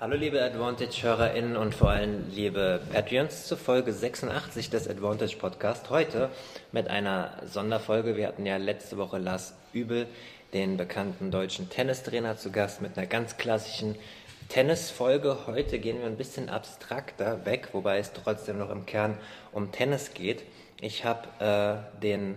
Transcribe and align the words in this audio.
Hallo 0.00 0.14
liebe 0.14 0.40
Advantage-HörerInnen 0.40 1.56
und 1.56 1.74
vor 1.74 1.90
allem 1.90 2.30
liebe 2.30 2.80
Patreons 2.92 3.48
zur 3.48 3.58
Folge 3.58 3.92
86 3.92 4.70
des 4.70 4.88
Advantage 4.88 5.36
Podcast. 5.38 5.90
Heute 5.90 6.30
mit 6.70 6.86
einer 6.86 7.32
Sonderfolge. 7.44 8.16
Wir 8.16 8.28
hatten 8.28 8.46
ja 8.46 8.58
letzte 8.58 8.96
Woche 8.96 9.18
Lars 9.18 9.56
Übel, 9.72 10.06
den 10.52 10.76
bekannten 10.76 11.32
deutschen 11.32 11.68
Tennistrainer, 11.68 12.36
zu 12.36 12.52
Gast 12.52 12.80
mit 12.80 12.96
einer 12.96 13.08
ganz 13.08 13.38
klassischen 13.38 13.96
Tennisfolge. 14.48 15.48
Heute 15.48 15.80
gehen 15.80 15.98
wir 15.98 16.06
ein 16.06 16.16
bisschen 16.16 16.48
abstrakter 16.48 17.44
weg, 17.44 17.70
wobei 17.72 17.98
es 17.98 18.12
trotzdem 18.12 18.58
noch 18.58 18.70
im 18.70 18.86
Kern 18.86 19.18
um 19.50 19.72
Tennis 19.72 20.14
geht. 20.14 20.44
Ich 20.80 21.04
habe 21.04 21.26
äh, 21.40 22.00
den 22.00 22.36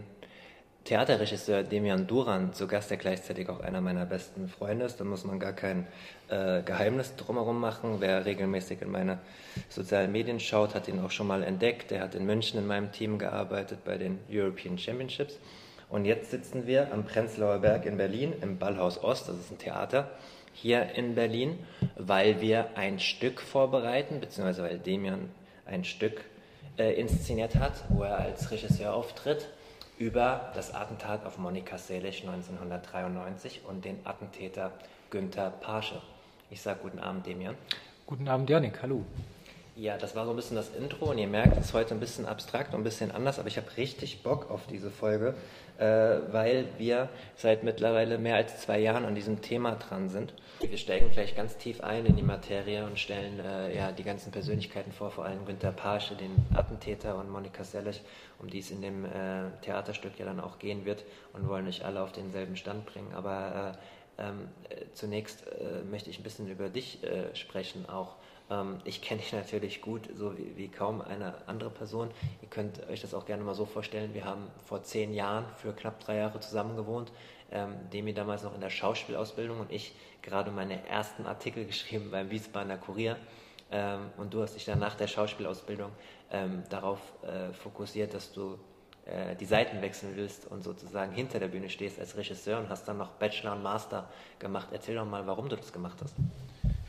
Theaterregisseur 0.83 1.61
Demian 1.61 2.07
Duran 2.07 2.53
zu 2.53 2.65
Gast, 2.65 2.89
der 2.89 2.97
gleichzeitig 2.97 3.49
auch 3.49 3.59
einer 3.59 3.81
meiner 3.81 4.07
besten 4.07 4.49
Freunde 4.49 4.85
ist. 4.85 4.99
Da 4.99 5.03
muss 5.03 5.23
man 5.23 5.39
gar 5.39 5.53
kein 5.53 5.85
äh, 6.31 6.61
Geheimnis 6.63 7.15
drumherum 7.15 7.59
machen. 7.59 7.97
Wer 7.99 8.25
regelmäßig 8.25 8.81
in 8.81 8.91
meine 8.91 9.19
sozialen 9.69 10.11
Medien 10.11 10.39
schaut, 10.39 10.73
hat 10.73 10.87
ihn 10.87 10.99
auch 10.99 11.11
schon 11.11 11.27
mal 11.27 11.43
entdeckt. 11.43 11.91
Er 11.91 12.01
hat 12.01 12.15
in 12.15 12.25
München 12.25 12.59
in 12.59 12.67
meinem 12.67 12.91
Team 12.91 13.19
gearbeitet 13.19 13.79
bei 13.85 13.97
den 13.97 14.19
European 14.29 14.77
Championships. 14.77 15.37
Und 15.89 16.05
jetzt 16.05 16.31
sitzen 16.31 16.65
wir 16.65 16.93
am 16.93 17.03
Prenzlauer 17.03 17.59
Berg 17.59 17.85
in 17.85 17.97
Berlin 17.97 18.33
im 18.41 18.57
Ballhaus 18.57 19.03
Ost, 19.03 19.27
das 19.27 19.35
ist 19.35 19.51
ein 19.51 19.57
Theater 19.57 20.09
hier 20.53 20.95
in 20.95 21.15
Berlin, 21.15 21.59
weil 21.95 22.41
wir 22.41 22.77
ein 22.77 22.99
Stück 22.99 23.41
vorbereiten, 23.41 24.19
beziehungsweise 24.19 24.63
weil 24.63 24.79
Demian 24.79 25.29
ein 25.65 25.83
Stück 25.83 26.23
äh, 26.77 26.93
inszeniert 26.93 27.55
hat, 27.55 27.73
wo 27.89 28.03
er 28.03 28.17
als 28.19 28.51
Regisseur 28.51 28.93
auftritt 28.93 29.49
über 29.97 30.51
das 30.55 30.73
Attentat 30.73 31.25
auf 31.25 31.37
Monika 31.37 31.77
Seelig 31.77 32.21
1993 32.21 33.61
und 33.67 33.85
den 33.85 33.99
Attentäter 34.05 34.71
Günther 35.09 35.51
Pasche. 35.51 36.01
Ich 36.51 36.61
sage 36.61 36.79
guten 36.81 36.99
Abend, 36.99 37.25
Demian. 37.25 37.55
Guten 38.05 38.27
Abend, 38.27 38.49
Janik. 38.49 38.81
Hallo. 38.81 39.05
Ja, 39.77 39.97
das 39.97 40.17
war 40.17 40.25
so 40.25 40.31
ein 40.31 40.35
bisschen 40.35 40.57
das 40.57 40.75
Intro 40.75 41.11
und 41.11 41.17
ihr 41.17 41.29
merkt, 41.29 41.55
es 41.55 41.67
ist 41.67 41.73
heute 41.73 41.93
ein 41.93 42.01
bisschen 42.01 42.25
abstrakt 42.25 42.73
und 42.73 42.81
ein 42.81 42.83
bisschen 42.83 43.09
anders, 43.09 43.39
aber 43.39 43.47
ich 43.47 43.55
habe 43.55 43.67
richtig 43.77 44.21
Bock 44.21 44.51
auf 44.51 44.67
diese 44.67 44.91
Folge, 44.91 45.33
äh, 45.77 45.85
weil 45.85 46.67
wir 46.77 47.07
seit 47.37 47.63
mittlerweile 47.63 48.17
mehr 48.17 48.35
als 48.35 48.59
zwei 48.59 48.79
Jahren 48.79 49.05
an 49.05 49.15
diesem 49.15 49.41
Thema 49.41 49.75
dran 49.75 50.09
sind. 50.09 50.33
Wir 50.59 50.77
steigen 50.77 51.09
gleich 51.11 51.37
ganz 51.37 51.55
tief 51.55 51.79
ein 51.79 52.05
in 52.05 52.17
die 52.17 52.21
Materie 52.21 52.83
und 52.83 52.99
stellen 52.99 53.39
äh, 53.39 53.73
ja, 53.73 53.93
die 53.93 54.03
ganzen 54.03 54.33
Persönlichkeiten 54.33 54.91
vor, 54.91 55.09
vor 55.09 55.23
allem 55.23 55.45
Günter 55.45 55.71
Pasche, 55.71 56.15
den 56.15 56.45
Attentäter 56.53 57.17
und 57.17 57.31
Monika 57.31 57.63
Sellig, 57.63 58.01
um 58.39 58.49
die 58.49 58.59
es 58.59 58.71
in 58.71 58.81
dem 58.81 59.05
äh, 59.05 59.51
Theaterstück 59.61 60.19
ja 60.19 60.25
dann 60.25 60.41
auch 60.41 60.59
gehen 60.59 60.83
wird 60.83 61.05
und 61.31 61.47
wollen 61.47 61.63
nicht 61.63 61.85
alle 61.85 62.03
auf 62.03 62.11
denselben 62.11 62.57
Stand 62.57 62.85
bringen. 62.85 63.13
Aber 63.15 63.73
äh, 63.73 63.77
ähm, 64.21 64.49
äh, 64.69 64.85
zunächst 64.93 65.47
äh, 65.47 65.83
möchte 65.89 66.09
ich 66.09 66.19
ein 66.19 66.23
bisschen 66.23 66.47
über 66.47 66.69
dich 66.69 67.03
äh, 67.03 67.35
sprechen 67.35 67.89
auch. 67.89 68.15
Ähm, 68.49 68.79
ich 68.83 69.01
kenne 69.01 69.21
dich 69.21 69.33
natürlich 69.33 69.81
gut, 69.81 70.09
so 70.15 70.37
wie, 70.37 70.55
wie, 70.57 70.67
kaum 70.67 71.01
eine 71.01 71.33
andere 71.47 71.69
Person. 71.69 72.11
Ihr 72.41 72.49
könnt 72.49 72.87
euch 72.89 73.01
das 73.01 73.13
auch 73.13 73.25
gerne 73.25 73.43
mal 73.43 73.55
so 73.55 73.65
vorstellen. 73.65 74.13
Wir 74.13 74.25
haben 74.25 74.47
vor 74.65 74.83
zehn 74.83 75.13
Jahren 75.13 75.45
für 75.55 75.73
knapp 75.73 75.99
drei 75.99 76.17
Jahre 76.17 76.39
zusammen 76.39 76.75
gewohnt. 76.75 77.11
Ähm, 77.51 77.73
Demi 77.91 78.13
damals 78.13 78.43
noch 78.43 78.53
in 78.53 78.61
der 78.61 78.69
Schauspielausbildung 78.69 79.59
und 79.59 79.71
ich 79.71 79.93
gerade 80.21 80.51
meine 80.51 80.87
ersten 80.87 81.25
Artikel 81.25 81.65
geschrieben 81.71 82.11
beim 82.11 82.29
Wiesbadener 82.29 82.77
Kurier. 82.77 83.17
Ähm, 83.71 84.11
und 84.17 84.33
du 84.33 84.41
hast 84.41 84.55
dich 84.55 84.65
dann 84.65 84.79
nach 84.79 84.95
der 84.95 85.07
Schauspielausbildung 85.07 85.91
ähm, 86.31 86.63
darauf 86.69 86.99
äh, 87.23 87.53
fokussiert, 87.53 88.13
dass 88.13 88.33
du 88.33 88.59
äh, 89.05 89.35
die 89.35 89.45
Seiten 89.45 89.81
wechseln 89.81 90.13
willst 90.15 90.45
und 90.45 90.63
sozusagen 90.63 91.11
hinter 91.13 91.39
der 91.39 91.47
Bühne 91.47 91.69
stehst 91.69 91.99
als 91.99 92.15
Regisseur 92.15 92.59
und 92.59 92.69
hast 92.69 92.87
dann 92.87 92.97
noch 92.97 93.09
Bachelor 93.11 93.53
und 93.53 93.63
Master 93.63 94.07
gemacht. 94.39 94.67
Erzähl 94.71 94.95
doch 94.95 95.05
mal, 95.05 95.25
warum 95.25 95.49
du 95.49 95.55
das 95.55 95.73
gemacht 95.73 95.97
hast. 96.03 96.15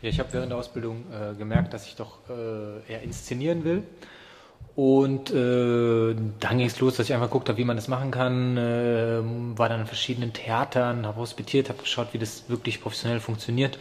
Ja, 0.02 0.08
ich 0.08 0.18
habe 0.18 0.32
während 0.32 0.50
der 0.50 0.58
Ausbildung 0.58 1.04
äh, 1.12 1.34
gemerkt, 1.34 1.72
dass 1.72 1.86
ich 1.86 1.96
doch 1.96 2.18
äh, 2.28 2.92
eher 2.92 3.02
inszenieren 3.02 3.64
will. 3.64 3.84
Und 4.74 5.30
äh, 5.30 6.14
dann 6.40 6.58
ging 6.58 6.66
es 6.66 6.80
los, 6.80 6.96
dass 6.96 7.06
ich 7.06 7.14
einfach 7.14 7.28
geguckt 7.28 7.48
habe, 7.48 7.58
wie 7.58 7.64
man 7.64 7.76
das 7.76 7.88
machen 7.88 8.10
kann. 8.10 8.56
Äh, 8.56 9.20
war 9.58 9.68
dann 9.68 9.80
in 9.80 9.86
verschiedenen 9.86 10.32
Theatern, 10.32 11.06
habe 11.06 11.20
hospitiert, 11.20 11.68
habe 11.68 11.80
geschaut, 11.80 12.08
wie 12.12 12.18
das 12.18 12.48
wirklich 12.48 12.80
professionell 12.80 13.20
funktioniert. 13.20 13.78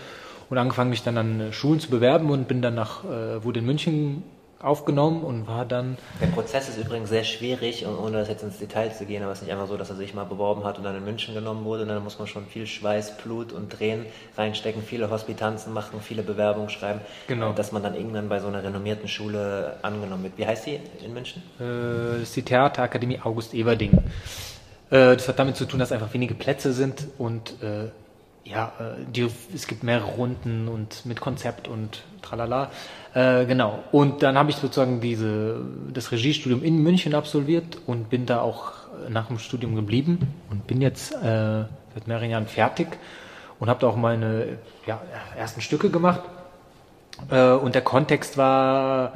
Und 0.50 0.58
angefangen, 0.58 0.90
mich 0.90 1.04
dann 1.04 1.18
an 1.18 1.40
äh, 1.40 1.54
Schulen 1.54 1.80
zu 1.80 1.90
bewerben 1.90 2.30
und 2.30 2.48
bin 2.48 2.62
dann 2.62 2.76
nach, 2.76 3.06
äh, 3.06 3.44
wurde 3.44 3.60
in 3.60 3.66
München 3.66 4.24
aufgenommen 4.64 5.24
und 5.24 5.48
war 5.48 5.66
dann. 5.66 5.98
Der 6.22 6.28
Prozess 6.28 6.70
ist 6.70 6.78
übrigens 6.78 7.10
sehr 7.10 7.24
schwierig, 7.24 7.86
ohne 7.86 8.18
das 8.20 8.30
jetzt 8.30 8.44
ins 8.44 8.58
Detail 8.60 8.92
zu 8.92 9.06
gehen, 9.06 9.24
aber 9.24 9.32
es 9.32 9.40
ist 9.40 9.46
nicht 9.46 9.54
einfach 9.54 9.68
so, 9.68 9.78
dass 9.78 9.90
er 9.90 9.96
sich 9.96 10.14
mal 10.14 10.24
beworben 10.24 10.64
hat 10.64 10.78
und 10.78 10.84
dann 10.84 10.96
in 10.96 11.04
München 11.04 11.34
genommen 11.34 11.66
wurde. 11.66 11.84
Und 11.84 11.90
dann 11.90 12.04
muss 12.04 12.20
man 12.20 12.28
schon 12.28 12.46
viel 12.46 12.68
Schweiß, 12.68 13.18
Blut 13.18 13.52
und 13.54 13.72
Tränen 13.72 14.06
reinstecken, 14.38 14.82
viele 14.84 15.10
Hospitanzen 15.10 15.74
machen, 15.74 16.00
viele 16.02 16.24
Bewerbungen 16.24 16.70
schreiben, 16.70 17.02
genau. 17.28 17.54
dass 17.54 17.72
man 17.72 17.84
dann 17.84 17.96
irgendwann 17.96 18.30
bei 18.30 18.40
so 18.40 18.48
einer 18.48 18.64
renommierten 18.64 19.08
Schule 19.08 19.78
angenommen 19.82 20.24
wird. 20.24 20.38
Wie 20.38 20.46
heißt 20.46 20.66
die 20.66 20.80
in 21.04 21.14
München? 21.14 21.42
Äh, 21.60 22.20
das 22.20 22.22
ist 22.24 22.36
die 22.36 22.44
Theaterakademie 22.44 23.20
August 23.24 23.54
Everding. 23.54 23.92
Äh, 24.92 25.16
das 25.16 25.28
hat 25.28 25.40
damit 25.40 25.56
zu 25.56 25.66
tun, 25.66 25.80
dass 25.80 25.92
einfach 25.92 26.14
wenige 26.14 26.36
Plätze 26.36 26.74
sind 26.74 27.08
und 27.18 27.62
äh, 27.64 27.90
ja, 28.44 28.74
äh, 28.80 29.06
die, 29.12 29.28
es 29.54 29.68
gibt 29.68 29.84
mehrere 29.84 30.08
Runden 30.08 30.68
und 30.68 31.06
mit 31.06 31.22
Konzept 31.22 31.68
und 31.68 32.04
tralala. 32.22 32.72
Äh, 33.14 33.46
genau. 33.46 33.80
Und 33.92 34.24
dann 34.24 34.38
habe 34.38 34.50
ich 34.50 34.56
sozusagen 34.58 35.02
diese, 35.02 35.62
das 35.94 36.12
Regiestudium 36.12 36.64
in 36.64 36.82
München 36.82 37.14
absolviert 37.14 37.78
und 37.86 38.10
bin 38.10 38.26
da 38.26 38.42
auch 38.42 38.74
nach 39.10 39.28
dem 39.28 39.40
Studium 39.40 39.76
geblieben 39.76 40.20
und 40.50 40.68
bin 40.68 40.82
jetzt 40.82 41.14
äh, 41.14 41.66
seit 41.94 42.08
mehreren 42.08 42.30
Jahren 42.30 42.48
fertig 42.48 42.88
und 43.60 43.70
habe 43.70 43.80
da 43.80 43.88
auch 43.88 43.96
meine 43.96 44.58
ja, 44.86 45.02
ersten 45.38 45.62
Stücke 45.62 45.90
gemacht. 45.90 46.22
Äh, 47.30 47.52
und 47.52 47.76
der 47.76 47.82
Kontext 47.82 48.38
war, 48.38 49.14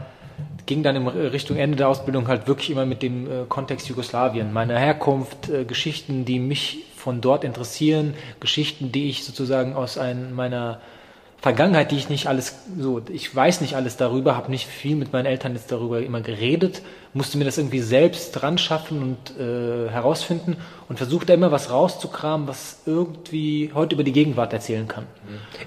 ging 0.65 0.83
dann 0.83 0.95
in 0.95 1.07
Richtung 1.07 1.57
Ende 1.57 1.77
der 1.77 1.87
Ausbildung 1.87 2.27
halt 2.27 2.47
wirklich 2.47 2.69
immer 2.69 2.85
mit 2.85 3.01
dem 3.01 3.25
äh, 3.25 3.45
Kontext 3.47 3.87
Jugoslawien, 3.87 4.53
meine 4.53 4.77
Herkunft, 4.77 5.49
äh, 5.49 5.65
Geschichten, 5.65 6.25
die 6.25 6.39
mich 6.39 6.83
von 7.05 7.21
dort 7.21 7.43
interessieren, 7.43 8.15
Geschichten, 8.39 8.91
die 8.91 9.09
ich 9.09 9.23
sozusagen 9.23 9.75
aus 9.75 9.99
ein, 9.99 10.33
meiner 10.33 10.81
Vergangenheit, 11.45 11.91
die 11.91 11.97
ich 11.97 12.09
nicht 12.09 12.25
alles 12.25 12.55
so, 12.75 13.03
ich 13.07 13.35
weiß 13.35 13.61
nicht 13.61 13.75
alles 13.75 13.97
darüber, 13.97 14.35
habe 14.35 14.49
nicht 14.49 14.65
viel 14.65 14.95
mit 14.95 15.13
meinen 15.13 15.27
Eltern 15.27 15.53
jetzt 15.53 15.71
darüber 15.71 16.01
immer 16.01 16.21
geredet, 16.21 16.81
musste 17.13 17.37
mir 17.37 17.45
das 17.45 17.59
irgendwie 17.59 17.81
selbst 17.81 18.31
dran 18.31 18.57
schaffen 18.57 19.03
und 19.03 19.39
äh, 19.39 19.91
herausfinden 19.91 20.57
und 20.89 20.97
versuchte 20.97 21.33
immer 21.33 21.51
was 21.51 21.69
rauszukramen, 21.69 22.47
was 22.47 22.79
irgendwie 22.87 23.69
heute 23.75 23.93
über 23.93 24.03
die 24.03 24.11
Gegenwart 24.11 24.53
erzählen 24.53 24.87
kann. 24.87 25.05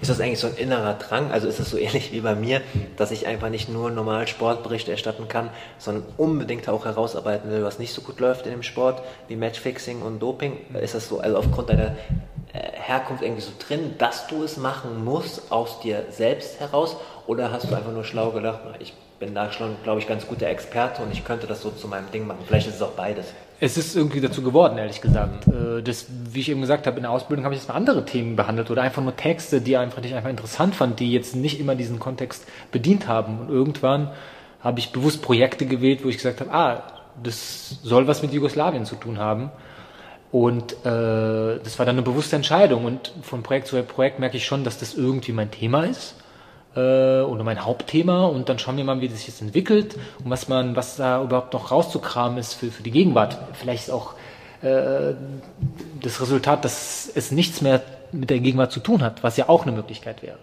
Ist 0.00 0.10
das 0.10 0.20
eigentlich 0.20 0.40
so 0.40 0.48
ein 0.48 0.56
innerer 0.56 0.94
Drang? 0.94 1.30
Also 1.30 1.46
ist 1.46 1.60
es 1.60 1.70
so 1.70 1.78
ähnlich 1.78 2.10
wie 2.10 2.22
bei 2.22 2.34
mir, 2.34 2.60
dass 2.96 3.12
ich 3.12 3.28
einfach 3.28 3.48
nicht 3.48 3.68
nur 3.68 3.92
normal 3.92 4.26
Sportberichte 4.26 4.90
erstatten 4.90 5.28
kann, 5.28 5.48
sondern 5.78 6.02
unbedingt 6.16 6.68
auch 6.68 6.86
herausarbeiten 6.86 7.52
will, 7.52 7.62
was 7.62 7.78
nicht 7.78 7.94
so 7.94 8.02
gut 8.02 8.18
läuft 8.18 8.46
in 8.46 8.50
dem 8.50 8.64
Sport, 8.64 9.00
wie 9.28 9.36
Matchfixing 9.36 10.02
und 10.02 10.18
Doping? 10.18 10.56
Ist 10.82 10.96
das 10.96 11.06
so, 11.08 11.20
also 11.20 11.36
aufgrund 11.36 11.70
deiner 11.70 11.94
Herkunft 12.52 13.22
irgendwie 13.22 13.42
so 13.42 13.52
drin, 13.58 13.94
dass 13.98 14.26
du 14.26 14.42
es 14.42 14.56
machen 14.56 15.04
musst 15.04 15.52
aus 15.52 15.80
dir 15.80 16.06
selbst 16.10 16.60
heraus? 16.60 16.96
Oder 17.26 17.52
hast 17.52 17.70
du 17.70 17.74
einfach 17.74 17.92
nur 17.92 18.04
schlau 18.04 18.30
gedacht, 18.30 18.60
ich 18.78 18.94
bin 19.18 19.34
da 19.34 19.52
schon, 19.52 19.76
glaube 19.82 20.00
ich, 20.00 20.06
ganz 20.06 20.26
guter 20.26 20.46
Experte 20.48 21.02
und 21.02 21.12
ich 21.12 21.24
könnte 21.24 21.46
das 21.46 21.60
so 21.60 21.70
zu 21.70 21.88
meinem 21.88 22.10
Ding 22.10 22.26
machen? 22.26 22.40
Vielleicht 22.46 22.68
ist 22.68 22.76
es 22.76 22.82
auch 22.82 22.92
beides. 22.92 23.34
Es 23.60 23.76
ist 23.76 23.96
irgendwie 23.96 24.20
dazu 24.20 24.42
geworden, 24.42 24.78
ehrlich 24.78 25.00
gesagt. 25.00 25.46
Mhm. 25.46 25.82
Das, 25.84 26.06
wie 26.08 26.40
ich 26.40 26.48
eben 26.48 26.60
gesagt 26.60 26.86
habe, 26.86 26.96
in 26.96 27.02
der 27.02 27.10
Ausbildung 27.10 27.44
habe 27.44 27.54
ich 27.54 27.60
jetzt 27.60 27.68
mal 27.68 27.74
andere 27.74 28.04
Themen 28.04 28.36
behandelt 28.36 28.70
oder 28.70 28.82
einfach 28.82 29.02
nur 29.02 29.16
Texte, 29.16 29.60
die 29.60 29.76
einfach 29.76 30.00
nicht 30.00 30.14
einfach 30.14 30.30
interessant 30.30 30.74
fand, 30.74 31.00
die 31.00 31.12
jetzt 31.12 31.34
nicht 31.34 31.58
immer 31.58 31.74
diesen 31.74 31.98
Kontext 31.98 32.46
bedient 32.70 33.08
haben. 33.08 33.40
Und 33.40 33.48
irgendwann 33.50 34.12
habe 34.60 34.78
ich 34.78 34.92
bewusst 34.92 35.22
Projekte 35.22 35.66
gewählt, 35.66 36.04
wo 36.04 36.08
ich 36.08 36.16
gesagt 36.16 36.40
habe, 36.40 36.52
ah, 36.52 36.82
das 37.22 37.80
soll 37.82 38.06
was 38.06 38.22
mit 38.22 38.32
Jugoslawien 38.32 38.84
zu 38.84 38.94
tun 38.94 39.18
haben. 39.18 39.50
Und 40.30 40.72
äh, 40.84 41.58
das 41.62 41.78
war 41.78 41.86
dann 41.86 41.96
eine 41.96 42.02
bewusste 42.02 42.36
Entscheidung. 42.36 42.84
Und 42.84 43.12
von 43.22 43.42
Projekt 43.42 43.68
zu 43.68 43.82
Projekt 43.82 44.18
merke 44.18 44.36
ich 44.36 44.44
schon, 44.44 44.64
dass 44.64 44.78
das 44.78 44.94
irgendwie 44.94 45.32
mein 45.32 45.50
Thema 45.50 45.84
ist 45.84 46.14
äh, 46.76 46.80
oder 47.20 47.44
mein 47.44 47.64
Hauptthema. 47.64 48.26
Und 48.26 48.48
dann 48.48 48.58
schauen 48.58 48.76
wir 48.76 48.84
mal, 48.84 49.00
wie 49.00 49.08
das 49.08 49.18
sich 49.18 49.28
jetzt 49.28 49.40
entwickelt 49.40 49.96
und 50.22 50.30
was 50.30 50.48
man, 50.48 50.76
was 50.76 50.96
da 50.96 51.22
überhaupt 51.22 51.54
noch 51.54 51.70
rauszukramen 51.70 52.38
ist 52.38 52.54
für, 52.54 52.70
für 52.70 52.82
die 52.82 52.90
Gegenwart. 52.90 53.38
Vielleicht 53.54 53.90
auch 53.90 54.14
äh, 54.62 55.14
das 56.02 56.20
Resultat, 56.20 56.64
dass 56.64 57.10
es 57.14 57.30
nichts 57.30 57.62
mehr 57.62 57.80
mit 58.12 58.30
der 58.30 58.40
Gegenwart 58.40 58.72
zu 58.72 58.80
tun 58.80 59.02
hat, 59.02 59.22
was 59.22 59.36
ja 59.36 59.48
auch 59.48 59.62
eine 59.62 59.72
Möglichkeit 59.72 60.22
wäre. 60.22 60.38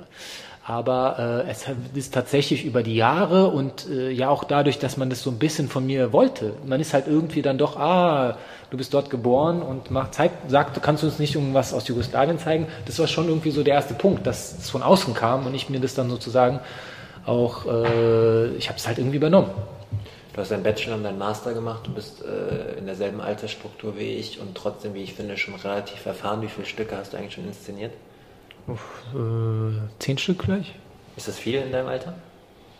Aber 0.67 1.43
äh, 1.45 1.51
es 1.51 1.67
ist 1.93 2.11
tatsächlich 2.11 2.65
über 2.65 2.81
die 2.81 2.95
Jahre 2.95 3.49
und 3.49 3.87
äh, 3.87 4.09
ja 4.09 4.29
auch 4.29 4.43
dadurch, 4.43 4.79
dass 4.79 4.97
man 4.97 5.11
das 5.11 5.21
so 5.21 5.29
ein 5.29 5.37
bisschen 5.37 5.69
von 5.69 5.85
mir 5.85 6.11
wollte. 6.11 6.53
Man 6.65 6.81
ist 6.81 6.95
halt 6.95 7.05
irgendwie 7.07 7.43
dann 7.43 7.59
doch, 7.59 7.77
ah, 7.77 8.39
du 8.71 8.77
bist 8.77 8.91
dort 8.95 9.11
geboren 9.11 9.61
und 9.61 9.91
macht, 9.91 10.15
zeig, 10.15 10.31
sagt, 10.47 10.81
kannst 10.81 11.03
uns 11.03 11.19
nicht 11.19 11.35
irgendwas 11.35 11.71
aus 11.71 11.87
Jugoslawien 11.87 12.39
zeigen? 12.39 12.65
Das 12.87 12.97
war 12.97 13.05
schon 13.05 13.27
irgendwie 13.27 13.51
so 13.51 13.61
der 13.61 13.75
erste 13.75 13.93
Punkt, 13.93 14.25
dass 14.25 14.57
es 14.57 14.71
von 14.71 14.81
außen 14.81 15.13
kam 15.13 15.45
und 15.45 15.53
ich 15.53 15.69
mir 15.69 15.79
das 15.79 15.93
dann 15.93 16.09
sozusagen 16.09 16.59
auch, 17.27 17.67
äh, 17.67 18.47
ich 18.55 18.67
habe 18.67 18.79
es 18.79 18.87
halt 18.87 18.97
irgendwie 18.97 19.17
übernommen. 19.17 19.51
Du 20.33 20.41
hast 20.41 20.49
deinen 20.49 20.63
Bachelor 20.63 20.95
und 20.95 21.03
deinen 21.03 21.19
Master 21.19 21.53
gemacht, 21.53 21.85
du 21.85 21.93
bist 21.93 22.23
äh, 22.25 22.79
in 22.79 22.87
derselben 22.87 23.21
Altersstruktur 23.21 23.99
wie 23.99 24.15
ich 24.15 24.41
und 24.41 24.55
trotzdem, 24.55 24.95
wie 24.95 25.03
ich 25.03 25.13
finde, 25.13 25.37
schon 25.37 25.53
relativ 25.53 26.07
erfahren. 26.07 26.41
Wie 26.41 26.47
viele 26.47 26.65
Stücke 26.65 26.97
hast 26.97 27.13
du 27.13 27.17
eigentlich 27.17 27.35
schon 27.35 27.45
inszeniert? 27.45 27.91
Uff, 28.67 29.03
äh, 29.13 29.77
zehn 29.99 30.17
Stück 30.17 30.39
gleich. 30.39 30.73
Ist 31.15 31.27
das 31.27 31.37
viel 31.37 31.55
in 31.59 31.71
deinem 31.71 31.87
Alter? 31.87 32.15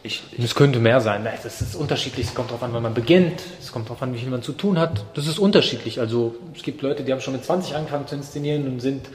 Ich, 0.03 0.23
ich 0.31 0.43
es 0.43 0.53
könnte 0.53 0.79
mehr 0.79 1.01
sein. 1.01 1.27
Das 1.43 1.61
ist 1.61 1.75
unterschiedlich. 1.75 2.27
Es 2.27 2.35
kommt 2.35 2.49
darauf 2.49 2.61
an, 2.61 2.73
wann 2.73 2.83
man 2.83 2.93
beginnt. 2.93 3.41
Es 3.59 3.71
kommt 3.71 3.87
darauf 3.87 4.01
an, 4.01 4.13
wie 4.13 4.19
viel 4.19 4.29
man 4.29 4.43
zu 4.43 4.53
tun 4.53 4.77
hat. 4.79 5.03
Das 5.15 5.25
ist 5.25 5.39
unterschiedlich. 5.39 5.99
Also 5.99 6.35
es 6.55 6.61
gibt 6.61 6.81
Leute, 6.81 7.03
die 7.03 7.11
haben 7.11 7.21
schon 7.21 7.33
mit 7.33 7.43
20 7.43 7.75
angefangen 7.75 8.07
zu 8.07 8.15
inszenieren 8.15 8.67
und 8.67 8.79
sind 8.81 9.09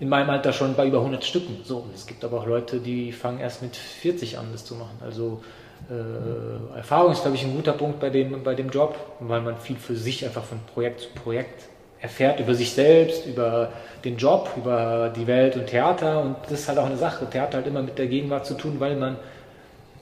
in 0.00 0.08
meinem 0.08 0.30
Alter 0.30 0.52
schon 0.52 0.74
bei 0.74 0.86
über 0.86 0.98
100 0.98 1.24
Stücken. 1.24 1.58
So, 1.64 1.86
es 1.94 2.06
gibt 2.06 2.24
aber 2.24 2.40
auch 2.40 2.46
Leute, 2.46 2.80
die 2.80 3.12
fangen 3.12 3.38
erst 3.38 3.62
mit 3.62 3.76
40 3.76 4.38
an, 4.38 4.46
das 4.52 4.64
zu 4.64 4.74
machen. 4.74 4.96
Also 5.02 5.42
äh, 5.90 6.76
Erfahrung 6.76 7.12
ist, 7.12 7.22
glaube 7.22 7.36
ich, 7.36 7.44
ein 7.44 7.54
guter 7.54 7.72
Punkt 7.72 8.00
bei 8.00 8.10
dem, 8.10 8.42
bei 8.42 8.54
dem 8.54 8.70
Job, 8.70 8.96
weil 9.20 9.42
man 9.42 9.58
viel 9.58 9.76
für 9.76 9.96
sich 9.96 10.24
einfach 10.24 10.44
von 10.44 10.58
Projekt 10.72 11.00
zu 11.00 11.08
Projekt 11.10 11.68
erfährt 12.00 12.40
über 12.40 12.54
sich 12.54 12.72
selbst, 12.72 13.26
über 13.26 13.72
den 14.04 14.16
Job, 14.16 14.50
über 14.56 15.12
die 15.14 15.26
Welt 15.26 15.56
und 15.56 15.66
Theater. 15.66 16.20
Und 16.20 16.36
das 16.44 16.60
ist 16.60 16.68
halt 16.68 16.78
auch 16.78 16.86
eine 16.86 16.96
Sache. 16.96 17.28
Theater 17.28 17.58
hat 17.58 17.66
immer 17.66 17.82
mit 17.82 17.98
der 17.98 18.06
Gegenwart 18.06 18.46
zu 18.46 18.54
tun, 18.54 18.78
weil 18.78 18.96
man 18.96 19.16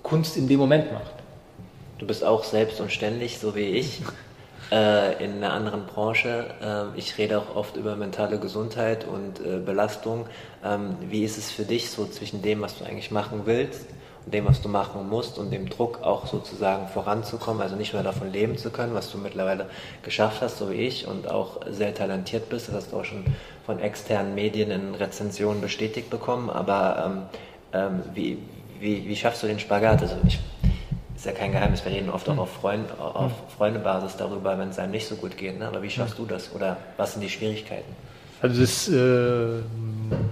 Kunst 0.03 0.37
in 0.37 0.49
dem 0.49 0.59
Moment 0.59 0.93
macht. 0.93 1.13
Du 1.99 2.07
bist 2.07 2.25
auch 2.25 2.43
selbst 2.43 2.81
und 2.81 2.91
ständig, 2.91 3.39
so 3.39 3.55
wie 3.55 3.67
ich, 3.67 4.03
äh, 4.73 5.25
in 5.25 5.37
einer 5.37 5.53
anderen 5.53 5.87
Branche. 5.87 6.47
Äh, 6.61 6.99
ich 6.99 7.17
rede 7.19 7.39
auch 7.39 7.55
oft 7.55 7.77
über 7.77 7.95
mentale 7.95 8.39
Gesundheit 8.41 9.07
und 9.07 9.39
äh, 9.41 9.59
Belastung. 9.59 10.27
Ähm, 10.65 10.97
wie 11.09 11.25
ist 11.25 11.39
es 11.39 11.53
für 11.53 11.65
dich 11.65 11.91
so 11.91 12.07
zwischen 12.07 12.43
dem, 12.43 12.61
was 12.61 12.79
du 12.79 12.85
eigentlich 12.85 13.13
machen 13.13 13.43
willst? 13.45 13.87
Dem, 14.27 14.47
was 14.47 14.61
du 14.61 14.69
machen 14.69 15.09
musst 15.09 15.39
und 15.39 15.51
dem 15.51 15.69
Druck 15.69 16.03
auch 16.03 16.27
sozusagen 16.27 16.89
voranzukommen, 16.89 17.61
also 17.61 17.77
nicht 17.77 17.93
nur 17.93 18.03
davon 18.03 18.33
leben 18.33 18.57
zu 18.57 18.71
können, 18.71 18.95
was 18.95 19.11
du 19.11 19.19
mittlerweile 19.19 19.67
geschafft 20.03 20.43
hast, 20.43 20.59
so 20.59 20.71
wie 20.71 20.75
ich 20.75 21.07
und 21.07 21.31
auch 21.31 21.61
sehr 21.71 21.95
talentiert 21.95 22.49
bist, 22.49 22.69
das 22.69 22.77
hast 22.77 22.93
du 22.93 23.01
auch 23.01 23.05
schon 23.05 23.25
von 23.67 23.81
externen 23.81 24.35
Medien 24.35 24.71
in 24.71 24.95
Rezensionen 24.95 25.61
bestätigt 25.61 26.11
bekommen, 26.11 26.51
aber 26.51 27.05
ähm, 27.07 27.23
ähm, 27.73 28.03
wie, 28.15 28.39
wie, 28.81 29.09
wie 29.09 29.17
schaffst 29.17 29.43
du 29.43 29.47
den 29.47 29.59
Spagat? 29.59 30.03
Also 30.03 30.17
ich, 30.27 30.39
ist 31.17 31.27
ja 31.27 31.33
kein 31.33 31.53
Geheimnis, 31.53 31.85
wir 31.85 31.93
reden 31.93 32.11
oft 32.11 32.29
auch 32.29 32.35
hm. 32.35 32.41
auf, 32.41 32.53
Freund, 32.53 33.01
auf 33.01 33.31
hm. 33.31 33.49
Freundebasis 33.57 34.17
darüber, 34.17 34.59
wenn 34.59 34.69
es 34.69 34.79
einem 34.79 34.93
nicht 34.93 35.07
so 35.07 35.17
gut 35.17 35.37
geht, 35.37 35.59
ne? 35.59 35.67
aber 35.67 35.83
wie 35.83 35.91
schaffst 35.91 36.19
du 36.19 36.27
das 36.27 36.53
oder 36.55 36.77
was 36.97 37.13
sind 37.13 37.23
die 37.23 37.31
Schwierigkeiten? 37.31 37.95
Also 38.43 38.61
das, 38.61 38.89
äh, 38.89 39.63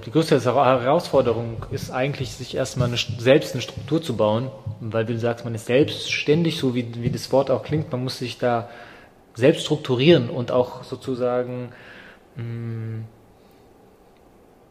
die 0.04 0.10
größte 0.10 0.40
Herausforderung 0.44 1.64
ist 1.70 1.92
eigentlich, 1.92 2.32
sich 2.32 2.56
erstmal 2.56 2.88
eine, 2.88 2.96
selbst 2.96 3.54
eine 3.54 3.62
Struktur 3.62 4.02
zu 4.02 4.16
bauen, 4.16 4.50
weil 4.80 5.06
wie 5.06 5.12
du 5.12 5.20
sagst, 5.20 5.44
man 5.44 5.54
ist 5.54 5.66
selbstständig, 5.66 6.58
so 6.58 6.74
wie, 6.74 6.88
wie 7.02 7.10
das 7.10 7.30
Wort 7.30 7.52
auch 7.52 7.62
klingt, 7.62 7.92
man 7.92 8.02
muss 8.02 8.18
sich 8.18 8.36
da 8.36 8.68
selbst 9.34 9.64
strukturieren 9.64 10.28
und 10.28 10.50
auch 10.50 10.82
sozusagen 10.82 11.70
mh, 12.34 12.42
mm, 12.42 13.04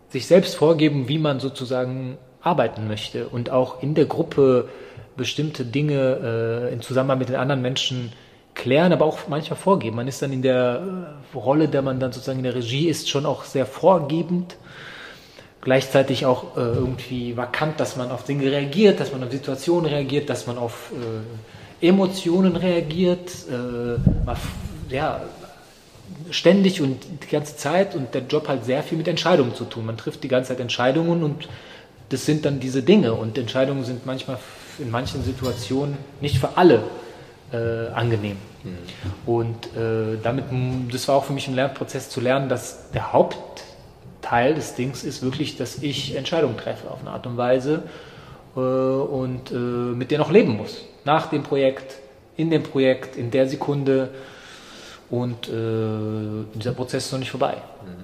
sich 0.10 0.28
selbst 0.28 0.56
vorgeben, 0.56 1.08
wie 1.08 1.18
man 1.18 1.40
sozusagen 1.40 2.18
arbeiten 2.42 2.90
möchte 2.90 3.30
und 3.30 3.52
auch 3.52 3.82
in 3.82 3.96
der 3.96 4.06
Gruppe 4.06 4.68
bestimmte 5.16 5.64
Dinge 5.64 6.68
äh, 6.70 6.74
in 6.74 6.82
Zusammenhang 6.82 7.20
mit 7.20 7.30
den 7.30 7.38
anderen 7.38 7.62
Menschen 7.62 8.12
klären, 8.60 8.92
aber 8.92 9.06
auch 9.06 9.20
manchmal 9.28 9.58
vorgeben. 9.58 9.96
Man 9.96 10.08
ist 10.08 10.22
dann 10.22 10.34
in 10.34 10.42
der 10.42 10.82
äh, 11.34 11.38
Rolle, 11.38 11.68
der 11.70 11.82
man 11.82 12.00
dann 12.00 12.12
sozusagen 12.12 12.40
in 12.40 12.44
der 12.44 12.56
Regie 12.56 12.88
ist, 12.88 13.10
schon 13.10 13.26
auch 13.26 13.46
sehr 13.46 13.66
vorgebend. 13.66 14.58
Gleichzeitig 15.62 16.26
auch 16.26 16.58
äh, 16.58 16.60
irgendwie 16.60 17.38
vakant, 17.38 17.80
dass 17.80 17.96
man 17.96 18.12
auf 18.12 18.24
Dinge 18.24 18.52
reagiert, 18.52 19.00
dass 19.00 19.12
man 19.12 19.24
auf 19.24 19.32
Situationen 19.32 19.86
reagiert, 19.86 20.30
dass 20.30 20.46
man 20.46 20.58
auf 20.58 20.92
äh, 21.82 21.88
Emotionen 21.88 22.56
reagiert. 22.56 23.30
Äh, 23.50 24.94
ja, 24.94 25.22
ständig 26.32 26.82
und 26.82 26.98
die 27.24 27.28
ganze 27.32 27.56
Zeit 27.56 27.96
und 27.96 28.14
der 28.14 28.24
Job 28.24 28.48
hat 28.48 28.66
sehr 28.66 28.84
viel 28.84 28.98
mit 28.98 29.08
Entscheidungen 29.08 29.56
zu 29.56 29.66
tun. 29.66 29.86
Man 29.86 29.98
trifft 29.98 30.24
die 30.24 30.28
ganze 30.28 30.50
Zeit 30.50 30.60
Entscheidungen 30.60 31.24
und 31.24 31.48
das 32.10 32.26
sind 32.26 32.44
dann 32.44 32.60
diese 32.60 32.84
Dinge 32.84 33.14
und 33.14 33.38
Entscheidungen 33.38 33.86
sind 33.86 34.06
manchmal 34.06 34.38
in 34.80 34.92
manchen 34.92 35.24
Situationen 35.24 35.98
nicht 36.20 36.40
für 36.40 36.58
alle 36.58 36.84
äh, 37.52 37.88
angenehm. 37.94 38.38
Mhm. 38.64 38.78
Und 39.26 39.76
äh, 39.76 40.18
damit, 40.22 40.46
das 40.92 41.08
war 41.08 41.16
auch 41.16 41.24
für 41.24 41.34
mich 41.34 41.48
ein 41.48 41.56
Lernprozess 41.56 42.10
zu 42.10 42.22
lernen, 42.22 42.50
dass 42.50 42.92
der 42.92 43.14
Hauptteil 43.14 44.56
des 44.56 44.76
Dings 44.76 45.04
ist 45.04 45.22
wirklich, 45.22 45.58
dass 45.58 45.82
ich 45.82 46.16
Entscheidungen 46.16 46.58
treffe 46.58 46.90
auf 46.90 47.02
eine 47.02 47.12
Art 47.12 47.26
und 47.28 47.38
Weise 47.38 47.84
äh, 48.56 48.60
und 48.60 49.52
äh, 49.52 49.56
mit 49.56 50.12
der 50.12 50.20
noch 50.20 50.32
leben 50.32 50.58
muss. 50.58 50.86
Nach 51.06 51.28
dem 51.28 51.44
Projekt, 51.44 51.96
in 52.36 52.50
dem 52.50 52.64
Projekt, 52.64 53.16
in 53.16 53.32
der 53.32 53.48
Sekunde. 53.48 54.10
Und 55.10 55.48
äh, 55.48 56.46
dieser 56.54 56.74
Prozess 56.74 57.06
ist 57.06 57.12
noch 57.12 57.20
nicht 57.20 57.32
vorbei. 57.32 57.56
Mhm. 57.84 58.04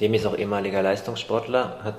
Dem 0.00 0.14
ist 0.14 0.24
auch 0.26 0.36
ehemaliger 0.36 0.82
Leistungssportler, 0.82 1.78
hat 1.82 1.96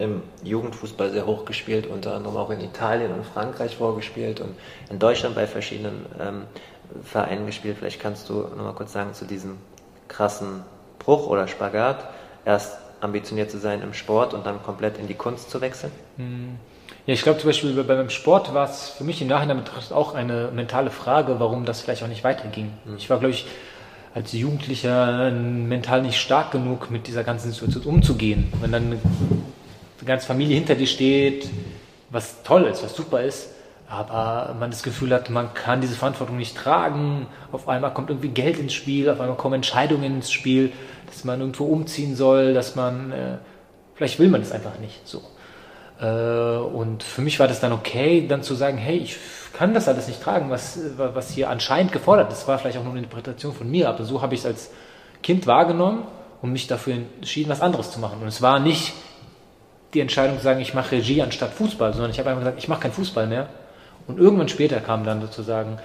im 0.00 0.22
Jugendfußball 0.42 1.10
sehr 1.10 1.26
hoch 1.26 1.44
gespielt, 1.44 1.86
unter 1.86 2.14
anderem 2.14 2.36
auch 2.36 2.50
in 2.50 2.60
Italien 2.60 3.12
und 3.12 3.24
Frankreich 3.24 3.76
vorgespielt 3.76 4.40
und 4.40 4.54
in 4.90 4.98
Deutschland 4.98 5.34
bei 5.34 5.46
verschiedenen 5.46 6.06
ähm, 6.18 6.42
Vereinen 7.04 7.46
gespielt. 7.46 7.76
Vielleicht 7.78 8.00
kannst 8.00 8.28
du 8.28 8.40
nochmal 8.56 8.72
kurz 8.72 8.92
sagen 8.92 9.12
zu 9.12 9.26
diesem 9.26 9.58
krassen 10.08 10.64
Bruch 10.98 11.26
oder 11.26 11.46
Spagat, 11.46 12.08
erst 12.44 12.78
ambitioniert 13.00 13.50
zu 13.50 13.58
sein 13.58 13.82
im 13.82 13.94
Sport 13.94 14.34
und 14.34 14.46
dann 14.46 14.62
komplett 14.62 14.98
in 14.98 15.06
die 15.06 15.14
Kunst 15.14 15.50
zu 15.50 15.60
wechseln? 15.60 15.92
Hm. 16.16 16.56
Ja, 17.06 17.14
ich 17.14 17.22
glaube 17.22 17.38
zum 17.38 17.48
Beispiel 17.48 17.72
beim 17.84 18.10
Sport 18.10 18.52
war 18.54 18.68
es 18.68 18.88
für 18.88 19.04
mich 19.04 19.22
im 19.22 19.28
Nachhinein 19.28 19.58
betrachtet 19.58 19.92
auch 19.92 20.14
eine 20.14 20.50
mentale 20.52 20.90
Frage, 20.90 21.38
warum 21.38 21.64
das 21.64 21.80
vielleicht 21.80 22.02
auch 22.02 22.08
nicht 22.08 22.24
weiterging. 22.24 22.72
Mhm. 22.84 22.96
Ich 22.96 23.08
war, 23.08 23.18
glaube 23.18 23.32
ich, 23.32 23.46
als 24.14 24.32
Jugendlicher 24.32 25.30
mental 25.30 26.02
nicht 26.02 26.18
stark 26.18 26.50
genug, 26.50 26.90
mit 26.90 27.06
dieser 27.06 27.22
ganzen 27.22 27.52
Situation 27.52 27.84
umzugehen. 27.84 28.52
Wenn 28.60 28.72
dann 28.72 28.98
die 30.00 30.06
ganze 30.06 30.26
Familie 30.26 30.54
hinter 30.54 30.74
dir 30.74 30.86
steht, 30.86 31.48
was 32.10 32.42
toll 32.42 32.64
ist, 32.64 32.82
was 32.82 32.94
super 32.94 33.22
ist, 33.22 33.48
aber 33.88 34.54
man 34.54 34.70
das 34.70 34.82
Gefühl 34.82 35.12
hat, 35.12 35.30
man 35.30 35.52
kann 35.54 35.80
diese 35.80 35.94
Verantwortung 35.94 36.36
nicht 36.36 36.56
tragen. 36.56 37.26
Auf 37.50 37.68
einmal 37.68 37.92
kommt 37.92 38.10
irgendwie 38.10 38.28
Geld 38.28 38.58
ins 38.58 38.72
Spiel, 38.72 39.10
auf 39.10 39.20
einmal 39.20 39.36
kommen 39.36 39.56
Entscheidungen 39.56 40.16
ins 40.16 40.30
Spiel, 40.30 40.72
dass 41.06 41.24
man 41.24 41.40
irgendwo 41.40 41.64
umziehen 41.64 42.14
soll, 42.14 42.54
dass 42.54 42.76
man, 42.76 43.12
äh, 43.12 43.38
vielleicht 43.94 44.18
will 44.18 44.28
man 44.28 44.42
es 44.42 44.52
einfach 44.52 44.78
nicht 44.78 45.06
so. 45.06 45.22
Äh, 46.00 46.06
und 46.06 47.02
für 47.02 47.20
mich 47.20 47.40
war 47.40 47.48
das 47.48 47.60
dann 47.60 47.72
okay, 47.72 48.26
dann 48.28 48.42
zu 48.42 48.54
sagen, 48.54 48.78
hey, 48.78 48.98
ich 48.98 49.16
kann 49.52 49.74
das 49.74 49.88
alles 49.88 50.06
nicht 50.06 50.22
tragen, 50.22 50.50
was, 50.50 50.78
was 50.96 51.30
hier 51.30 51.50
anscheinend 51.50 51.92
gefordert 51.92 52.30
ist. 52.32 52.42
Das 52.42 52.48
war 52.48 52.58
vielleicht 52.58 52.78
auch 52.78 52.84
nur 52.84 52.92
eine 52.92 53.02
Interpretation 53.02 53.52
von 53.52 53.70
mir, 53.70 53.88
aber 53.88 54.04
so 54.04 54.22
habe 54.22 54.34
ich 54.34 54.40
es 54.40 54.46
als 54.46 54.70
Kind 55.22 55.46
wahrgenommen 55.46 56.04
und 56.40 56.52
mich 56.52 56.66
dafür 56.66 56.94
entschieden, 56.94 57.50
was 57.50 57.60
anderes 57.60 57.90
zu 57.90 57.98
machen. 57.98 58.18
Und 58.22 58.28
es 58.28 58.40
war 58.40 58.60
nicht 58.60 58.94
die 59.94 60.00
Entscheidung 60.00 60.38
zu 60.38 60.44
sagen, 60.44 60.60
ich 60.60 60.74
mache 60.74 60.92
Regie 60.92 61.22
anstatt 61.22 61.52
Fußball, 61.52 61.92
sondern 61.92 62.10
ich 62.10 62.18
habe 62.18 62.30
einfach 62.30 62.42
gesagt, 62.42 62.58
ich 62.58 62.68
mache 62.68 62.80
keinen 62.80 62.92
Fußball 62.92 63.26
mehr. 63.26 63.48
Und 64.06 64.18
irgendwann 64.18 64.48
später 64.48 64.80
kam 64.80 65.04
dann 65.04 65.20
sozusagen 65.20 65.78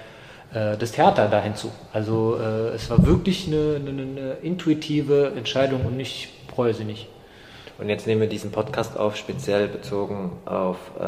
äh, 0.52 0.76
das 0.76 0.92
Theater 0.92 1.28
da 1.28 1.40
hinzu. 1.40 1.70
Also 1.92 2.38
äh, 2.40 2.74
es 2.74 2.88
war 2.90 3.04
wirklich 3.06 3.46
eine, 3.46 3.76
eine, 3.76 3.90
eine, 3.90 4.32
intuitive 4.42 5.32
Entscheidung 5.36 5.84
und 5.84 5.98
ich 6.00 6.28
bereue 6.48 6.74
sie 6.74 6.84
nicht. 6.84 7.08
Und 7.78 7.90
jetzt 7.90 8.06
nehmen 8.06 8.22
wir 8.22 8.28
diesen 8.28 8.52
Podcast 8.52 8.98
auf, 8.98 9.16
speziell 9.16 9.68
bezogen 9.68 10.32
auf 10.46 10.78
äh, 10.98 11.02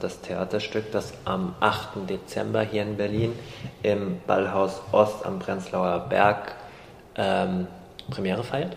das 0.00 0.20
Theaterstück, 0.20 0.92
das 0.92 1.12
am 1.24 1.56
8. 1.58 2.08
Dezember 2.08 2.62
hier 2.62 2.82
in 2.82 2.96
Berlin 2.96 3.32
im 3.82 4.20
Ballhaus 4.26 4.80
Ost 4.92 5.26
am 5.26 5.40
Prenzlauer 5.40 6.06
Berg 6.08 6.54
ähm, 7.16 7.66
Premiere 8.10 8.44
feiert. 8.44 8.76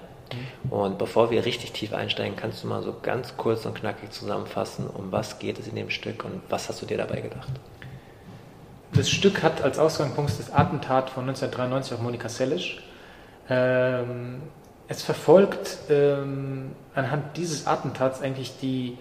Und 0.70 0.98
bevor 0.98 1.32
wir 1.32 1.46
richtig 1.46 1.72
tief 1.72 1.94
einsteigen, 1.94 2.36
kannst 2.36 2.64
du 2.64 2.68
mal 2.68 2.84
so 2.84 2.96
ganz 3.02 3.38
kurz 3.38 3.66
und 3.66 3.76
knackig 3.76 4.12
zusammenfassen, 4.12 4.88
um 4.88 5.12
was 5.12 5.40
geht 5.40 5.60
es 5.60 5.68
in 5.68 5.76
dem 5.76 5.90
Stück 5.90 6.26
und 6.26 6.42
was 6.50 6.70
hast 6.70 6.82
du 6.82 6.86
dir 6.86 6.98
dabei 6.98 7.22
gedacht? 7.22 7.50
Das 8.94 9.10
Stück 9.10 9.44
hat 9.44 9.62
als 9.62 9.80
Ausgangspunkt 9.80 10.32
das 10.38 10.52
Attentat 10.52 11.10
von 11.10 11.24
1993 11.24 11.94
auf 11.94 12.02
Monika 12.02 12.30
Seles. 12.30 12.64
Ähm, 13.50 14.42
es 14.88 15.04
verfolgt 15.04 15.78
ähm, 15.90 16.72
anhand 16.96 17.36
dieses 17.38 17.68
Attentats 17.68 18.22
eigentlich 18.22 18.54
die, 18.62 18.98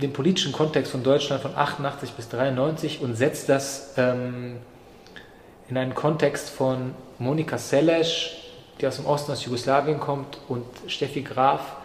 den 0.00 0.12
politischen 0.12 0.52
Kontext 0.52 0.92
von 0.92 1.02
Deutschland 1.02 1.42
von 1.42 1.54
88 1.56 2.12
bis 2.12 2.28
93 2.28 3.00
und 3.00 3.14
setzt 3.14 3.48
das 3.48 3.94
ähm, 3.96 4.58
in 5.68 5.76
einen 5.76 5.94
Kontext 5.94 6.48
von 6.50 6.94
Monika 7.18 7.58
Seles, 7.58 8.30
die 8.82 8.86
aus 8.88 8.96
dem 8.96 9.06
Osten, 9.06 9.32
aus 9.32 9.44
Jugoslawien 9.44 10.00
kommt, 10.00 10.38
und 10.48 10.64
Steffi 10.88 11.22
Graf 11.22 11.76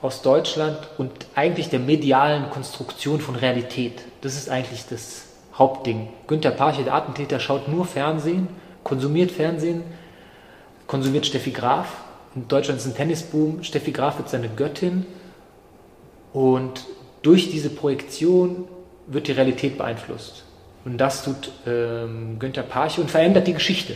aus 0.00 0.22
Deutschland 0.22 0.78
und 0.96 1.12
eigentlich 1.34 1.68
der 1.68 1.80
medialen 1.80 2.50
Konstruktion 2.50 3.20
von 3.20 3.36
Realität. 3.36 4.00
Das 4.22 4.34
ist 4.34 4.48
eigentlich 4.48 4.84
das 4.88 5.26
Hauptding. 5.54 6.08
Günter 6.26 6.52
Parche, 6.52 6.84
der 6.84 6.94
Attentäter, 6.94 7.38
schaut 7.40 7.68
nur 7.68 7.84
Fernsehen, 7.84 8.48
konsumiert 8.82 9.30
Fernsehen, 9.30 9.82
konsumiert 10.86 11.26
Steffi 11.26 11.50
Graf. 11.50 11.88
In 12.34 12.48
Deutschland 12.48 12.80
ist 12.80 12.86
ein 12.86 12.94
Tennisboom. 12.94 13.62
Steffi 13.64 13.90
Graf 13.90 14.18
wird 14.18 14.28
seine 14.28 14.48
Göttin. 14.48 15.04
Und 16.32 16.84
durch 17.22 17.50
diese 17.50 17.70
Projektion 17.70 18.68
wird 19.06 19.26
die 19.26 19.32
Realität 19.32 19.76
beeinflusst. 19.76 20.44
Und 20.84 20.98
das 20.98 21.24
tut 21.24 21.50
ähm, 21.66 22.38
Günter 22.38 22.62
Parche 22.62 23.00
und 23.00 23.10
verändert 23.10 23.46
die 23.48 23.54
Geschichte. 23.54 23.94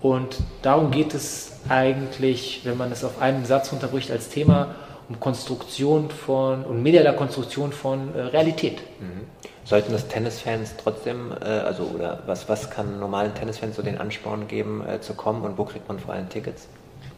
Und 0.00 0.38
darum 0.62 0.90
geht 0.90 1.14
es 1.14 1.60
eigentlich, 1.68 2.60
wenn 2.64 2.76
man 2.76 2.92
es 2.92 3.04
auf 3.04 3.20
einen 3.20 3.44
Satz 3.44 3.72
unterbricht, 3.72 4.10
als 4.10 4.28
Thema 4.28 4.74
um 5.08 5.18
Konstruktion 5.20 6.10
von 6.10 6.64
und 6.64 6.82
medialer 6.82 7.14
Konstruktion 7.14 7.72
von 7.72 8.14
äh, 8.14 8.20
Realität. 8.20 8.82
Mhm. 9.00 9.26
Sollten 9.64 9.92
das 9.92 10.08
Tennisfans 10.08 10.74
trotzdem, 10.82 11.32
äh, 11.40 11.44
also 11.44 11.84
oder 11.84 12.22
was, 12.26 12.48
was 12.48 12.70
kann 12.70 13.00
normalen 13.00 13.34
Tennisfans 13.34 13.76
so 13.76 13.82
den 13.82 13.98
Ansporn 13.98 14.48
geben, 14.48 14.84
äh, 14.86 15.00
zu 15.00 15.14
kommen 15.14 15.42
und 15.42 15.58
wo 15.58 15.64
kriegt 15.64 15.88
man 15.88 15.98
vor 15.98 16.14
allem 16.14 16.28
Tickets? 16.28 16.68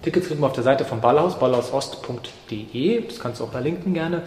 Tickets 0.03 0.29
kriegt 0.29 0.41
man 0.41 0.49
auf 0.49 0.55
der 0.55 0.65
Seite 0.65 0.85
von 0.85 1.01
Ballhaus, 1.01 1.39
ballhausost.de, 1.39 3.07
das 3.07 3.19
kannst 3.19 3.41
du 3.41 3.45
auch 3.45 3.53
verlinken 3.53 3.93
gerne. 3.93 4.23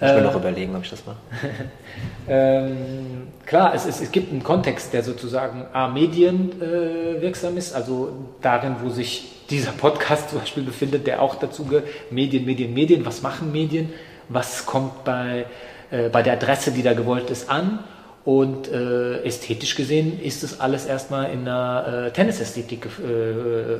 Ich 0.00 0.08
will 0.08 0.18
äh, 0.18 0.22
noch 0.22 0.34
überlegen, 0.34 0.74
ob 0.74 0.82
ich 0.82 0.90
das 0.90 1.04
mache. 1.04 1.18
ähm, 2.28 3.28
klar, 3.44 3.74
es, 3.74 3.84
es, 3.84 4.00
es, 4.00 4.10
gibt 4.10 4.32
einen 4.32 4.42
Kontext, 4.42 4.94
der 4.94 5.02
sozusagen 5.02 5.66
A, 5.74 5.88
medienwirksam 5.88 7.54
äh, 7.54 7.58
ist, 7.58 7.74
also 7.74 8.12
darin, 8.40 8.76
wo 8.82 8.88
sich 8.88 9.46
dieser 9.50 9.72
Podcast 9.72 10.30
zum 10.30 10.38
Beispiel 10.38 10.62
befindet, 10.62 11.06
der 11.06 11.20
auch 11.20 11.34
dazu 11.34 11.64
gehört, 11.64 11.84
Medien, 12.10 12.46
Medien, 12.46 12.72
Medien, 12.72 13.04
was 13.04 13.20
machen 13.20 13.52
Medien, 13.52 13.92
was 14.30 14.64
kommt 14.64 15.04
bei, 15.04 15.44
äh, 15.90 16.08
bei 16.08 16.22
der 16.22 16.32
Adresse, 16.34 16.72
die 16.72 16.82
da 16.82 16.94
gewollt 16.94 17.28
ist, 17.28 17.50
an? 17.50 17.80
Und 18.24 18.68
äh, 18.68 19.22
ästhetisch 19.22 19.74
gesehen 19.74 20.20
ist 20.20 20.44
es 20.44 20.60
alles 20.60 20.84
erstmal 20.86 21.30
in 21.30 21.40
einer 21.40 22.06
äh, 22.06 22.10
Tennisästhetik 22.10 22.86
äh, 22.86 23.78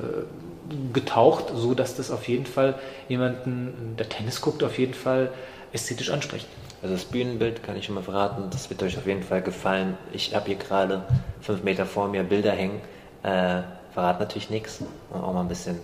getaucht, 0.92 1.52
so 1.54 1.74
dass 1.74 1.94
das 1.94 2.10
auf 2.10 2.26
jeden 2.28 2.46
Fall 2.46 2.74
jemanden, 3.08 3.96
der 3.98 4.08
Tennis 4.08 4.40
guckt, 4.40 4.62
auf 4.62 4.78
jeden 4.78 4.94
Fall 4.94 5.30
ästhetisch 5.72 6.10
anspricht. 6.10 6.46
Also 6.82 6.94
das 6.94 7.04
Bühnenbild 7.04 7.62
kann 7.62 7.76
ich 7.76 7.84
schon 7.84 7.94
mal 7.94 8.02
verraten, 8.02 8.44
das 8.50 8.70
wird 8.70 8.82
euch 8.82 8.96
auf 8.96 9.06
jeden 9.06 9.22
Fall 9.22 9.42
gefallen. 9.42 9.98
Ich 10.12 10.34
habe 10.34 10.46
hier 10.46 10.56
gerade 10.56 11.04
fünf 11.40 11.62
Meter 11.62 11.84
vor 11.84 12.08
mir 12.08 12.22
Bilder 12.22 12.52
hängen. 12.52 12.80
Äh, 13.22 13.62
verrat 13.92 14.20
natürlich 14.20 14.50
nichts, 14.50 14.82
um 15.10 15.20
auch 15.20 15.34
mal 15.34 15.42
ein 15.42 15.48
bisschen 15.48 15.78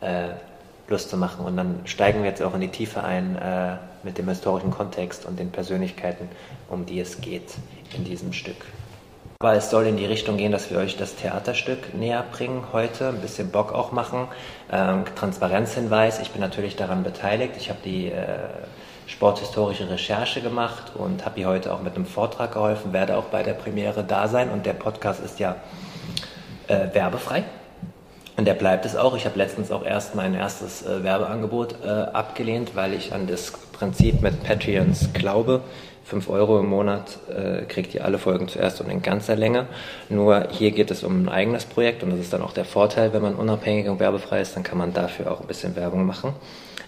äh, 0.00 0.28
Lust 0.88 1.10
zu 1.10 1.16
machen. 1.16 1.44
Und 1.44 1.56
dann 1.56 1.80
steigen 1.86 2.22
wir 2.22 2.30
jetzt 2.30 2.42
auch 2.42 2.54
in 2.54 2.60
die 2.60 2.68
Tiefe 2.68 3.02
ein 3.02 3.36
äh, 3.36 3.76
mit 4.04 4.18
dem 4.18 4.28
historischen 4.28 4.70
Kontext 4.70 5.26
und 5.26 5.38
den 5.38 5.50
Persönlichkeiten, 5.50 6.28
um 6.68 6.86
die 6.86 7.00
es 7.00 7.20
geht 7.20 7.54
in 7.94 8.04
diesem 8.04 8.32
Stück. 8.32 8.56
Aber 9.40 9.54
es 9.54 9.70
soll 9.70 9.86
in 9.86 9.96
die 9.96 10.06
Richtung 10.06 10.36
gehen, 10.36 10.52
dass 10.52 10.70
wir 10.70 10.78
euch 10.78 10.96
das 10.96 11.16
Theaterstück 11.16 11.94
näher 11.94 12.24
bringen 12.30 12.66
heute, 12.72 13.08
ein 13.08 13.20
bisschen 13.20 13.50
Bock 13.50 13.72
auch 13.72 13.90
machen. 13.90 14.28
Ähm, 14.70 15.04
Transparenzhinweis, 15.16 16.20
ich 16.20 16.30
bin 16.30 16.40
natürlich 16.40 16.76
daran 16.76 17.02
beteiligt. 17.02 17.54
Ich 17.56 17.68
habe 17.68 17.80
die 17.84 18.06
äh, 18.06 18.26
sporthistorische 19.12 19.88
Recherche 19.88 20.40
gemacht 20.40 20.92
und 20.94 21.24
habe 21.24 21.40
ihr 21.40 21.46
heute 21.46 21.72
auch 21.72 21.82
mit 21.82 21.94
einem 21.94 22.06
Vortrag 22.06 22.52
geholfen, 22.52 22.92
werde 22.92 23.16
auch 23.16 23.24
bei 23.24 23.42
der 23.42 23.52
Premiere 23.52 24.02
da 24.02 24.26
sein 24.26 24.50
und 24.50 24.66
der 24.66 24.72
Podcast 24.72 25.22
ist 25.22 25.38
ja 25.38 25.56
äh, 26.66 26.92
werbefrei. 26.92 27.44
Und 28.36 28.46
der 28.46 28.54
bleibt 28.54 28.86
es 28.86 28.96
auch. 28.96 29.14
Ich 29.14 29.26
habe 29.26 29.36
letztens 29.36 29.70
auch 29.70 29.84
erst 29.84 30.14
mein 30.14 30.34
erstes 30.34 30.86
äh, 30.86 31.04
Werbeangebot 31.04 31.76
äh, 31.84 31.88
abgelehnt, 31.88 32.74
weil 32.74 32.94
ich 32.94 33.12
an 33.12 33.26
das 33.26 33.52
Prinzip 33.72 34.22
mit 34.22 34.42
Patreons 34.42 35.10
glaube. 35.12 35.60
5 36.04 36.30
Euro 36.30 36.58
im 36.58 36.66
Monat 36.66 37.18
äh, 37.28 37.62
kriegt 37.66 37.94
ihr 37.94 38.04
alle 38.04 38.18
Folgen 38.18 38.48
zuerst 38.48 38.80
und 38.80 38.90
in 38.90 39.02
ganzer 39.02 39.36
Länge. 39.36 39.66
Nur 40.08 40.48
hier 40.50 40.70
geht 40.70 40.90
es 40.90 41.04
um 41.04 41.24
ein 41.24 41.28
eigenes 41.28 41.66
Projekt 41.66 42.02
und 42.02 42.10
das 42.10 42.18
ist 42.18 42.32
dann 42.32 42.42
auch 42.42 42.52
der 42.52 42.64
Vorteil, 42.64 43.12
wenn 43.12 43.22
man 43.22 43.34
unabhängig 43.34 43.88
und 43.88 44.00
werbefrei 44.00 44.40
ist, 44.40 44.56
dann 44.56 44.62
kann 44.62 44.78
man 44.78 44.94
dafür 44.94 45.30
auch 45.30 45.42
ein 45.42 45.46
bisschen 45.46 45.76
Werbung 45.76 46.06
machen. 46.06 46.32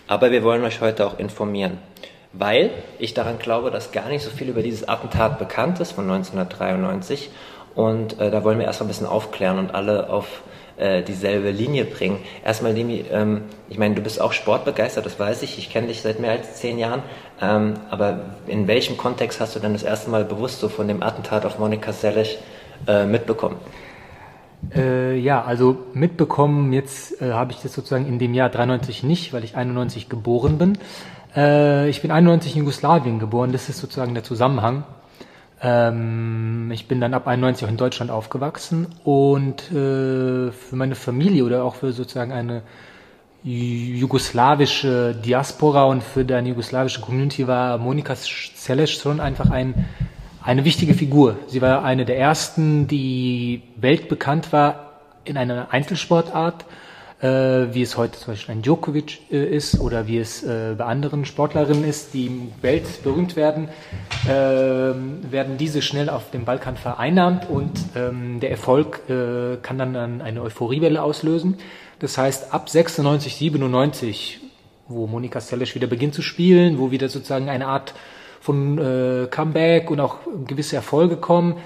Aber 0.09 0.31
wir 0.31 0.43
wollen 0.43 0.65
euch 0.65 0.81
heute 0.81 1.07
auch 1.07 1.19
informieren 1.19 1.79
weil 2.37 2.71
ich 2.99 3.15
daran 3.15 3.39
glaube, 3.39 3.71
dass 3.71 3.93
gar 3.93 4.09
nicht 4.09 4.23
so 4.23 4.31
viel 4.31 4.49
über 4.49 4.63
dieses 4.63 4.89
Attentat 4.89 5.39
bekannt 5.39 5.81
ist 5.81 5.93
von 5.93 6.11
1993. 6.11 7.31
Und 7.75 8.21
äh, 8.21 8.31
da 8.31 8.45
wollen 8.45 8.59
wir 8.59 8.67
erstmal 8.67 8.87
ein 8.87 8.89
bisschen 8.89 9.07
aufklären 9.07 9.59
und 9.59 9.75
alle 9.75 10.11
auf 10.11 10.43
äh, 10.77 11.03
dieselbe 11.03 11.51
Linie 11.51 11.85
bringen. 11.85 12.19
Erstmal, 12.45 12.75
Demi, 12.75 13.05
ähm, 13.11 13.43
ich 13.69 13.79
meine, 13.79 13.95
du 13.95 14.03
bist 14.03 14.21
auch 14.21 14.33
sportbegeistert, 14.33 15.07
das 15.07 15.19
weiß 15.19 15.43
ich. 15.43 15.59
Ich 15.59 15.71
kenne 15.71 15.89
dich 15.89 16.03
seit 16.03 16.21
mehr 16.21 16.33
als 16.33 16.57
zehn 16.57 16.79
Jahren. 16.79 17.03
Ähm, 17.41 17.75
aber 17.91 18.21
in 18.47 18.67
welchem 18.67 18.97
Kontext 18.97 19.41
hast 19.41 19.55
du 19.57 19.61
denn 19.61 19.73
das 19.73 19.83
erste 19.83 20.11
Mal 20.11 20.25
bewusst 20.25 20.61
so 20.61 20.69
von 20.69 20.89
dem 20.89 21.03
Attentat 21.03 21.47
auf 21.47 21.59
Monika 21.59 21.93
Seles 21.93 22.37
äh, 22.87 23.07
mitbekommen? 23.07 23.57
Äh, 24.75 25.17
ja, 25.19 25.45
also 25.45 25.77
mitbekommen, 25.93 26.73
jetzt 26.73 27.21
äh, 27.21 27.33
habe 27.33 27.53
ich 27.53 27.59
das 27.61 27.73
sozusagen 27.73 28.07
in 28.07 28.19
dem 28.19 28.35
Jahr 28.35 28.49
93 28.49 29.03
nicht, 29.03 29.33
weil 29.33 29.45
ich 29.45 29.57
91 29.57 30.09
geboren 30.09 30.59
bin. 30.59 30.79
Äh, 31.37 31.89
ich 31.89 32.03
bin 32.03 32.11
91 32.11 32.53
in 32.53 32.61
Jugoslawien 32.61 33.19
geboren, 33.19 33.53
das 33.53 33.69
ist 33.69 33.79
sozusagen 33.79 34.15
der 34.15 34.25
Zusammenhang. 34.25 34.85
Ähm, 35.61 36.71
ich 36.73 36.89
bin 36.89 37.01
dann 37.01 37.15
ab 37.15 37.27
91 37.27 37.67
auch 37.67 37.71
in 37.71 37.77
Deutschland 37.77 38.11
aufgewachsen 38.11 38.87
und 39.05 39.71
äh, 39.71 40.53
für 40.53 40.77
meine 40.77 40.95
Familie 40.95 41.45
oder 41.45 41.65
auch 41.65 41.77
für 41.77 41.93
sozusagen 41.93 42.33
eine 42.33 42.63
jugoslawische 43.45 45.15
Diaspora 45.15 45.85
und 45.85 46.03
für 46.03 46.25
deine 46.25 46.49
jugoslawische 46.49 47.03
Community 47.03 47.47
war 47.47 47.77
Monika 47.77 48.15
Seles 48.17 48.91
schon 48.91 49.21
einfach 49.21 49.51
ein, 49.51 49.87
eine 50.43 50.65
wichtige 50.65 50.95
Figur. 50.95 51.37
Sie 51.47 51.61
war 51.61 51.85
eine 51.85 52.07
der 52.07 52.19
ersten, 52.19 52.87
die 52.87 53.63
weltbekannt 53.77 54.51
war 54.53 54.93
in 55.25 55.37
einer 55.37 55.73
Einzelsportart 55.73 56.65
wie 57.21 57.83
es 57.83 57.97
heute 57.97 58.19
zum 58.19 58.35
Beispiel 58.35 58.55
ein 58.55 58.63
Djokovic 58.63 59.21
äh, 59.31 59.45
ist 59.45 59.81
oder 59.81 60.07
wie 60.07 60.19
es 60.19 60.43
äh, 60.43 60.75
bei 60.77 60.85
anderen 60.85 61.25
Sportlerinnen 61.25 61.85
ist, 61.85 62.13
die 62.13 62.27
im 62.27 62.53
Welt 62.61 63.03
berühmt 63.03 63.37
werden, 63.37 63.69
äh, 64.27 64.31
werden 64.31 65.57
diese 65.57 65.81
schnell 65.81 66.11
auf 66.11 66.31
dem 66.31 66.45
Balkan 66.45 66.77
vereinnahmt 66.77 67.49
und 67.49 67.73
ähm, 67.97 68.41
der 68.41 68.51
Erfolg 68.51 69.09
äh, 69.09 69.57
kann 69.63 69.79
dann 69.79 70.21
eine 70.21 70.43
Euphoriewelle 70.43 71.03
auslösen. 71.03 71.57
Das 72.01 72.19
heißt, 72.19 72.53
ab 72.53 72.69
96, 72.69 73.37
97, 73.37 74.41
wo 74.89 75.07
Monika 75.07 75.41
Seles 75.41 75.75
wieder 75.75 75.87
beginnt 75.87 76.15
zu 76.15 76.23
spielen, 76.23 76.79
wo 76.79 76.91
wieder 76.91 77.09
sozusagen 77.09 77.49
eine 77.49 77.67
Art 77.69 77.95
von 78.41 78.79
äh, 78.79 79.27
Comeback 79.31 79.91
und 79.91 80.01
auch 80.01 80.19
gewisse 80.47 80.77
Erfolge 80.77 81.17
kommen, 81.17 81.57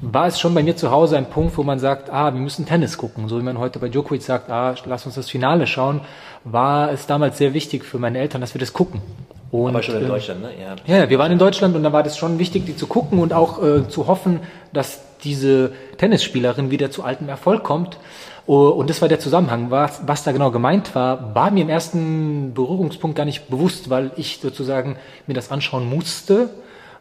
war 0.00 0.26
es 0.26 0.40
schon 0.40 0.54
bei 0.54 0.62
mir 0.62 0.76
zu 0.76 0.90
Hause 0.90 1.16
ein 1.16 1.26
Punkt, 1.26 1.56
wo 1.58 1.62
man 1.62 1.78
sagt, 1.78 2.10
ah, 2.10 2.32
wir 2.32 2.40
müssen 2.40 2.66
Tennis 2.66 2.96
gucken. 2.96 3.28
So 3.28 3.38
wie 3.38 3.42
man 3.42 3.58
heute 3.58 3.78
bei 3.78 3.88
Djokovic 3.88 4.22
sagt, 4.22 4.50
ah, 4.50 4.74
lass 4.86 5.06
uns 5.06 5.14
das 5.14 5.28
Finale 5.28 5.66
schauen, 5.66 6.00
war 6.44 6.90
es 6.90 7.06
damals 7.06 7.38
sehr 7.38 7.52
wichtig 7.52 7.84
für 7.84 7.98
meine 7.98 8.18
Eltern, 8.18 8.40
dass 8.40 8.54
wir 8.54 8.60
das 8.60 8.72
gucken. 8.72 9.02
Und, 9.50 9.70
Aber 9.70 9.82
schon 9.82 9.96
in 9.96 10.02
ähm, 10.02 10.08
Deutschland, 10.08 10.42
ne? 10.42 10.50
Ja, 10.86 10.98
ja, 10.98 11.10
wir 11.10 11.18
waren 11.18 11.32
in 11.32 11.38
Deutschland 11.38 11.74
und 11.74 11.82
da 11.82 11.92
war 11.92 12.02
das 12.02 12.16
schon 12.16 12.38
wichtig, 12.38 12.66
die 12.66 12.76
zu 12.76 12.86
gucken 12.86 13.18
und 13.18 13.32
auch 13.32 13.62
äh, 13.62 13.88
zu 13.88 14.06
hoffen, 14.06 14.40
dass 14.72 15.00
diese 15.24 15.72
Tennisspielerin 15.98 16.70
wieder 16.70 16.90
zu 16.90 17.04
altem 17.04 17.28
Erfolg 17.28 17.62
kommt. 17.62 17.98
Oh, 18.46 18.68
und 18.68 18.88
das 18.88 19.02
war 19.02 19.08
der 19.08 19.20
Zusammenhang. 19.20 19.70
Was, 19.70 20.02
was 20.06 20.24
da 20.24 20.32
genau 20.32 20.50
gemeint 20.50 20.94
war, 20.94 21.34
war 21.34 21.50
mir 21.50 21.62
im 21.62 21.68
ersten 21.68 22.54
Berührungspunkt 22.54 23.16
gar 23.16 23.26
nicht 23.26 23.48
bewusst, 23.50 23.90
weil 23.90 24.12
ich 24.16 24.38
sozusagen 24.40 24.96
mir 25.26 25.34
das 25.34 25.50
anschauen 25.50 25.88
musste 25.88 26.48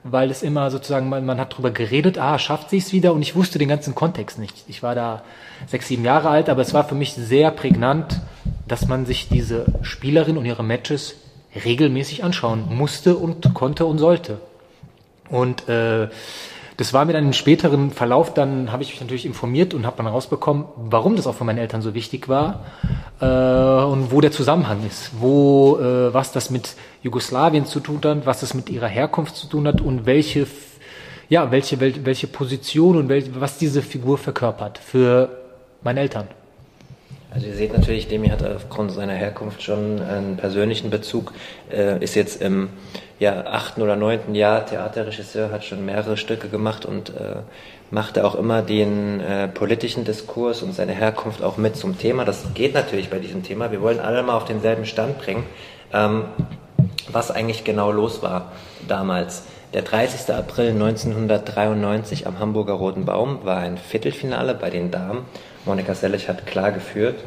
weil 0.04 0.32
es 0.32 0.44
immer 0.44 0.72
sozusagen, 0.72 1.10
man, 1.10 1.26
man 1.26 1.40
hat 1.40 1.58
drüber 1.58 1.72
geredet, 1.72 2.18
ah, 2.18 2.40
schafft 2.40 2.70
sie 2.70 2.78
es 2.78 2.94
wieder 2.94 3.14
und 3.14 3.22
ich 3.22 3.36
wusste 3.36 3.60
den 3.60 3.70
ganzen 3.70 3.96
Kontext 3.96 4.40
nicht. 4.40 4.64
Ich 4.68 4.82
war 4.82 4.96
da 4.96 5.24
sechs, 5.68 5.88
sieben 5.88 6.06
Jahre 6.06 6.30
alt, 6.30 6.50
aber 6.50 6.62
es 6.62 6.74
war 6.74 6.86
für 6.86 6.96
mich 6.96 7.14
sehr 7.14 7.52
prägnant, 7.52 8.22
dass 8.68 8.88
man 8.88 9.06
sich 9.06 9.28
diese 9.30 9.66
Spielerin 9.82 10.38
und 10.38 10.46
ihre 10.46 10.64
Matches 10.64 11.16
regelmäßig 11.66 12.24
anschauen 12.24 12.66
musste 12.70 13.16
und 13.18 13.54
konnte 13.54 13.86
und 13.86 13.98
sollte. 13.98 14.40
Und 15.30 15.68
äh, 15.68 16.08
das 16.80 16.94
war 16.94 17.04
mir 17.04 17.12
dann 17.12 17.26
im 17.26 17.34
späteren 17.34 17.92
Verlauf, 17.92 18.34
dann 18.34 18.72
habe 18.72 18.84
ich 18.84 18.92
mich 18.92 19.02
natürlich 19.02 19.26
informiert 19.26 19.74
und 19.74 19.86
habe 19.86 19.98
dann 19.98 20.08
rausbekommen, 20.08 20.64
warum 20.78 21.18
das 21.18 21.28
auch 21.28 21.36
für 21.36 21.44
meine 21.44 21.60
Eltern 21.60 21.82
so 21.82 21.94
wichtig 21.94 22.30
war 22.30 22.68
äh, 23.20 23.26
und 23.26 24.14
wo 24.14 24.22
der 24.22 24.32
Zusammenhang 24.32 24.86
ist, 24.88 25.12
wo 25.20 25.78
äh, 25.78 26.14
was 26.14 26.32
das 26.32 26.50
mit 26.50 26.78
Jugoslawien 27.04 27.66
zu 27.66 27.82
tun 27.82 28.00
hat, 28.06 28.26
was 28.26 28.40
das 28.40 28.54
mit 28.54 28.70
ihrer 28.70 28.88
Herkunft 28.88 29.36
zu 29.36 29.48
tun 29.48 29.68
hat 29.68 29.82
und 29.82 30.06
welche 30.06 30.48
ja 31.28 31.52
welche 31.52 31.82
welche 31.82 32.28
Position 32.28 32.96
und 32.96 33.10
welche, 33.10 33.42
was 33.42 33.58
diese 33.58 33.82
Figur 33.82 34.18
verkörpert 34.18 34.78
für 34.78 35.38
meine 35.84 36.00
Eltern. 36.00 36.30
Also 37.32 37.46
ihr 37.46 37.56
seht 37.56 37.78
natürlich, 37.78 38.08
Demi 38.08 38.30
hat 38.30 38.44
aufgrund 38.44 38.92
seiner 38.92 39.14
Herkunft 39.14 39.62
schon 39.62 40.02
einen 40.02 40.38
persönlichen 40.38 40.90
Bezug, 40.90 41.34
äh, 41.72 42.04
ist 42.04 42.16
jetzt 42.16 42.42
im 42.42 42.70
ja, 43.20 43.46
achten 43.46 43.82
oder 43.82 43.96
neunten 43.96 44.34
Jahr 44.34 44.66
Theaterregisseur, 44.66 45.52
hat 45.52 45.64
schon 45.64 45.86
mehrere 45.86 46.18
Stücke 46.18 46.48
gemacht 46.48 46.86
und 46.86 47.10
äh, 47.10 47.42
machte 47.92 48.26
auch 48.26 48.36
immer 48.36 48.62
den 48.62 49.20
äh, 49.20 49.48
politischen 49.48 50.06
Diskurs 50.06 50.64
und 50.64 50.74
seine 50.74 50.94
Herkunft 50.94 51.44
auch 51.44 51.58
mit 51.58 51.76
zum 51.76 52.00
Thema. 52.00 52.26
Das 52.26 52.54
geht 52.56 52.74
natürlich 52.74 53.10
bei 53.10 53.20
diesem 53.20 53.44
Thema. 53.44 53.72
Wir 53.72 53.82
wollen 53.82 54.00
alle 54.00 54.24
mal 54.24 54.36
auf 54.36 54.46
denselben 54.46 54.86
Stand 54.86 55.20
bringen. 55.20 55.44
Ähm, 55.94 56.26
was 57.12 57.32
eigentlich 57.32 57.64
genau 57.64 57.92
los 57.92 58.22
war 58.22 58.52
damals. 58.88 59.44
Der 59.74 59.82
30. 59.84 60.34
April 60.34 60.72
1993 60.72 62.26
am 62.26 62.40
Hamburger 62.40 62.74
Roten 62.74 63.06
Baum 63.06 63.40
war 63.44 63.58
ein 63.58 63.78
Viertelfinale 63.78 64.56
bei 64.56 64.70
den 64.70 64.92
Damen. 64.92 65.26
Monika 65.66 65.94
Selich 65.94 66.28
hat 66.28 66.46
klar 66.46 66.72
geführt 66.72 67.24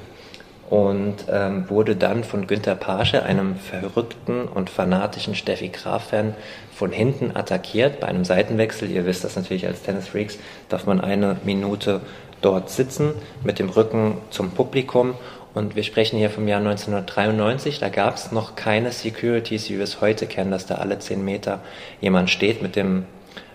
und 0.71 1.27
ähm, 1.31 1.69
wurde 1.69 1.97
dann 1.97 2.25
von 2.25 2.47
Günter 2.47 2.75
Pasche, 2.75 3.23
einem 3.25 3.57
verrückten 3.57 4.49
und 4.49 4.71
fanatischen 4.71 5.35
Steffi 5.35 5.69
Graf-Fan, 5.69 6.35
von 6.75 6.93
hinten 6.93 7.37
attackiert 7.37 8.01
bei 8.01 8.09
einem 8.09 8.25
Seitenwechsel. 8.25 8.91
Ihr 8.91 9.05
wisst 9.05 9.25
das 9.25 9.37
natürlich 9.37 9.67
als 9.67 9.83
Tennisfreaks, 9.83 10.39
darf 10.69 10.87
man 10.87 11.01
eine 11.01 11.37
Minute 11.45 12.01
dort 12.41 12.71
sitzen 12.71 13.13
mit 13.45 13.59
dem 13.59 13.69
Rücken 13.69 14.19
zum 14.31 14.51
Publikum 14.51 15.15
und 15.55 15.77
wir 15.77 15.83
sprechen 15.83 16.19
hier 16.19 16.31
vom 16.31 16.49
Jahr 16.49 16.61
1993, 16.61 17.79
da 17.79 17.91
gab 17.91 18.17
es 18.17 18.33
noch 18.33 18.57
keine 18.57 18.91
Securities, 18.91 19.69
wie 19.69 19.77
wir 19.77 19.85
es 19.85 20.01
heute 20.01 20.27
kennen, 20.27 20.51
dass 20.51 20.65
da 20.65 20.77
alle 20.77 20.99
zehn 20.99 21.23
Meter 21.25 21.61
jemand 22.01 22.31
steht 22.31 22.63
mit 22.63 22.75
dem, 22.75 23.05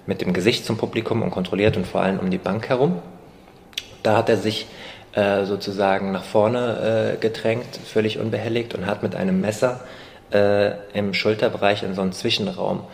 mit 0.05 0.21
dem 0.21 0.31
Gesicht 0.31 0.65
zum 0.65 0.77
Publikum 0.77 1.23
und 1.23 1.31
kontrolliert 1.31 1.75
und 1.75 1.87
vor 1.87 2.01
allem 2.01 2.19
um 2.19 2.29
die 2.29 2.37
Bank 2.37 2.69
herum. 2.69 3.01
Da 4.07 4.15
hat 4.15 4.29
er 4.29 4.37
sich 4.37 4.67
äh, 5.15 5.43
sozusagen 5.43 6.13
nach 6.13 6.23
vorne 6.23 7.15
äh, 7.15 7.17
gedrängt, 7.17 7.77
völlig 7.91 8.19
unbehelligt 8.19 8.73
und 8.73 8.85
hat 8.85 9.03
mit 9.03 9.15
einem 9.15 9.41
Messer 9.41 9.81
äh, 10.31 10.71
im 10.93 11.13
Schulterbereich 11.13 11.83
in 11.83 11.93
so 11.93 12.03
einen 12.03 12.13
Zwischenraum 12.13 12.85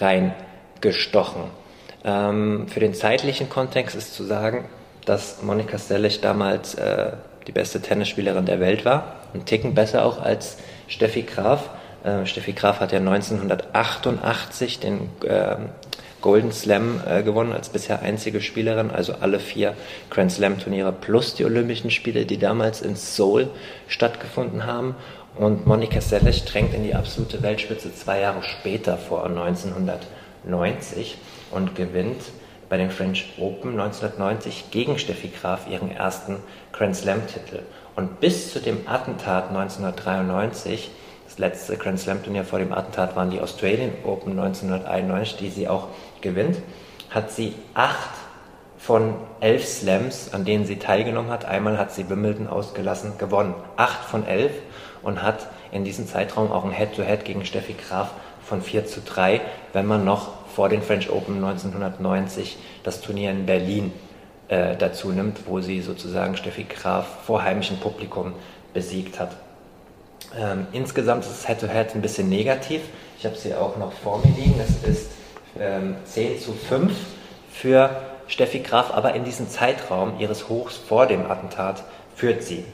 reingestochen. 0.00 1.42
Ähm, 2.04 2.66
für 2.66 2.80
den 2.80 2.94
zeitlichen 2.94 3.48
Kontext 3.48 3.94
ist 3.94 4.12
zu 4.12 4.24
sagen, 4.24 4.64
dass 5.04 5.40
Monika 5.40 5.78
Stellig 5.78 6.20
damals 6.20 6.74
äh, 6.74 7.12
die 7.46 7.52
beste 7.52 7.80
Tennisspielerin 7.80 8.44
der 8.44 8.58
Welt 8.58 8.84
war. 8.84 9.20
Ein 9.34 9.44
Ticken 9.44 9.72
besser 9.72 10.04
auch 10.04 10.20
als 10.20 10.56
Steffi 10.88 11.22
Graf. 11.22 11.70
Äh, 12.02 12.26
Steffi 12.26 12.54
Graf 12.54 12.80
hat 12.80 12.90
ja 12.90 12.98
1988 12.98 14.80
den 14.80 15.10
äh, 15.24 15.58
Golden 16.26 16.50
Slam 16.50 17.00
äh, 17.06 17.22
gewonnen 17.22 17.52
als 17.52 17.68
bisher 17.68 18.02
einzige 18.02 18.40
Spielerin, 18.40 18.90
also 18.90 19.12
alle 19.20 19.38
vier 19.38 19.74
Grand 20.10 20.32
Slam 20.32 20.58
Turniere 20.58 20.90
plus 20.90 21.36
die 21.36 21.44
Olympischen 21.44 21.92
Spiele, 21.92 22.26
die 22.26 22.36
damals 22.36 22.82
in 22.82 22.96
Seoul 22.96 23.46
stattgefunden 23.86 24.66
haben. 24.66 24.96
Und 25.36 25.68
Monika 25.68 26.00
Seles 26.00 26.44
drängt 26.44 26.74
in 26.74 26.82
die 26.82 26.96
absolute 26.96 27.44
Weltspitze 27.44 27.94
zwei 27.94 28.22
Jahre 28.22 28.42
später 28.42 28.98
vor, 28.98 29.24
1990, 29.24 31.16
und 31.52 31.76
gewinnt 31.76 32.22
bei 32.68 32.76
den 32.76 32.90
French 32.90 33.34
Open 33.38 33.78
1990 33.78 34.72
gegen 34.72 34.98
Steffi 34.98 35.28
Graf 35.28 35.68
ihren 35.70 35.92
ersten 35.92 36.38
Grand 36.72 36.96
Slam-Titel. 36.96 37.60
Und 37.94 38.18
bis 38.18 38.52
zu 38.52 38.58
dem 38.58 38.78
Attentat 38.88 39.50
1993, 39.50 40.90
das 41.26 41.38
letzte 41.38 41.76
Grand 41.76 41.98
Slam-Turnier 41.98 42.44
vor 42.44 42.60
dem 42.60 42.72
Attentat 42.72 43.16
waren 43.16 43.30
die 43.30 43.40
Australian 43.40 43.90
Open 44.04 44.38
1991, 44.38 45.36
die 45.36 45.50
sie 45.50 45.68
auch 45.68 45.88
gewinnt, 46.20 46.58
hat 47.10 47.30
sie 47.30 47.54
acht 47.74 48.10
von 48.78 49.14
elf 49.40 49.66
Slams, 49.66 50.32
an 50.32 50.44
denen 50.44 50.64
sie 50.64 50.76
teilgenommen 50.76 51.30
hat, 51.30 51.44
einmal 51.44 51.78
hat 51.78 51.92
sie 51.92 52.08
Wimbledon 52.08 52.46
ausgelassen, 52.46 53.18
gewonnen. 53.18 53.54
Acht 53.76 54.04
von 54.04 54.26
elf 54.26 54.52
und 55.02 55.22
hat 55.22 55.48
in 55.72 55.84
diesem 55.84 56.06
Zeitraum 56.06 56.52
auch 56.52 56.64
ein 56.64 56.70
Head-to-Head 56.70 57.20
-Head 57.20 57.24
gegen 57.24 57.44
Steffi 57.44 57.74
Graf 57.74 58.10
von 58.42 58.62
4 58.62 58.86
zu 58.86 59.00
3, 59.00 59.40
wenn 59.72 59.86
man 59.86 60.04
noch 60.04 60.28
vor 60.54 60.68
den 60.68 60.82
French 60.82 61.10
Open 61.10 61.36
1990 61.36 62.58
das 62.84 63.00
Turnier 63.00 63.30
in 63.30 63.44
Berlin 63.44 63.92
äh, 64.48 64.76
dazu 64.76 65.10
nimmt, 65.10 65.48
wo 65.48 65.60
sie 65.60 65.80
sozusagen 65.80 66.36
Steffi 66.36 66.64
Graf 66.64 67.06
vor 67.24 67.42
heimischem 67.42 67.78
Publikum 67.78 68.34
besiegt 68.72 69.18
hat. 69.18 69.36
Ähm, 70.38 70.66
insgesamt 70.72 71.24
ist 71.24 71.32
das 71.32 71.46
Head-to-Head 71.46 71.90
-Head 71.90 71.94
ein 71.96 72.02
bisschen 72.02 72.28
negativ. 72.28 72.82
Ich 73.18 73.26
habe 73.26 73.36
sie 73.36 73.54
auch 73.54 73.76
noch 73.78 73.92
vor 73.92 74.18
mir 74.18 74.32
liegen. 74.36 74.60
Es 74.60 74.88
ist 74.88 75.10
ähm, 75.60 75.96
10 76.04 76.40
zu 76.40 76.52
5 76.52 76.92
für 77.52 77.90
Steffi 78.28 78.60
Graf, 78.60 78.90
aber 78.92 79.14
in 79.14 79.24
diesem 79.24 79.48
Zeitraum 79.48 80.18
ihres 80.18 80.48
Hochs 80.48 80.76
vor 80.76 81.06
dem 81.06 81.30
Attentat 81.30 81.84
führt 82.14 82.42
sie 82.42 82.64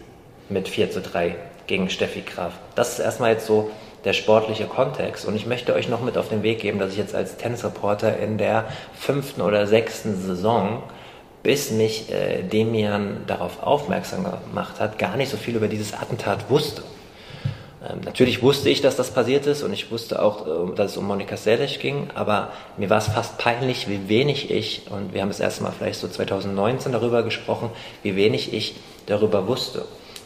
mit 0.48 0.68
4 0.68 0.90
zu 0.90 1.00
3 1.00 1.36
gegen 1.66 1.90
Steffi 1.90 2.22
Graf. 2.22 2.52
Das 2.74 2.94
ist 2.94 2.98
erstmal 2.98 3.32
jetzt 3.32 3.46
so 3.46 3.70
der 4.04 4.12
sportliche 4.12 4.66
Kontext. 4.66 5.24
Und 5.24 5.36
ich 5.36 5.46
möchte 5.46 5.74
euch 5.74 5.88
noch 5.88 6.02
mit 6.02 6.18
auf 6.18 6.28
den 6.28 6.42
Weg 6.42 6.60
geben, 6.60 6.78
dass 6.78 6.92
ich 6.92 6.98
jetzt 6.98 7.14
als 7.14 7.36
Tennisreporter 7.36 8.18
in 8.18 8.38
der 8.38 8.64
fünften 8.94 9.42
oder 9.42 9.66
sechsten 9.66 10.20
Saison, 10.20 10.82
bis 11.42 11.70
mich 11.70 12.10
äh, 12.12 12.42
Demian 12.42 13.24
darauf 13.26 13.62
aufmerksam 13.62 14.24
gemacht 14.24 14.80
hat, 14.80 14.98
gar 14.98 15.16
nicht 15.16 15.30
so 15.30 15.36
viel 15.36 15.56
über 15.56 15.68
dieses 15.68 15.94
Attentat 15.94 16.50
wusste. 16.50 16.82
Ähm, 17.88 18.00
natürlich 18.04 18.42
wusste 18.42 18.68
ich, 18.68 18.80
dass 18.80 18.96
das 18.96 19.10
passiert 19.10 19.46
ist 19.46 19.62
und 19.62 19.72
ich 19.72 19.90
wusste 19.90 20.22
auch, 20.22 20.46
äh, 20.46 20.74
dass 20.74 20.92
es 20.92 20.96
um 20.96 21.06
Monika 21.06 21.36
Seles 21.36 21.78
ging, 21.78 22.08
aber 22.14 22.52
mir 22.76 22.90
war 22.90 22.98
es 22.98 23.08
fast 23.08 23.38
peinlich, 23.38 23.88
wie 23.88 24.08
wenig 24.08 24.50
ich, 24.50 24.86
und 24.90 25.14
wir 25.14 25.22
haben 25.22 25.28
das 25.28 25.40
erste 25.40 25.62
Mal 25.62 25.72
vielleicht 25.76 26.00
so 26.00 26.08
2019 26.08 26.92
darüber 26.92 27.22
gesprochen, 27.22 27.70
wie 28.02 28.14
wenig 28.14 28.52
ich 28.52 28.76
darüber 29.06 29.48
wusste. 29.48 29.84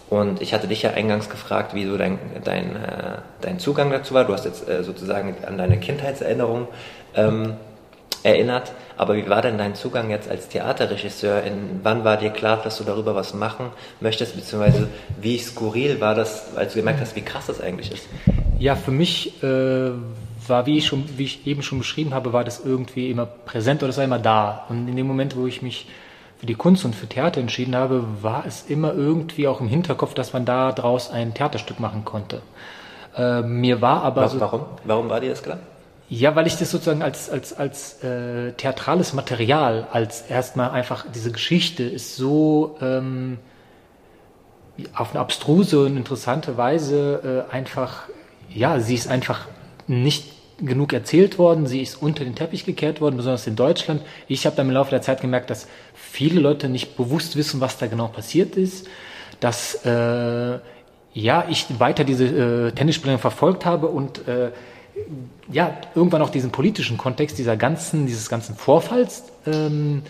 Und 0.08 0.40
ich 0.40 0.54
hatte 0.54 0.68
dich 0.68 0.82
ja 0.82 0.90
eingangs 0.90 1.30
gefragt, 1.30 1.74
wie 1.74 1.84
so 1.84 1.96
dein, 1.96 2.18
dein, 2.44 2.76
äh, 2.76 3.18
dein 3.40 3.58
Zugang 3.58 3.90
dazu 3.90 4.14
war. 4.14 4.24
Du 4.24 4.34
hast 4.34 4.44
jetzt 4.44 4.68
äh, 4.68 4.84
sozusagen 4.84 5.34
an 5.44 5.58
deine 5.58 5.80
Kindheitserinnerung 5.80 6.68
ähm, 7.16 7.54
erinnert. 8.26 8.72
Aber 8.96 9.14
wie 9.16 9.28
war 9.28 9.40
denn 9.40 9.56
dein 9.56 9.74
Zugang 9.74 10.10
jetzt 10.10 10.28
als 10.28 10.48
Theaterregisseur? 10.48 11.42
In, 11.42 11.80
wann 11.82 12.04
war 12.04 12.16
dir 12.16 12.30
klar, 12.30 12.60
dass 12.62 12.78
du 12.78 12.84
darüber 12.84 13.14
was 13.14 13.34
machen 13.34 13.66
möchtest? 14.00 14.34
Beziehungsweise 14.36 14.88
wie 15.20 15.38
skurril 15.38 16.00
war 16.00 16.14
das, 16.14 16.56
als 16.56 16.72
du 16.72 16.80
gemerkt 16.80 17.00
hast, 17.00 17.14
wie 17.14 17.22
krass 17.22 17.46
das 17.46 17.60
eigentlich 17.60 17.92
ist? 17.92 18.08
Ja, 18.58 18.74
für 18.74 18.90
mich 18.90 19.42
äh, 19.42 19.90
war, 20.46 20.66
wie 20.66 20.78
ich, 20.78 20.86
schon, 20.86 21.04
wie 21.16 21.24
ich 21.24 21.46
eben 21.46 21.62
schon 21.62 21.78
beschrieben 21.78 22.14
habe, 22.14 22.32
war 22.32 22.42
das 22.42 22.64
irgendwie 22.64 23.10
immer 23.10 23.26
präsent 23.26 23.82
oder 23.82 23.90
es 23.90 23.96
war 23.96 24.04
immer 24.04 24.18
da. 24.18 24.64
Und 24.68 24.88
in 24.88 24.96
dem 24.96 25.06
Moment, 25.06 25.36
wo 25.36 25.46
ich 25.46 25.62
mich 25.62 25.86
für 26.38 26.46
die 26.46 26.54
Kunst 26.54 26.84
und 26.84 26.94
für 26.94 27.06
Theater 27.06 27.40
entschieden 27.40 27.76
habe, 27.76 28.04
war 28.22 28.44
es 28.46 28.64
immer 28.68 28.92
irgendwie 28.92 29.46
auch 29.46 29.60
im 29.60 29.68
Hinterkopf, 29.68 30.14
dass 30.14 30.32
man 30.32 30.44
da 30.44 30.72
draus 30.72 31.10
ein 31.10 31.32
Theaterstück 31.32 31.80
machen 31.80 32.04
konnte. 32.04 32.42
Äh, 33.16 33.42
mir 33.42 33.80
war 33.80 34.02
aber 34.02 34.22
warum, 34.22 34.32
so, 34.32 34.40
warum? 34.40 34.60
Warum 34.84 35.08
war 35.08 35.20
dir 35.20 35.30
das 35.30 35.42
klar? 35.42 35.58
Ja, 36.08 36.36
weil 36.36 36.46
ich 36.46 36.56
das 36.56 36.70
sozusagen 36.70 37.02
als 37.02 37.28
als 37.30 37.52
als 37.52 38.02
äh, 38.04 38.52
theatrales 38.52 39.12
Material, 39.12 39.88
als 39.90 40.22
erstmal 40.22 40.70
einfach 40.70 41.04
diese 41.12 41.32
Geschichte 41.32 41.82
ist 41.82 42.14
so 42.16 42.76
ähm, 42.80 43.38
auf 44.94 45.10
eine 45.10 45.20
abstruse 45.20 45.84
und 45.84 45.96
interessante 45.96 46.56
Weise 46.56 47.46
äh, 47.50 47.52
einfach, 47.52 48.04
ja, 48.54 48.78
sie 48.78 48.94
ist 48.94 49.08
einfach 49.08 49.46
nicht 49.86 50.32
genug 50.58 50.92
erzählt 50.92 51.38
worden, 51.38 51.66
sie 51.66 51.82
ist 51.82 52.00
unter 52.00 52.24
den 52.24 52.34
Teppich 52.34 52.64
gekehrt 52.64 53.00
worden, 53.00 53.16
besonders 53.16 53.46
in 53.46 53.56
Deutschland. 53.56 54.02
Ich 54.26 54.46
habe 54.46 54.56
dann 54.56 54.68
im 54.68 54.74
Laufe 54.74 54.90
der 54.90 55.02
Zeit 55.02 55.20
gemerkt, 55.20 55.50
dass 55.50 55.66
viele 55.94 56.40
Leute 56.40 56.68
nicht 56.68 56.96
bewusst 56.96 57.36
wissen, 57.36 57.60
was 57.60 57.78
da 57.78 57.86
genau 57.86 58.08
passiert 58.08 58.56
ist, 58.56 58.86
dass 59.40 59.84
äh, 59.84 60.58
ja 61.12 61.44
ich 61.48 61.66
weiter 61.78 62.04
diese 62.04 62.26
äh, 62.68 62.72
Tennisspielerin 62.72 63.20
verfolgt 63.20 63.64
habe 63.64 63.88
und 63.88 64.26
äh, 64.28 64.50
ja 65.50 65.76
irgendwann 65.94 66.22
auch 66.22 66.30
diesen 66.30 66.50
politischen 66.50 66.98
Kontext 66.98 67.38
dieser 67.38 67.56
ganzen 67.56 68.06
dieses 68.06 68.28
ganzen 68.28 68.56
Vorfalls 68.56 69.24
ähm, 69.46 70.02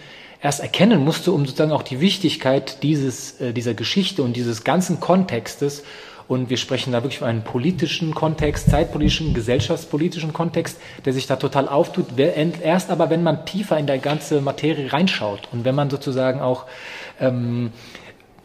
erst 0.43 0.61
erkennen 0.61 1.05
musste, 1.05 1.33
um 1.33 1.45
sozusagen 1.47 1.73
auch 1.73 1.83
die 1.83 2.01
Wichtigkeit 2.01 2.83
dieses 2.83 3.41
äh, 3.41 3.53
dieser 3.53 3.75
Geschichte 3.75 4.23
und 4.23 4.35
dieses 4.35 4.65
ganzen 4.65 5.01
Kontextes 5.01 5.83
und 6.29 6.51
wir 6.51 6.57
sprechen 6.57 6.93
da 6.93 7.03
wirklich 7.03 7.21
von 7.21 7.29
einem 7.29 7.43
politischen 7.43 8.15
Kontext, 8.15 8.71
zeitpolitischen, 8.71 9.33
gesellschaftspolitischen 9.33 10.33
Kontext, 10.33 10.81
der 11.05 11.13
sich 11.13 11.27
da 11.27 11.37
total 11.37 11.69
auftut. 11.69 12.19
Erst 12.19 12.91
aber, 12.91 13.11
wenn 13.11 13.23
man 13.23 13.47
tiefer 13.47 13.79
in 13.79 13.87
der 13.87 13.99
ganze 13.99 14.41
Materie 14.41 14.93
reinschaut 14.93 15.49
und 15.53 15.65
wenn 15.65 15.75
man 15.75 15.89
sozusagen 15.89 16.41
auch 16.41 16.65
ähm, 17.21 17.71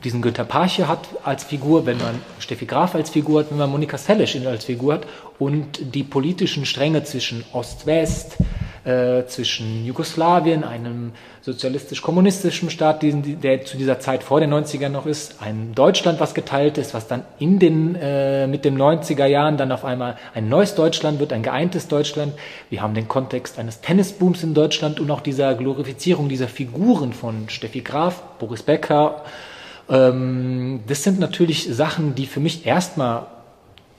diesen 0.03 0.21
Günter 0.21 0.45
Parche 0.45 0.87
hat 0.87 1.07
als 1.23 1.43
Figur, 1.43 1.85
wenn 1.85 1.97
man 1.97 2.21
Steffi 2.39 2.65
Graf 2.65 2.95
als 2.95 3.09
Figur 3.09 3.41
hat, 3.41 3.51
wenn 3.51 3.57
man 3.57 3.69
Monika 3.69 3.97
Seles 3.97 4.35
als 4.45 4.65
Figur 4.65 4.95
hat 4.95 5.07
und 5.39 5.95
die 5.95 6.03
politischen 6.03 6.65
Stränge 6.65 7.03
zwischen 7.03 7.43
Ost-West, 7.53 8.37
äh, 8.83 9.25
zwischen 9.27 9.85
Jugoslawien, 9.85 10.63
einem 10.63 11.11
sozialistisch-kommunistischen 11.41 12.69
Staat, 12.71 13.03
der 13.03 13.63
zu 13.63 13.77
dieser 13.77 13.99
Zeit 13.99 14.23
vor 14.23 14.39
den 14.39 14.51
90ern 14.51 14.89
noch 14.89 15.05
ist, 15.05 15.35
ein 15.39 15.73
Deutschland, 15.75 16.19
was 16.19 16.33
geteilt 16.33 16.79
ist, 16.79 16.93
was 16.93 17.07
dann 17.07 17.23
in 17.37 17.59
den, 17.59 17.95
äh, 17.95 18.47
mit 18.47 18.65
den 18.65 18.77
90er 18.77 19.25
Jahren 19.25 19.57
dann 19.57 19.71
auf 19.71 19.85
einmal 19.85 20.17
ein 20.33 20.49
neues 20.49 20.73
Deutschland 20.73 21.19
wird, 21.19 21.31
ein 21.31 21.43
geeintes 21.43 21.87
Deutschland. 21.87 22.33
Wir 22.69 22.81
haben 22.81 22.95
den 22.95 23.07
Kontext 23.07 23.59
eines 23.59 23.81
Tennisbooms 23.81 24.43
in 24.43 24.55
Deutschland 24.55 24.99
und 24.99 25.11
auch 25.11 25.21
dieser 25.21 25.53
Glorifizierung 25.53 26.27
dieser 26.27 26.47
Figuren 26.47 27.13
von 27.13 27.49
Steffi 27.49 27.81
Graf, 27.81 28.23
Boris 28.39 28.63
Becker. 28.63 29.23
Ähm, 29.91 30.79
das 30.87 31.03
sind 31.03 31.19
natürlich 31.19 31.65
Sachen, 31.65 32.15
die 32.15 32.25
für 32.25 32.39
mich 32.39 32.65
erstmal 32.65 33.27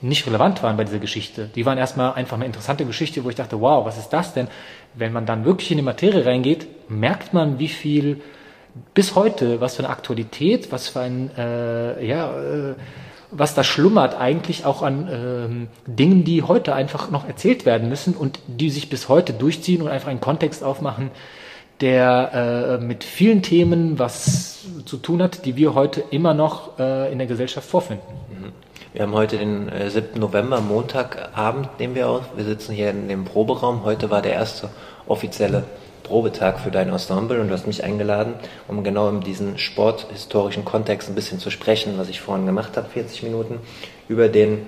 nicht 0.01 0.27
relevant 0.27 0.63
waren 0.63 0.77
bei 0.77 0.85
dieser 0.85 0.99
Geschichte. 0.99 1.49
Die 1.55 1.65
waren 1.65 1.79
erstmal 1.79 2.15
einfach 2.15 2.37
eine 2.37 2.47
interessante 2.47 2.85
Geschichte, 2.85 3.23
wo 3.23 3.29
ich 3.29 3.37
dachte, 3.37 3.61
wow, 3.61 3.85
was 3.85 3.99
ist 3.99 4.09
das 4.09 4.35
denn? 4.35 4.49
Wenn 4.95 5.13
man 5.13 5.27
dann 5.27 5.45
wirklich 5.45 5.71
in 5.71 5.77
die 5.77 5.85
Materie 5.85 6.27
reingeht, 6.27 6.67
merkt 6.89 7.33
man, 7.33 7.59
wie 7.59 7.69
viel 7.69 8.21
bis 8.95 9.15
heute, 9.15 9.61
was 9.61 9.77
für 9.77 9.85
eine 9.85 9.91
Aktualität, 9.91 10.73
was 10.73 10.89
für 10.89 11.01
ein, 11.01 11.31
äh, 11.37 12.05
ja, 12.05 12.33
äh, 12.33 12.75
was 13.31 13.55
da 13.55 13.65
schlummert 13.65 14.15
eigentlich 14.15 14.65
auch 14.65 14.83
an 14.83 15.09
ähm, 15.11 15.69
Dingen, 15.87 16.25
die 16.25 16.43
heute 16.43 16.75
einfach 16.75 17.11
noch 17.11 17.27
erzählt 17.27 17.65
werden 17.65 17.89
müssen 17.89 18.15
und 18.15 18.41
die 18.47 18.71
sich 18.71 18.91
bis 18.91 19.09
heute 19.09 19.33
durchziehen 19.33 19.83
und 19.83 19.89
einfach 19.89 20.09
einen 20.09 20.21
Kontext 20.21 20.65
aufmachen, 20.65 21.11
der 21.83 22.79
äh, 22.81 22.85
mit 22.85 23.05
vielen 23.05 23.43
Themen 23.43 23.99
was 23.99 24.61
zu 24.87 24.97
tun 24.97 25.21
hat, 25.23 25.45
die 25.45 25.57
wir 25.57 25.75
heute 25.75 26.03
immer 26.11 26.33
noch 26.33 26.79
äh, 26.79 27.13
in 27.13 27.19
der 27.19 27.27
Gesellschaft 27.27 27.69
vorfinden. 27.69 28.07
Mhm. 28.31 28.53
Wir 28.93 29.03
haben 29.03 29.15
heute 29.15 29.37
den 29.37 29.69
äh, 29.69 29.91
7. 29.91 30.19
November, 30.19 30.61
Montagabend 30.61 31.69
nehmen 31.81 31.95
wir 31.95 32.09
auf. 32.09 32.23
Wir 32.37 32.45
sitzen 32.45 32.73
hier 32.73 32.91
in 32.91 33.09
dem 33.09 33.25
Proberaum. 33.25 33.85
Heute 33.85 34.11
war 34.11 34.23
der 34.23 34.35
erste 34.35 34.71
offizielle 35.07 35.65
Probetag 36.05 36.61
für 36.61 36.71
dein 36.71 36.89
Ensemble 36.89 37.41
und 37.41 37.49
du 37.49 37.55
hast 37.55 37.67
mich 37.67 37.83
eingeladen, 37.83 38.35
um 38.69 38.85
genau 38.85 39.09
in 39.09 39.21
diesen 39.21 39.59
sporthistorischen 39.59 40.65
Kontext 40.65 41.09
ein 41.09 41.15
bisschen 41.15 41.39
zu 41.39 41.51
sprechen, 41.51 41.95
was 41.97 42.09
ich 42.09 42.21
vorhin 42.21 42.47
gemacht 42.47 42.77
habe, 42.77 42.89
40 42.89 43.23
Minuten, 43.25 43.59
über 44.09 44.29
den 44.29 44.67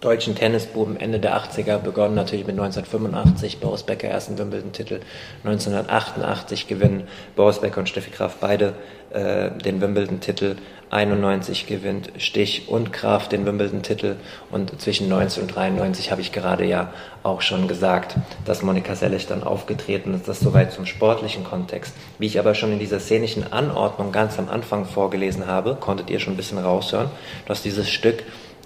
deutschen 0.00 0.34
Tennisbuben 0.34 0.98
Ende 0.98 1.18
der 1.18 1.36
80er, 1.36 1.78
begonnen 1.78 2.14
natürlich 2.14 2.46
mit 2.46 2.58
1985, 2.58 3.58
Boris 3.58 3.82
Becker 3.82 4.08
ersten 4.08 4.38
Wimbledon-Titel, 4.38 5.00
1988 5.44 6.68
gewinnen 6.68 7.08
Boris 7.34 7.58
Becker 7.58 7.80
und 7.80 7.88
Steffi 7.88 8.10
Graf 8.10 8.36
beide 8.40 8.74
äh, 9.10 9.50
den 9.50 9.80
Wimbledon-Titel, 9.80 10.56
91 10.90 11.66
gewinnt 11.66 12.12
Stich 12.16 12.68
und 12.68 12.92
Graf 12.92 13.28
den 13.28 13.44
Wimbledon-Titel 13.44 14.16
und 14.50 14.80
zwischen 14.80 15.08
19 15.08 15.42
und 15.42 15.54
93 15.54 16.10
habe 16.10 16.20
ich 16.20 16.32
gerade 16.32 16.64
ja 16.64 16.92
auch 17.22 17.42
schon 17.42 17.68
gesagt, 17.68 18.16
dass 18.44 18.62
Monika 18.62 18.94
Sellig 18.94 19.26
dann 19.26 19.42
aufgetreten 19.42 20.14
ist, 20.14 20.28
das 20.28 20.40
soweit 20.40 20.72
zum 20.72 20.86
sportlichen 20.86 21.44
Kontext. 21.44 21.94
Wie 22.18 22.26
ich 22.26 22.38
aber 22.38 22.54
schon 22.54 22.72
in 22.72 22.78
dieser 22.78 23.00
szenischen 23.00 23.52
Anordnung 23.52 24.12
ganz 24.12 24.38
am 24.38 24.48
Anfang 24.48 24.86
vorgelesen 24.86 25.46
habe, 25.46 25.76
konntet 25.78 26.08
ihr 26.08 26.20
schon 26.20 26.34
ein 26.34 26.38
bisschen 26.38 26.58
raushören, 26.58 27.10
dass 27.46 27.62
dieses 27.62 27.90
Stück 27.90 28.22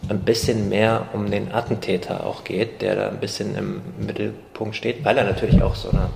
ein 0.09 0.21
bisschen 0.21 0.69
mehr 0.69 1.07
um 1.13 1.31
den 1.31 1.53
Attentäter 1.53 2.27
auch 2.27 2.45
geht, 2.45 2.83
der 2.83 2.97
da 2.97 3.09
ein 3.09 3.21
bisschen 3.21 3.57
im 3.57 3.83
Mittelpunkt 3.99 4.77
steht, 4.77 5.05
weil 5.05 5.17
er 5.17 5.25
natürlich 5.25 5.63
auch 5.63 5.75
so 5.75 5.91
eine 5.91 6.09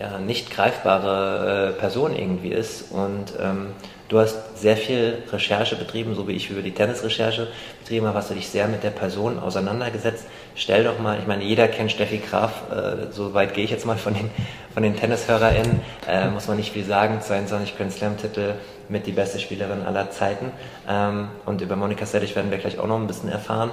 ja, 0.00 0.18
nicht 0.18 0.50
greifbare 0.50 1.74
äh, 1.76 1.78
Person 1.78 2.16
irgendwie 2.16 2.48
ist. 2.48 2.90
Und 2.90 3.34
ähm, 3.38 3.68
du 4.08 4.18
hast 4.18 4.58
sehr 4.58 4.76
viel 4.76 5.18
Recherche 5.30 5.76
betrieben, 5.76 6.14
so 6.14 6.26
wie 6.26 6.32
ich 6.32 6.48
über 6.50 6.62
die 6.62 6.72
Tennisrecherche 6.72 7.48
betrieben 7.80 8.06
habe, 8.06 8.16
hast 8.16 8.30
du 8.30 8.34
dich 8.34 8.48
sehr 8.48 8.66
mit 8.66 8.82
der 8.82 8.90
Person 8.90 9.38
auseinandergesetzt. 9.38 10.24
Stell 10.54 10.84
doch 10.84 10.98
mal, 10.98 11.18
ich 11.18 11.26
meine, 11.26 11.44
jeder 11.44 11.68
kennt 11.68 11.92
Steffi 11.92 12.18
Graf, 12.18 12.62
äh, 12.70 13.12
so 13.12 13.34
weit 13.34 13.52
gehe 13.52 13.64
ich 13.64 13.70
jetzt 13.70 13.84
mal 13.84 13.98
von 13.98 14.14
den, 14.14 14.30
von 14.72 14.82
den 14.82 14.96
TennishörerInnen, 14.96 15.80
äh, 16.08 16.30
muss 16.30 16.48
man 16.48 16.56
nicht 16.56 16.72
viel 16.72 16.84
sagen, 16.84 17.20
22 17.20 17.76
Grand 17.76 17.92
Slam-Titel, 17.92 18.54
mit 18.90 19.06
die 19.06 19.12
beste 19.12 19.38
Spielerin 19.38 19.82
aller 19.82 20.10
Zeiten. 20.10 20.46
Ähm, 20.88 21.28
und 21.46 21.60
über 21.60 21.76
Monika 21.76 22.04
Settich 22.04 22.36
werden 22.36 22.50
wir 22.50 22.58
gleich 22.58 22.78
auch 22.78 22.86
noch 22.86 22.98
ein 22.98 23.06
bisschen 23.06 23.30
erfahren. 23.30 23.70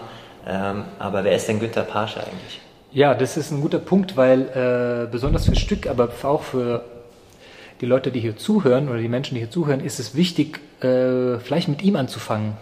Ähm, 0.48 0.86
aber 1.00 1.24
wer 1.24 1.36
ist 1.36 1.48
denn 1.48 1.60
Günther 1.60 1.84
Parsche 1.84 2.22
eigentlich? 2.22 2.62
Ja, 2.92 3.14
das 3.14 3.36
ist 3.36 3.52
ein 3.52 3.62
guter 3.62 3.80
Punkt, 3.80 4.16
weil 4.16 4.42
äh, 4.42 5.12
besonders 5.12 5.46
für 5.46 5.56
Stück, 5.56 5.88
aber 5.88 6.10
auch 6.24 6.44
für 6.44 6.86
die 7.82 7.86
Leute, 7.86 8.12
die 8.12 8.20
hier 8.20 8.38
zuhören 8.38 8.90
oder 8.90 9.00
die 9.00 9.10
Menschen, 9.10 9.36
die 9.36 9.42
hier 9.42 9.52
zuhören, 9.52 9.82
ist 9.82 10.00
es 10.00 10.16
wichtig, 10.16 10.60
äh, 10.82 11.38
vielleicht 11.40 11.68
mit 11.68 11.84
ihm 11.84 11.96
anzufangen. 11.96 12.54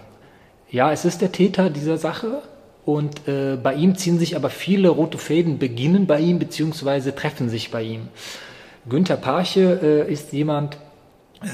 Ja, 0.70 0.92
es 0.92 1.06
ist 1.06 1.22
der 1.22 1.32
Täter 1.32 1.70
dieser 1.70 1.98
Sache 1.98 2.42
und 2.86 3.28
äh, 3.28 3.56
bei 3.62 3.76
ihm 3.76 3.96
ziehen 3.96 4.20
sich 4.20 4.36
aber 4.36 4.50
viele 4.50 4.90
rote 4.90 5.18
Fäden, 5.18 5.60
beginnen 5.60 6.08
bei 6.08 6.20
ihm 6.20 6.40
beziehungsweise 6.40 7.16
treffen 7.16 7.50
sich 7.50 7.72
bei 7.72 7.84
ihm. 7.84 8.08
Günther 8.90 9.18
Parche 9.18 10.06
äh, 10.08 10.12
ist 10.12 10.34
jemand, 10.34 10.78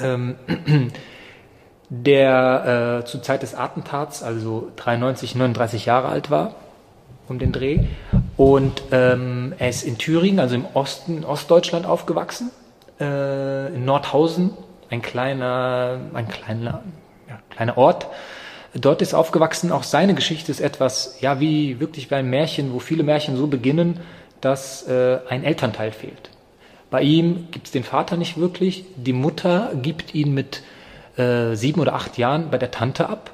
ähm, 0.02 0.36
der 1.90 3.02
äh, 3.02 3.06
zur 3.06 3.22
Zeit 3.22 3.44
des 3.44 3.54
Attentats, 3.54 4.24
also 4.24 4.72
93, 4.78 5.36
39 5.36 5.86
Jahre 5.86 6.08
alt 6.08 6.32
war, 6.32 6.56
um 7.28 7.38
den 7.38 7.52
Dreh. 7.52 7.82
Und 8.38 8.84
ähm, 8.92 9.54
er 9.60 9.70
ist 9.70 9.84
in 9.84 9.98
Thüringen, 9.98 10.40
also 10.40 10.56
im 10.56 10.66
Osten, 10.74 11.24
Ostdeutschland 11.26 11.86
aufgewachsen, 11.86 12.50
äh, 13.00 13.68
in 13.74 13.86
Nordhausen, 13.86 14.52
ein 14.90 15.02
kleiner, 15.02 16.00
ein 16.14 16.28
kleiner, 16.28 16.84
ja, 17.30 17.40
kleiner 17.50 17.78
Ort. 17.78 18.08
Dort 18.74 19.02
ist 19.02 19.14
aufgewachsen. 19.14 19.72
Auch 19.72 19.84
seine 19.84 20.16
Geschichte 20.16 20.52
ist 20.52 20.62
etwas, 20.62 21.18
ja, 21.20 21.40
wie 21.40 21.80
wirklich 21.80 22.10
wie 22.10 22.16
ein 22.16 22.30
Märchen, 22.30 22.74
wo 22.74 22.80
viele 22.80 23.04
Märchen 23.04 23.36
so 23.36 23.48
beginnen, 23.48 24.00
dass 24.40 24.88
äh, 24.88 25.20
ein 25.30 25.44
Elternteil 25.44 25.92
fehlt. 25.92 26.31
Bei 26.92 27.02
ihm 27.02 27.48
gibt 27.52 27.68
es 27.68 27.72
den 27.72 27.86
Vater 27.86 28.18
nicht 28.18 28.38
wirklich. 28.38 28.84
Die 28.98 29.14
Mutter 29.14 29.72
gibt 29.82 30.14
ihn 30.14 30.34
mit 30.34 30.62
äh, 31.18 31.56
sieben 31.56 31.80
oder 31.80 31.96
acht 31.96 32.18
Jahren 32.18 32.52
bei 32.52 32.58
der 32.58 32.70
Tante 32.70 33.08
ab, 33.08 33.32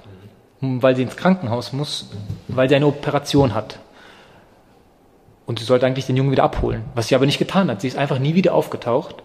weil 0.61 0.95
sie 0.95 1.01
ins 1.01 1.17
Krankenhaus 1.17 1.73
muss, 1.73 2.11
weil 2.47 2.69
sie 2.69 2.75
eine 2.75 2.85
Operation 2.85 3.55
hat. 3.55 3.79
Und 5.47 5.57
sie 5.57 5.65
sollte 5.65 5.87
eigentlich 5.87 6.05
den 6.05 6.17
Jungen 6.17 6.31
wieder 6.31 6.43
abholen, 6.43 6.83
was 6.93 7.07
sie 7.07 7.15
aber 7.15 7.25
nicht 7.25 7.39
getan 7.39 7.71
hat. 7.71 7.81
Sie 7.81 7.87
ist 7.87 7.97
einfach 7.97 8.19
nie 8.19 8.35
wieder 8.35 8.53
aufgetaucht. 8.53 9.15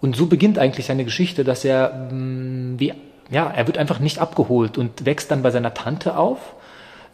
Und 0.00 0.16
so 0.16 0.26
beginnt 0.26 0.58
eigentlich 0.58 0.86
seine 0.86 1.04
Geschichte, 1.04 1.44
dass 1.44 1.64
er, 1.64 2.08
mh, 2.10 2.12
mm, 2.12 2.80
wie, 2.80 2.94
ja, 3.30 3.48
er 3.48 3.66
wird 3.68 3.78
einfach 3.78 4.00
nicht 4.00 4.18
abgeholt 4.18 4.78
und 4.78 5.04
wächst 5.06 5.30
dann 5.30 5.42
bei 5.42 5.52
seiner 5.52 5.74
Tante 5.74 6.16
auf. 6.16 6.54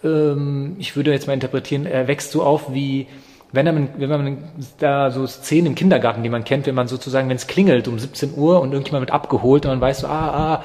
Ähm, 0.03 0.77
ich 0.79 0.97
würde 0.97 1.13
jetzt 1.13 1.27
mal 1.27 1.35
interpretieren, 1.35 1.85
er 1.85 2.09
wächst 2.09 2.31
so 2.31 2.43
auf 2.43 2.73
wie, 2.73 3.09
wenn, 3.53 3.65
man, 3.67 3.89
wenn 3.97 4.11
man 4.11 4.39
da 4.79 5.11
so 5.11 5.27
Szenen 5.27 5.69
im 5.69 5.75
Kindergarten, 5.75 6.23
die 6.23 6.29
man 6.29 6.45
kennt, 6.45 6.67
wenn 6.67 6.75
man 6.75 6.89
sozusagen, 6.89 7.29
wenn 7.29 7.37
es 7.37 7.47
klingelt 7.47 7.89
um 7.89 7.99
17 7.99 8.35
Uhr 8.37 8.61
und 8.61 8.73
irgendjemand 8.73 9.03
wird 9.03 9.13
abgeholt 9.13 9.65
und 9.65 9.73
man 9.73 9.81
weiß 9.81 10.01
so, 10.01 10.07
ah, 10.09 10.57
ah, 10.57 10.63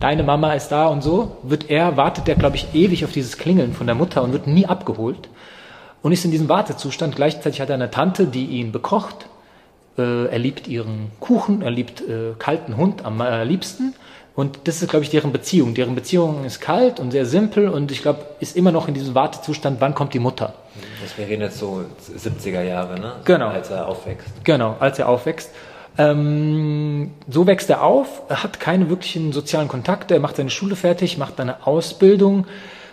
deine 0.00 0.22
Mama 0.22 0.52
ist 0.52 0.68
da 0.68 0.86
und 0.86 1.02
so, 1.02 1.38
wird 1.42 1.70
er, 1.70 1.96
wartet 1.96 2.26
der, 2.26 2.34
glaube 2.34 2.56
ich, 2.56 2.74
ewig 2.74 3.04
auf 3.04 3.12
dieses 3.12 3.38
Klingeln 3.38 3.72
von 3.72 3.86
der 3.86 3.94
Mutter 3.94 4.22
und 4.22 4.32
wird 4.32 4.46
nie 4.46 4.66
abgeholt 4.66 5.28
und 6.02 6.12
ist 6.12 6.24
in 6.24 6.30
diesem 6.30 6.48
Wartezustand. 6.48 7.16
Gleichzeitig 7.16 7.60
hat 7.60 7.68
er 7.68 7.74
eine 7.74 7.90
Tante, 7.90 8.26
die 8.26 8.46
ihn 8.46 8.72
bekocht. 8.72 9.26
Äh, 9.96 10.26
er 10.26 10.38
liebt 10.38 10.68
ihren 10.68 11.10
Kuchen, 11.20 11.62
er 11.62 11.70
liebt 11.70 12.00
äh, 12.00 12.34
kalten 12.38 12.76
Hund 12.76 13.04
am 13.04 13.20
äh, 13.20 13.44
liebsten 13.44 13.94
und 14.38 14.68
das 14.68 14.82
ist, 14.82 14.88
glaube 14.88 15.02
ich, 15.02 15.10
deren 15.10 15.32
Beziehung. 15.32 15.74
Deren 15.74 15.96
Beziehung 15.96 16.44
ist 16.44 16.60
kalt 16.60 17.00
und 17.00 17.10
sehr 17.10 17.26
simpel 17.26 17.68
und 17.68 17.90
ich 17.90 18.02
glaube, 18.02 18.20
ist 18.38 18.56
immer 18.56 18.70
noch 18.70 18.86
in 18.86 18.94
diesem 18.94 19.16
Wartezustand, 19.16 19.80
wann 19.80 19.96
kommt 19.96 20.14
die 20.14 20.20
Mutter. 20.20 20.54
Das 21.02 21.18
wäre 21.18 21.28
jetzt 21.28 21.58
so 21.58 21.84
70er 22.16 22.62
Jahre, 22.62 23.00
ne? 23.00 23.14
Genau. 23.24 23.48
Als 23.48 23.68
er 23.70 23.88
aufwächst. 23.88 24.28
Genau, 24.44 24.76
als 24.78 25.00
er 25.00 25.08
aufwächst. 25.08 25.50
Ähm, 25.98 27.10
so 27.28 27.48
wächst 27.48 27.68
er 27.68 27.82
auf, 27.82 28.22
er 28.28 28.44
hat 28.44 28.60
keine 28.60 28.88
wirklichen 28.88 29.32
sozialen 29.32 29.66
Kontakte, 29.66 30.14
er 30.14 30.20
macht 30.20 30.36
seine 30.36 30.50
Schule 30.50 30.76
fertig, 30.76 31.18
macht 31.18 31.40
eine 31.40 31.66
Ausbildung, 31.66 32.46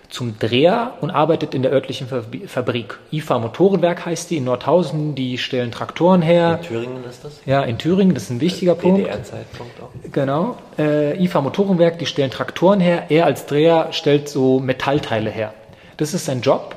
zum 0.10 0.38
Dreher 0.40 0.94
und 1.02 1.12
arbeitet 1.12 1.54
in 1.54 1.62
der 1.62 1.72
örtlichen 1.72 2.08
Fabrik. 2.48 2.98
IFA 3.12 3.40
Motorenwerk 3.40 4.06
heißt 4.06 4.30
die 4.30 4.38
in 4.38 4.44
Nordhausen, 4.46 5.16
die 5.16 5.38
stellen 5.38 5.72
Traktoren 5.72 6.22
her. 6.22 6.60
In 6.62 6.68
Thüringen 6.68 7.04
ist 7.10 7.24
das? 7.24 7.42
Ja, 7.46 7.64
in 7.64 7.78
Thüringen, 7.78 8.14
das 8.14 8.24
ist 8.24 8.30
ein 8.32 8.42
wichtiger 8.42 8.76
Punkt. 8.76 9.00
DDR-Zeitpunkt 9.00 9.74
auch. 9.82 10.12
Genau. 10.12 10.58
Äh, 10.78 11.24
IFA 11.24 11.42
Motorenwerk, 11.42 12.00
die 12.00 12.06
stellen 12.06 12.32
Traktoren 12.32 12.80
her. 12.80 13.06
Er 13.10 13.26
als 13.26 13.46
Dreher 13.46 13.90
stellt 13.92 14.30
so 14.30 14.60
Metallteile 14.60 15.30
her. 15.30 15.54
Das 15.98 16.14
ist 16.14 16.26
sein 16.26 16.42
Job. 16.42 16.76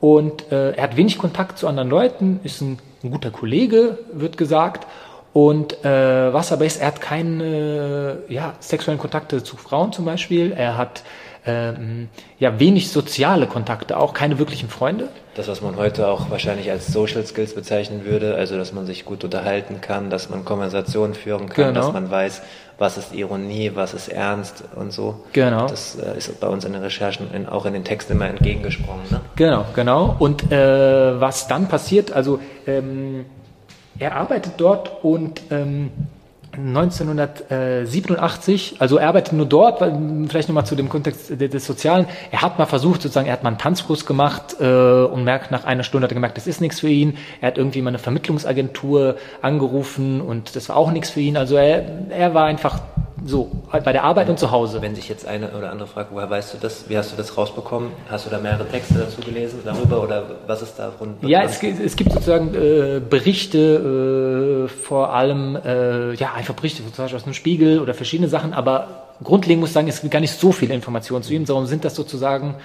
Und 0.00 0.52
äh, 0.52 0.72
er 0.72 0.82
hat 0.82 0.96
wenig 0.96 1.18
Kontakt 1.18 1.58
zu 1.58 1.66
anderen 1.68 1.88
Leuten, 1.88 2.40
ist 2.44 2.60
ein, 2.60 2.78
ein 3.02 3.10
guter 3.10 3.30
Kollege, 3.30 3.98
wird 4.12 4.36
gesagt. 4.36 4.86
Und 5.32 5.84
äh, 5.84 6.32
was 6.32 6.50
aber 6.50 6.64
ist, 6.64 6.80
er 6.80 6.86
hat 6.86 7.00
keine 7.00 8.20
ja, 8.28 8.54
sexuellen 8.60 8.98
Kontakte 8.98 9.42
zu 9.42 9.56
Frauen 9.56 9.92
zum 9.92 10.04
Beispiel. 10.04 10.52
Er 10.52 10.78
hat 10.78 11.02
ähm, 11.46 12.08
ja 12.38 12.58
wenig 12.58 12.90
soziale 12.90 13.46
Kontakte, 13.46 13.96
auch 13.96 14.14
keine 14.14 14.38
wirklichen 14.38 14.68
Freunde. 14.68 15.08
Das, 15.34 15.48
was 15.48 15.60
man 15.60 15.76
heute 15.76 16.08
auch 16.08 16.30
wahrscheinlich 16.30 16.70
als 16.70 16.88
Social 16.88 17.24
Skills 17.26 17.54
bezeichnen 17.54 18.04
würde, 18.04 18.34
also 18.34 18.56
dass 18.56 18.72
man 18.72 18.86
sich 18.86 19.04
gut 19.04 19.22
unterhalten 19.22 19.80
kann, 19.80 20.10
dass 20.10 20.30
man 20.30 20.44
Konversationen 20.44 21.14
führen 21.14 21.48
kann, 21.48 21.74
genau. 21.74 21.80
dass 21.80 21.92
man 21.92 22.10
weiß, 22.10 22.42
was 22.78 22.98
ist 22.98 23.14
Ironie, 23.14 23.72
was 23.74 23.94
ist 23.94 24.08
Ernst 24.08 24.64
und 24.74 24.92
so. 24.92 25.24
Genau. 25.32 25.66
Das 25.66 25.96
äh, 25.96 26.16
ist 26.16 26.40
bei 26.40 26.48
uns 26.48 26.64
in 26.64 26.72
den 26.72 26.82
Recherchen 26.82 27.32
in, 27.32 27.46
auch 27.46 27.66
in 27.66 27.74
den 27.74 27.84
Texten 27.84 28.14
immer 28.14 28.28
entgegengesprungen. 28.28 29.02
Ne? 29.10 29.20
Genau, 29.36 29.64
genau. 29.74 30.16
Und 30.18 30.50
äh, 30.50 31.20
was 31.20 31.48
dann 31.48 31.68
passiert, 31.68 32.12
also 32.12 32.40
ähm, 32.66 33.26
er 33.98 34.16
arbeitet 34.16 34.54
dort 34.58 35.04
und 35.04 35.42
ähm, 35.50 35.90
1987, 36.56 38.76
also 38.78 38.96
er 38.96 39.08
arbeitet 39.08 39.34
nur 39.34 39.46
dort, 39.46 39.78
vielleicht 40.28 40.48
nochmal 40.48 40.66
zu 40.66 40.74
dem 40.74 40.88
Kontext 40.88 41.40
des 41.40 41.66
Sozialen, 41.66 42.06
er 42.30 42.42
hat 42.42 42.58
mal 42.58 42.66
versucht, 42.66 43.02
sozusagen, 43.02 43.26
er 43.26 43.34
hat 43.34 43.42
mal 43.42 43.50
einen 43.50 43.58
Tanzkurs 43.58 44.06
gemacht 44.06 44.56
äh, 44.60 44.64
und 44.64 45.24
merkt, 45.24 45.50
nach 45.50 45.64
einer 45.64 45.82
Stunde 45.82 46.04
hat 46.04 46.12
er 46.12 46.14
gemerkt, 46.14 46.36
das 46.36 46.46
ist 46.46 46.60
nichts 46.60 46.80
für 46.80 46.88
ihn. 46.88 47.18
Er 47.40 47.48
hat 47.48 47.58
irgendwie 47.58 47.82
mal 47.82 47.90
eine 47.90 47.98
Vermittlungsagentur 47.98 49.16
angerufen 49.42 50.20
und 50.20 50.56
das 50.56 50.68
war 50.68 50.76
auch 50.76 50.90
nichts 50.90 51.10
für 51.10 51.20
ihn. 51.20 51.36
Also 51.36 51.56
er, 51.56 51.84
er 52.10 52.34
war 52.34 52.46
einfach 52.46 52.80
So, 53.24 53.50
bei 53.72 53.92
der 53.92 54.04
Arbeit 54.04 54.28
und 54.28 54.38
zu 54.38 54.50
Hause. 54.50 54.82
Wenn 54.82 54.94
sich 54.94 55.08
jetzt 55.08 55.26
eine 55.26 55.50
oder 55.50 55.70
andere 55.70 55.88
fragt, 55.88 56.12
woher 56.12 56.28
weißt 56.28 56.54
du 56.54 56.58
das, 56.58 56.88
wie 56.88 56.98
hast 56.98 57.12
du 57.12 57.16
das 57.16 57.36
rausbekommen? 57.36 57.90
Hast 58.10 58.26
du 58.26 58.30
da 58.30 58.38
mehrere 58.38 58.68
Texte 58.68 58.94
dazu 58.94 59.20
gelesen 59.22 59.60
darüber 59.64 60.02
oder 60.02 60.24
was 60.46 60.60
ist 60.62 60.74
da 60.76 60.92
rund? 61.00 61.22
Ja, 61.22 61.42
es, 61.42 61.62
es 61.62 61.96
gibt 61.96 62.12
sozusagen 62.12 62.54
äh, 62.54 63.00
Berichte, 63.00 64.66
äh, 64.66 64.68
vor 64.68 65.14
allem, 65.14 65.56
äh, 65.56 66.14
ja, 66.14 66.34
einfach 66.34 66.54
Berichte, 66.54 66.82
zum 66.82 67.04
Beispiel 67.04 67.16
aus 67.16 67.24
dem 67.24 67.34
Spiegel 67.34 67.80
oder 67.80 67.94
verschiedene 67.94 68.28
Sachen, 68.28 68.52
aber 68.52 69.06
grundlegend 69.24 69.60
muss 69.60 69.70
ich 69.70 69.74
sagen, 69.74 69.88
es 69.88 70.02
gibt 70.02 70.12
gar 70.12 70.20
nicht 70.20 70.38
so 70.38 70.52
viele 70.52 70.74
Informationen 70.74 71.22
zu 71.22 71.32
ihm, 71.32 71.46
darum 71.46 71.66
sind 71.66 71.84
das 71.86 71.94
sozusagen, 71.94 72.56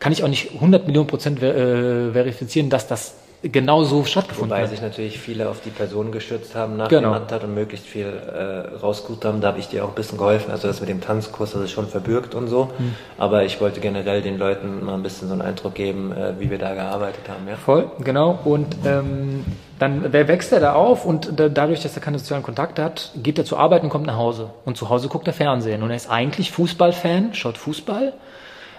kann 0.00 0.12
ich 0.12 0.24
auch 0.24 0.28
nicht 0.28 0.54
100 0.54 0.86
Millionen 0.86 1.06
Prozent 1.06 1.40
ver 1.40 1.54
äh, 1.54 2.12
verifizieren, 2.12 2.70
dass 2.70 2.86
das 2.86 3.14
genau 3.42 3.84
so 3.84 4.04
stattgefunden 4.04 4.50
Wobei 4.50 4.62
hat. 4.62 4.70
sich 4.70 4.82
natürlich 4.82 5.18
viele 5.20 5.48
auf 5.48 5.60
die 5.60 5.70
Person 5.70 6.10
gestürzt 6.10 6.54
haben 6.56 6.76
nach 6.76 6.88
Genau. 6.88 7.10
dem 7.10 7.14
Attentat 7.14 7.44
und 7.44 7.54
möglichst 7.54 7.86
viel 7.86 8.06
äh, 8.06 8.76
rausgesucht 8.78 9.24
haben. 9.24 9.40
Da 9.40 9.48
habe 9.48 9.60
ich 9.60 9.68
dir 9.68 9.84
auch 9.84 9.90
ein 9.90 9.94
bisschen 9.94 10.18
geholfen. 10.18 10.50
Also 10.50 10.66
das 10.66 10.80
mit 10.80 10.88
dem 10.88 11.00
Tanzkurs, 11.00 11.52
das 11.52 11.62
ist 11.62 11.70
schon 11.70 11.86
verbürgt 11.86 12.34
und 12.34 12.48
so. 12.48 12.70
Hm. 12.76 12.94
Aber 13.16 13.44
ich 13.44 13.60
wollte 13.60 13.80
generell 13.80 14.22
den 14.22 14.38
Leuten 14.38 14.84
mal 14.84 14.94
ein 14.94 15.02
bisschen 15.02 15.28
so 15.28 15.34
einen 15.34 15.42
Eindruck 15.42 15.74
geben, 15.74 16.12
äh, 16.12 16.34
wie 16.40 16.50
wir 16.50 16.58
da 16.58 16.74
gearbeitet 16.74 17.28
haben. 17.28 17.46
Ja? 17.48 17.56
Voll, 17.56 17.90
genau. 18.02 18.38
Und 18.44 18.74
ähm, 18.84 19.44
dann 19.78 20.12
wer 20.12 20.26
wächst 20.26 20.50
er 20.52 20.58
da 20.58 20.72
auf 20.72 21.04
und 21.04 21.38
da, 21.38 21.48
dadurch, 21.48 21.80
dass 21.82 21.94
er 21.94 22.02
keine 22.02 22.18
sozialen 22.18 22.42
Kontakte 22.42 22.82
hat, 22.82 23.12
geht 23.22 23.38
er 23.38 23.44
zur 23.44 23.60
Arbeit 23.60 23.84
und 23.84 23.90
kommt 23.90 24.06
nach 24.06 24.16
Hause. 24.16 24.50
Und 24.64 24.76
zu 24.76 24.88
Hause 24.88 25.06
guckt 25.08 25.28
er 25.28 25.32
Fernsehen. 25.32 25.84
Und 25.84 25.90
er 25.90 25.96
ist 25.96 26.10
eigentlich 26.10 26.50
Fußballfan, 26.50 27.34
schaut 27.34 27.56
Fußball, 27.56 28.14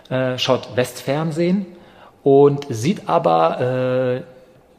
äh, 0.10 0.38
schaut 0.38 0.76
Westfernsehen 0.76 1.66
und 2.24 2.66
sieht 2.70 3.08
aber 3.08 3.62
äh, 3.62 4.22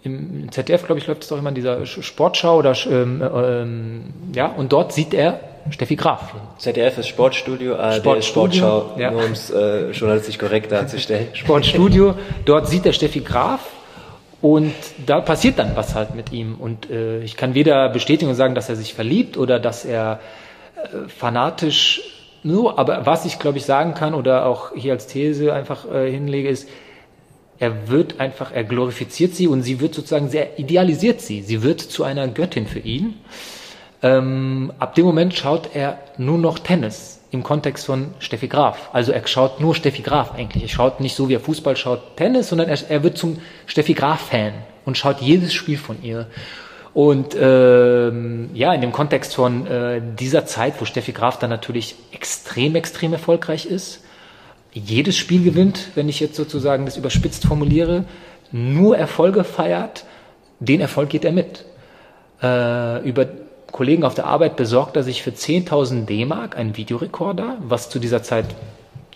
im 0.02 0.50
ZDF, 0.50 0.86
glaube 0.86 0.98
ich, 0.98 1.06
läuft 1.06 1.24
es 1.24 1.32
auch 1.32 1.38
immer 1.38 1.50
in 1.50 1.54
dieser 1.54 1.78
Sch- 1.82 2.02
Sportschau 2.02 2.58
oder 2.58 2.74
ähm, 2.86 3.22
ähm, 3.22 4.04
ja, 4.34 4.46
und 4.46 4.72
dort 4.72 4.92
sieht 4.92 5.12
er 5.12 5.40
Steffi 5.70 5.96
Graf. 5.96 6.34
ZDF 6.58 6.98
ist 6.98 7.08
Sportstudio, 7.08 7.76
ARD 7.76 7.96
Sportstudio, 7.96 8.22
Sportschau, 8.22 8.98
ja. 8.98 9.10
nur 9.10 9.24
um 9.26 9.32
es 9.32 9.50
äh, 9.50 9.90
journalistisch 9.90 10.38
korrekt 10.38 10.72
darzustellen. 10.72 11.28
Sportstudio. 11.34 12.14
Dort 12.46 12.68
sieht 12.68 12.86
er 12.86 12.94
Steffi 12.94 13.20
Graf 13.20 13.60
und 14.40 14.72
da 15.04 15.20
passiert 15.20 15.58
dann 15.58 15.76
was 15.76 15.94
halt 15.94 16.14
mit 16.14 16.32
ihm. 16.32 16.54
Und 16.58 16.90
äh, 16.90 17.20
ich 17.22 17.36
kann 17.36 17.54
weder 17.54 17.90
bestätigen 17.90 18.30
und 18.30 18.36
sagen, 18.36 18.54
dass 18.54 18.70
er 18.70 18.76
sich 18.76 18.94
verliebt 18.94 19.36
oder 19.36 19.60
dass 19.60 19.84
er 19.84 20.20
äh, 20.76 21.08
fanatisch 21.08 22.00
nur, 22.42 22.78
aber 22.78 23.04
was 23.04 23.26
ich 23.26 23.38
glaube 23.38 23.58
ich 23.58 23.66
sagen 23.66 23.92
kann 23.92 24.14
oder 24.14 24.46
auch 24.46 24.74
hier 24.74 24.92
als 24.94 25.06
These 25.06 25.52
einfach 25.52 25.84
äh, 25.92 26.10
hinlege, 26.10 26.48
ist, 26.48 26.70
er 27.60 27.88
wird 27.88 28.18
einfach, 28.18 28.52
er 28.52 28.64
glorifiziert 28.64 29.34
sie 29.34 29.46
und 29.46 29.62
sie 29.62 29.80
wird 29.80 29.94
sozusagen 29.94 30.30
sehr 30.30 30.58
idealisiert 30.58 31.20
sie. 31.20 31.42
Sie 31.42 31.62
wird 31.62 31.80
zu 31.80 32.04
einer 32.04 32.26
Göttin 32.26 32.66
für 32.66 32.78
ihn. 32.78 33.18
Ähm, 34.02 34.72
ab 34.78 34.94
dem 34.94 35.04
Moment 35.04 35.34
schaut 35.34 35.74
er 35.74 35.98
nur 36.16 36.38
noch 36.38 36.58
Tennis 36.58 37.20
im 37.30 37.42
Kontext 37.42 37.84
von 37.84 38.14
Steffi 38.18 38.48
Graf. 38.48 38.88
Also 38.94 39.12
er 39.12 39.24
schaut 39.26 39.60
nur 39.60 39.74
Steffi 39.74 40.00
Graf 40.00 40.32
eigentlich. 40.32 40.62
Er 40.62 40.68
schaut 40.70 41.00
nicht 41.00 41.14
so 41.14 41.28
wie 41.28 41.34
er 41.34 41.40
Fußball 41.40 41.76
schaut 41.76 42.16
Tennis, 42.16 42.48
sondern 42.48 42.70
er, 42.70 42.78
er 42.88 43.02
wird 43.02 43.18
zum 43.18 43.38
Steffi 43.66 43.92
Graf-Fan 43.92 44.54
und 44.86 44.96
schaut 44.96 45.20
jedes 45.20 45.52
Spiel 45.52 45.76
von 45.76 46.02
ihr. 46.02 46.28
Und 46.94 47.36
ähm, 47.38 48.48
ja, 48.54 48.72
in 48.72 48.80
dem 48.80 48.90
Kontext 48.90 49.34
von 49.34 49.66
äh, 49.66 50.00
dieser 50.18 50.46
Zeit, 50.46 50.80
wo 50.80 50.86
Steffi 50.86 51.12
Graf 51.12 51.38
dann 51.38 51.50
natürlich 51.50 51.94
extrem, 52.10 52.74
extrem 52.74 53.12
erfolgreich 53.12 53.66
ist, 53.66 54.02
jedes 54.72 55.16
Spiel 55.16 55.42
gewinnt, 55.42 55.90
wenn 55.94 56.08
ich 56.08 56.20
jetzt 56.20 56.36
sozusagen 56.36 56.84
das 56.84 56.96
überspitzt 56.96 57.46
formuliere, 57.46 58.04
nur 58.52 58.96
Erfolge 58.96 59.44
feiert, 59.44 60.04
den 60.60 60.80
Erfolg 60.80 61.08
geht 61.10 61.24
er 61.24 61.32
mit. 61.32 61.64
Äh, 62.42 63.02
über 63.08 63.26
Kollegen 63.70 64.04
auf 64.04 64.14
der 64.14 64.26
Arbeit 64.26 64.56
besorgt 64.56 64.96
er 64.96 65.02
sich 65.02 65.22
für 65.22 65.30
10.000 65.30 66.06
D-Mark 66.06 66.56
einen 66.56 66.76
Videorekorder, 66.76 67.58
was 67.60 67.88
zu 67.88 67.98
dieser 67.98 68.22
Zeit 68.22 68.46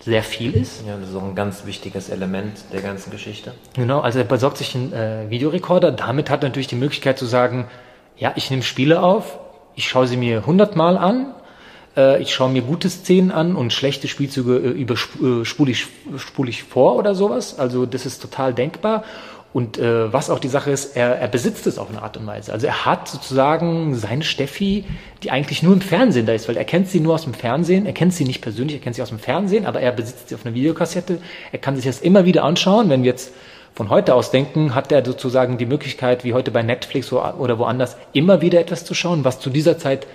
sehr 0.01 0.23
viel 0.23 0.55
ist. 0.55 0.85
Ja, 0.87 0.97
das 0.99 1.11
ist 1.11 1.17
auch 1.17 1.25
ein 1.25 1.35
ganz 1.35 1.65
wichtiges 1.65 2.11
Element 2.11 2.65
der 2.73 2.83
ganzen 2.83 3.11
Geschichte. 3.11 3.53
Genau, 3.75 4.01
also 4.01 4.19
er 4.19 4.25
besorgt 4.25 4.59
sich 4.59 4.75
einen 4.75 4.93
äh, 4.93 5.31
Videorekorder. 5.31 5.93
Damit 5.93 6.31
hat 6.31 6.43
er 6.43 6.51
natürlich 6.51 6.67
die 6.67 6.77
Möglichkeit 6.77 7.19
zu 7.19 7.27
sagen, 7.27 7.67
ja, 8.17 8.33
ich 8.37 8.51
nehme 8.51 8.63
Spiele 8.63 9.03
auf, 9.03 9.39
ich 9.75 9.89
schaue 9.89 10.07
sie 10.07 10.17
mir 10.17 10.47
hundertmal 10.47 10.99
an, 10.99 11.35
äh, 11.97 12.21
ich 12.21 12.35
schaue 12.35 12.51
mir 12.51 12.63
gute 12.63 12.91
Szenen 12.91 13.31
an 13.31 13.57
und 13.57 13.73
schlechte 13.73 14.09
Spielzüge 14.09 14.57
äh, 14.57 14.71
überspule 14.71 15.73
äh, 15.73 16.49
ich 16.49 16.63
vor 16.65 16.97
oder 16.97 17.15
sowas. 17.15 17.59
Also 17.59 17.87
das 17.87 18.07
ist 18.07 18.21
total 18.21 18.55
denkbar. 18.55 19.05
Und 19.53 19.79
äh, 19.79 20.13
was 20.13 20.31
auch 20.31 20.41
die 20.41 20.49
Sache 20.49 20.73
ist, 20.73 20.97
er, 20.97 21.17
er 21.17 21.29
besitzt 21.29 21.69
es 21.69 21.79
auf 21.79 21.89
eine 21.89 22.03
Art 22.03 22.17
und 22.17 22.27
Weise. 22.27 22.53
Also 22.53 22.67
er 22.67 22.85
hat 22.85 23.07
sozusagen 23.07 23.95
seine 23.95 24.25
Steffi, 24.25 24.85
die 25.23 25.31
eigentlich 25.31 25.63
nur 25.63 25.73
im 25.75 25.81
Fernsehen 25.81 26.27
da 26.27 26.33
ist, 26.33 26.49
weil 26.49 26.57
er 26.57 26.65
kennt 26.65 26.89
sie 26.89 26.99
nur 26.99 27.15
aus 27.15 27.23
dem 27.23 27.35
Fernsehen, 27.35 27.87
er 27.87 27.93
kennt 27.93 28.13
sie 28.13 28.25
nicht 28.25 28.41
persönlich, 28.41 28.75
er 28.79 28.83
kennt 28.83 28.97
sie 28.97 29.03
aus 29.03 29.11
dem 29.11 29.21
Fernsehen, 29.21 29.65
aber 29.65 29.81
er 29.81 29.93
besitzt 29.93 30.29
sie 30.29 30.35
auf 30.35 30.45
einer 30.45 30.57
Videokassette. 30.57 31.19
Er 31.53 31.61
kann 31.61 31.77
sich 31.77 31.85
das 31.85 32.01
immer 32.01 32.25
wieder 32.25 32.43
anschauen. 32.43 32.91
Wenn 32.91 33.05
wir 33.05 33.11
jetzt 33.13 33.33
von 33.77 33.91
heute 33.91 34.17
aus 34.17 34.33
denken, 34.33 34.75
hat 34.75 34.91
er 34.91 35.05
sozusagen 35.05 35.57
die 35.57 35.67
Möglichkeit, 35.67 36.25
wie 36.25 36.35
heute 36.35 36.51
bei 36.51 36.65
Netflix 36.65 37.13
oder 37.13 37.57
woanders, 37.57 37.97
immer 38.13 38.41
wieder 38.41 38.59
etwas 38.59 38.85
zu 38.85 38.93
schauen, 38.95 39.25
was 39.25 39.39
zu 39.39 39.51
dieser 39.51 39.79
Zeit 39.79 40.09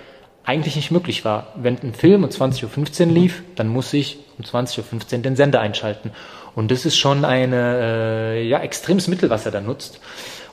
eigentlich 0.46 0.76
nicht 0.76 0.92
möglich 0.92 1.26
war. 1.26 1.48
Wenn 1.56 1.78
ein 1.82 1.94
Film 1.94 2.24
um 2.24 2.30
20.15 2.30 3.08
Uhr 3.08 3.14
lief, 3.14 3.44
dann 3.56 3.68
muss 3.68 3.94
ich 3.94 4.18
um 4.38 4.46
20.15 4.46 5.16
Uhr 5.18 5.20
den 5.22 5.36
Sender 5.36 5.60
einschalten. 5.60 6.12
Und 6.56 6.72
das 6.72 6.86
ist 6.86 6.98
schon 6.98 7.24
ein 7.26 7.54
äh, 7.54 8.42
ja, 8.42 8.60
extremes 8.60 9.08
Mittel, 9.08 9.30
was 9.30 9.46
er 9.46 9.52
da 9.52 9.62
nutzt. 9.62 10.00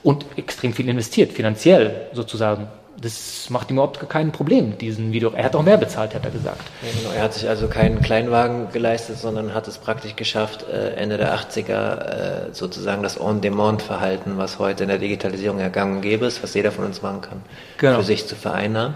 Und 0.02 0.24
extrem 0.36 0.72
viel 0.72 0.88
investiert, 0.88 1.32
finanziell 1.32 2.08
sozusagen. 2.12 2.68
Das 3.00 3.50
macht 3.50 3.70
ihm 3.70 3.74
überhaupt 3.74 4.08
kein 4.08 4.32
Problem, 4.32 4.78
diesen 4.78 5.12
Video. 5.12 5.30
Er 5.32 5.44
hat 5.44 5.56
auch 5.56 5.62
mehr 5.62 5.76
bezahlt, 5.76 6.14
hat 6.14 6.24
er 6.24 6.30
gesagt. 6.30 6.62
Ja, 6.82 6.88
genau. 6.98 7.14
Er 7.14 7.22
hat 7.24 7.34
sich 7.34 7.46
also 7.48 7.68
keinen 7.68 8.00
Kleinwagen 8.00 8.68
geleistet, 8.72 9.18
sondern 9.18 9.52
hat 9.52 9.68
es 9.68 9.76
praktisch 9.78 10.16
geschafft, 10.16 10.64
äh, 10.72 10.94
Ende 10.94 11.18
der 11.18 11.34
80er 11.36 12.48
äh, 12.48 12.54
sozusagen 12.54 13.02
das 13.02 13.20
On-Demand-Verhalten, 13.20 14.38
was 14.38 14.58
heute 14.58 14.84
in 14.84 14.88
der 14.88 14.98
Digitalisierung 14.98 15.58
ja 15.58 15.68
gang 15.68 15.96
und 15.96 16.02
gäbe 16.02 16.24
ist, 16.24 16.42
was 16.42 16.54
jeder 16.54 16.72
von 16.72 16.84
uns 16.86 17.02
machen 17.02 17.20
kann, 17.20 17.42
Genau. 17.78 17.98
für 17.98 18.04
sich 18.04 18.26
zu 18.26 18.34
vereinnahmen. 18.34 18.94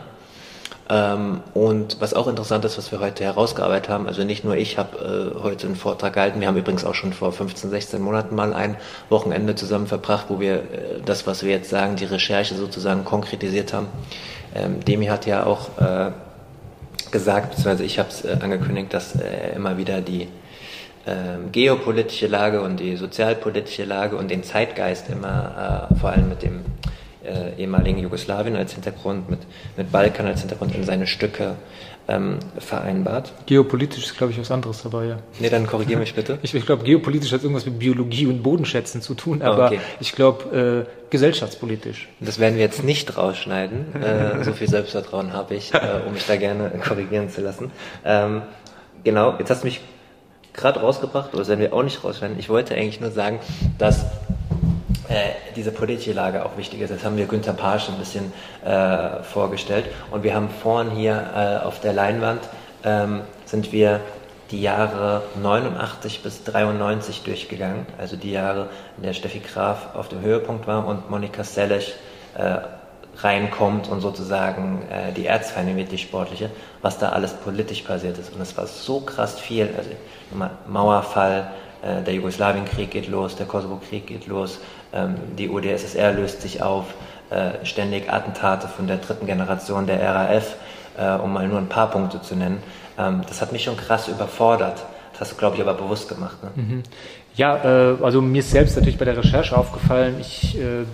Ähm, 0.90 1.40
und 1.55 2.00
was 2.00 2.14
auch 2.14 2.26
interessant 2.26 2.64
ist, 2.64 2.76
was 2.76 2.90
wir 2.90 2.98
heute 2.98 3.22
herausgearbeitet 3.22 3.88
haben, 3.88 4.09
also 4.09 4.24
nicht 4.24 4.44
nur 4.44 4.57
ich 4.57 4.76
habe 4.76 5.35
äh, 5.37 5.40
heute 5.40 5.68
einen 5.68 5.76
Vortrag 5.76 6.14
gehalten, 6.14 6.40
wir 6.40 6.48
haben 6.48 6.57
übrigens 6.57 6.85
auch 6.85 6.94
schon 6.94 7.12
vor 7.12 7.33
15, 7.33 7.70
16 7.70 8.03
Monaten 8.03 8.35
mal 8.35 8.53
ein 8.53 8.76
Wochenende 9.09 9.55
zusammen 9.55 9.87
verbracht, 9.87 10.26
wo 10.29 10.40
wir 10.40 10.55
äh, 10.55 10.62
das, 11.05 11.29
was 11.29 11.44
wir 11.44 11.50
jetzt 11.50 11.70
sagen, 11.70 11.94
die 11.94 12.07
Recherche 12.07 12.57
sozusagen 12.57 13.05
konkretisiert 13.05 13.72
haben. 13.72 13.87
Ähm, 14.53 14.85
Demi 14.85 15.07
hat 15.07 15.26
ja 15.26 15.46
auch 15.46 15.79
äh, 15.79 16.11
gesagt, 17.12 17.50
beziehungsweise 17.50 17.85
ich 17.85 18.00
habe 18.00 18.09
es 18.09 18.24
äh, 18.24 18.37
angekündigt, 18.40 18.92
dass 18.92 19.14
äh, 19.14 19.55
immer 19.55 19.79
wieder 19.79 20.00
die 20.00 20.26
ähm, 21.07 21.53
geopolitische 21.53 22.26
Lage 22.26 22.62
und 22.62 22.81
die 22.81 22.96
sozialpolitische 22.96 23.85
Lage 23.85 24.16
und 24.16 24.29
den 24.29 24.42
Zeitgeist 24.42 25.09
immer 25.09 25.88
äh, 25.90 25.94
vor 25.98 26.11
allem 26.11 26.29
mit 26.29 26.42
dem 26.42 26.64
äh, 27.30 27.60
ehemaligen 27.60 27.98
Jugoslawien 27.98 28.56
als 28.56 28.72
Hintergrund, 28.72 29.30
mit, 29.30 29.40
mit 29.76 29.90
Balkan 29.92 30.26
als 30.26 30.40
Hintergrund 30.40 30.74
in 30.74 30.84
seine 30.84 31.06
Stücke 31.06 31.54
ähm, 32.08 32.38
vereinbart. 32.58 33.32
Geopolitisch 33.46 34.04
ist, 34.04 34.18
glaube 34.18 34.32
ich, 34.32 34.40
was 34.40 34.50
anderes 34.50 34.82
dabei, 34.82 35.04
ja. 35.06 35.16
Nee, 35.38 35.48
dann 35.48 35.66
korrigier 35.66 35.96
mich 35.98 36.14
bitte. 36.14 36.38
Ich, 36.42 36.54
ich 36.54 36.66
glaube, 36.66 36.82
geopolitisch 36.84 37.32
hat 37.32 37.42
irgendwas 37.42 37.66
mit 37.66 37.78
Biologie 37.78 38.26
und 38.26 38.42
Bodenschätzen 38.42 39.00
zu 39.00 39.14
tun, 39.14 39.42
aber 39.42 39.66
Okay. 39.66 39.80
ich 40.00 40.12
glaube, 40.12 40.86
äh, 40.88 41.10
gesellschaftspolitisch. 41.10 42.08
Das 42.20 42.38
werden 42.38 42.56
wir 42.56 42.62
jetzt 42.64 42.82
nicht 42.82 43.16
rausschneiden. 43.16 43.94
Äh, 44.02 44.44
so 44.44 44.52
viel 44.52 44.68
Selbstvertrauen 44.68 45.32
habe 45.32 45.54
ich, 45.54 45.72
äh, 45.72 45.78
um 46.06 46.14
mich 46.14 46.26
da 46.26 46.36
gerne 46.36 46.70
korrigieren 46.86 47.28
zu 47.28 47.40
lassen. 47.42 47.70
Ähm, 48.04 48.42
genau, 49.04 49.34
jetzt 49.38 49.50
hast 49.50 49.62
du 49.62 49.66
mich 49.66 49.80
gerade 50.52 50.80
rausgebracht, 50.80 51.28
aber 51.28 51.38
das 51.38 51.48
werden 51.48 51.60
wir 51.60 51.72
auch 51.72 51.84
nicht 51.84 52.02
rausschneiden. 52.02 52.38
Ich 52.40 52.48
wollte 52.48 52.74
eigentlich 52.74 53.00
nur 53.00 53.12
sagen, 53.12 53.38
dass 53.78 54.06
äh, 55.09 55.31
diese 55.57 55.72
politische 55.72 56.12
Lage 56.12 56.44
auch 56.44 56.57
wichtig 56.57 56.81
ist. 56.81 56.90
Das 56.90 57.05
haben 57.05 57.16
wir 57.16 57.26
Günther 57.26 57.53
Pasch 57.53 57.88
ein 57.88 57.98
bisschen 57.98 58.33
äh, 58.64 59.22
vorgestellt. 59.22 59.87
Und 60.11 60.22
wir 60.22 60.35
haben 60.35 60.48
vorhin 60.48 60.90
hier 60.92 61.31
äh, 61.35 61.66
auf 61.66 61.81
der 61.81 61.92
Leinwand, 61.92 62.40
ähm, 62.85 63.22
sind 63.44 63.72
wir 63.72 64.00
die 64.50 64.61
Jahre 64.61 65.22
89 65.40 66.22
bis 66.22 66.44
93 66.44 67.22
durchgegangen. 67.22 67.87
Also 67.98 68.16
die 68.16 68.33
Jahre, 68.33 68.68
in 68.96 69.05
der 69.05 69.12
Steffi 69.12 69.40
Graf 69.40 69.94
auf 69.94 70.09
dem 70.09 70.20
Höhepunkt 70.20 70.66
war 70.66 70.87
und 70.87 71.11
Monika 71.11 71.44
Seles 71.44 71.92
äh, 72.37 72.59
reinkommt 73.18 73.88
und 73.88 74.00
sozusagen 74.00 74.83
äh, 74.90 75.12
die 75.12 75.26
Erzfeindin 75.26 75.76
wird, 75.76 75.92
die 75.92 75.98
sportliche, 75.98 76.50
was 76.83 76.98
da 76.98 77.11
alles 77.11 77.33
politisch 77.35 77.83
passiert 77.83 78.18
ist. 78.18 78.33
Und 78.33 78.40
es 78.40 78.57
war 78.57 78.66
so 78.66 79.00
krass 79.00 79.38
viel. 79.38 79.68
Also 79.76 79.90
Mauerfall, 80.66 81.50
äh, 81.82 82.02
der 82.02 82.14
Jugoslawienkrieg 82.14 82.90
geht 82.90 83.08
los, 83.08 83.36
der 83.36 83.46
Kosovo-Krieg 83.46 84.06
geht 84.06 84.26
los, 84.26 84.58
ähm, 84.92 85.14
die 85.38 85.48
UdSSR 85.48 86.12
löst 86.12 86.42
sich 86.42 86.62
auf, 86.62 86.86
äh, 87.30 87.64
ständig 87.64 88.12
Attentate 88.12 88.68
von 88.68 88.86
der 88.86 88.96
dritten 88.96 89.26
Generation 89.26 89.86
der 89.86 90.02
RAF, 90.02 90.56
äh, 90.98 91.12
um 91.14 91.32
mal 91.32 91.46
nur 91.46 91.58
ein 91.58 91.68
paar 91.68 91.90
Punkte 91.90 92.20
zu 92.20 92.34
nennen. 92.34 92.62
Ähm, 92.98 93.22
das 93.28 93.40
hat 93.40 93.52
mich 93.52 93.64
schon 93.64 93.76
krass 93.76 94.08
überfordert. 94.08 94.84
Das 95.12 95.20
hast 95.20 95.32
du, 95.32 95.36
glaube 95.36 95.56
ich, 95.56 95.62
aber 95.62 95.74
bewusst 95.74 96.08
gemacht. 96.08 96.36
Ne? 96.42 96.50
Ja, 97.34 97.92
äh, 97.92 98.02
also 98.02 98.20
mir 98.20 98.40
ist 98.40 98.50
selbst 98.50 98.74
natürlich 98.76 98.98
bei 98.98 99.04
der 99.04 99.16
Recherche 99.16 99.56
aufgefallen, 99.56 100.16
ich 100.20 100.58
äh, 100.58 100.84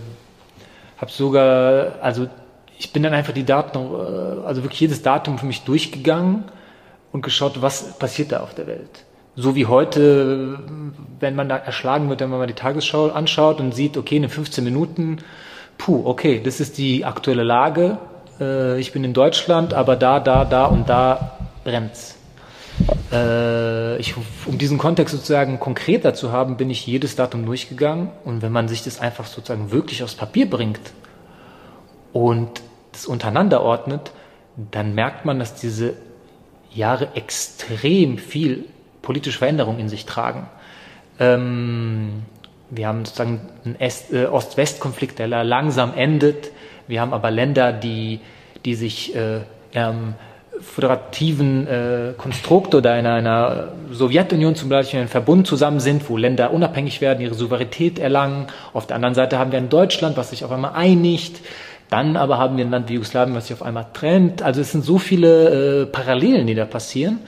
habe 0.98 1.10
sogar, 1.10 1.92
also 2.02 2.28
ich 2.78 2.92
bin 2.92 3.02
dann 3.02 3.14
einfach 3.14 3.32
die 3.32 3.44
Daten, 3.44 3.78
also 4.44 4.62
wirklich 4.62 4.80
jedes 4.80 5.00
Datum 5.00 5.38
für 5.38 5.46
mich 5.46 5.62
durchgegangen 5.62 6.44
und 7.12 7.22
geschaut, 7.22 7.62
was 7.62 7.98
passiert 7.98 8.32
da 8.32 8.40
auf 8.40 8.54
der 8.54 8.66
Welt. 8.66 9.05
So 9.38 9.54
wie 9.54 9.66
heute, 9.66 10.58
wenn 11.20 11.34
man 11.34 11.50
da 11.50 11.58
erschlagen 11.58 12.08
wird, 12.08 12.20
wenn 12.20 12.30
man 12.30 12.38
mal 12.38 12.46
die 12.46 12.54
Tagesschau 12.54 13.10
anschaut 13.10 13.60
und 13.60 13.74
sieht, 13.74 13.98
okay, 13.98 14.16
in 14.16 14.26
15 14.26 14.64
Minuten, 14.64 15.18
puh, 15.76 16.06
okay, 16.06 16.40
das 16.42 16.58
ist 16.58 16.78
die 16.78 17.04
aktuelle 17.04 17.42
Lage. 17.42 17.98
Äh, 18.40 18.80
ich 18.80 18.92
bin 18.92 19.04
in 19.04 19.12
Deutschland, 19.12 19.74
aber 19.74 19.96
da, 19.96 20.20
da, 20.20 20.46
da 20.46 20.64
und 20.64 20.88
da 20.88 21.38
brennt's. 21.64 22.16
Äh, 23.12 23.98
ich, 23.98 24.14
um 24.46 24.56
diesen 24.56 24.78
Kontext 24.78 25.14
sozusagen 25.14 25.60
konkreter 25.60 26.14
zu 26.14 26.32
haben, 26.32 26.56
bin 26.56 26.70
ich 26.70 26.86
jedes 26.86 27.14
Datum 27.14 27.44
durchgegangen. 27.44 28.08
Und 28.24 28.40
wenn 28.40 28.52
man 28.52 28.68
sich 28.68 28.84
das 28.84 29.00
einfach 29.00 29.26
sozusagen 29.26 29.70
wirklich 29.70 30.02
aufs 30.02 30.14
Papier 30.14 30.48
bringt 30.48 30.80
und 32.14 32.62
das 32.92 33.04
untereinander 33.04 33.60
ordnet, 33.60 34.12
dann 34.56 34.94
merkt 34.94 35.26
man, 35.26 35.38
dass 35.38 35.54
diese 35.54 35.92
Jahre 36.72 37.08
extrem 37.14 38.16
viel 38.16 38.64
politische 39.06 39.38
Veränderung 39.38 39.78
in 39.78 39.88
sich 39.88 40.04
tragen. 40.04 40.48
Ähm, 41.20 42.24
wir 42.70 42.88
haben 42.88 43.04
sozusagen 43.04 43.40
einen 43.64 43.76
äh, 43.78 44.26
Ost-West-Konflikt, 44.26 45.20
der 45.20 45.28
langsam 45.28 45.94
endet. 45.94 46.50
Wir 46.88 47.00
haben 47.00 47.14
aber 47.14 47.30
Länder, 47.30 47.72
die, 47.72 48.18
die 48.64 48.74
sich 48.74 49.14
äh, 49.14 49.42
ähm, 49.74 50.14
föderativen 50.60 51.68
äh, 51.68 52.14
Konstrukt 52.16 52.74
oder 52.74 52.98
in 52.98 53.06
einer 53.06 53.68
Sowjetunion 53.92 54.56
zum 54.56 54.70
Beispiel 54.70 54.98
einen 54.98 55.08
Verbund 55.08 55.46
zusammen 55.46 55.78
sind, 55.78 56.08
wo 56.10 56.16
Länder 56.16 56.52
unabhängig 56.52 57.00
werden, 57.00 57.20
ihre 57.20 57.34
Souveränität 57.34 58.00
erlangen. 58.00 58.48
Auf 58.72 58.88
der 58.88 58.96
anderen 58.96 59.14
Seite 59.14 59.38
haben 59.38 59.52
wir 59.52 59.58
ein 59.58 59.68
Deutschland, 59.68 60.16
was 60.16 60.30
sich 60.30 60.44
auf 60.44 60.50
einmal 60.50 60.72
einigt. 60.74 61.40
Dann 61.90 62.16
aber 62.16 62.38
haben 62.38 62.56
wir 62.56 62.64
ein 62.64 62.72
Land 62.72 62.88
wie 62.88 62.94
Jugoslawien, 62.94 63.36
was 63.36 63.46
sich 63.46 63.54
auf 63.54 63.62
einmal 63.62 63.86
trennt. 63.92 64.42
Also 64.42 64.60
es 64.60 64.72
sind 64.72 64.84
so 64.84 64.98
viele 64.98 65.82
äh, 65.82 65.86
Parallelen, 65.86 66.48
die 66.48 66.56
da 66.56 66.64
passieren. 66.64 67.20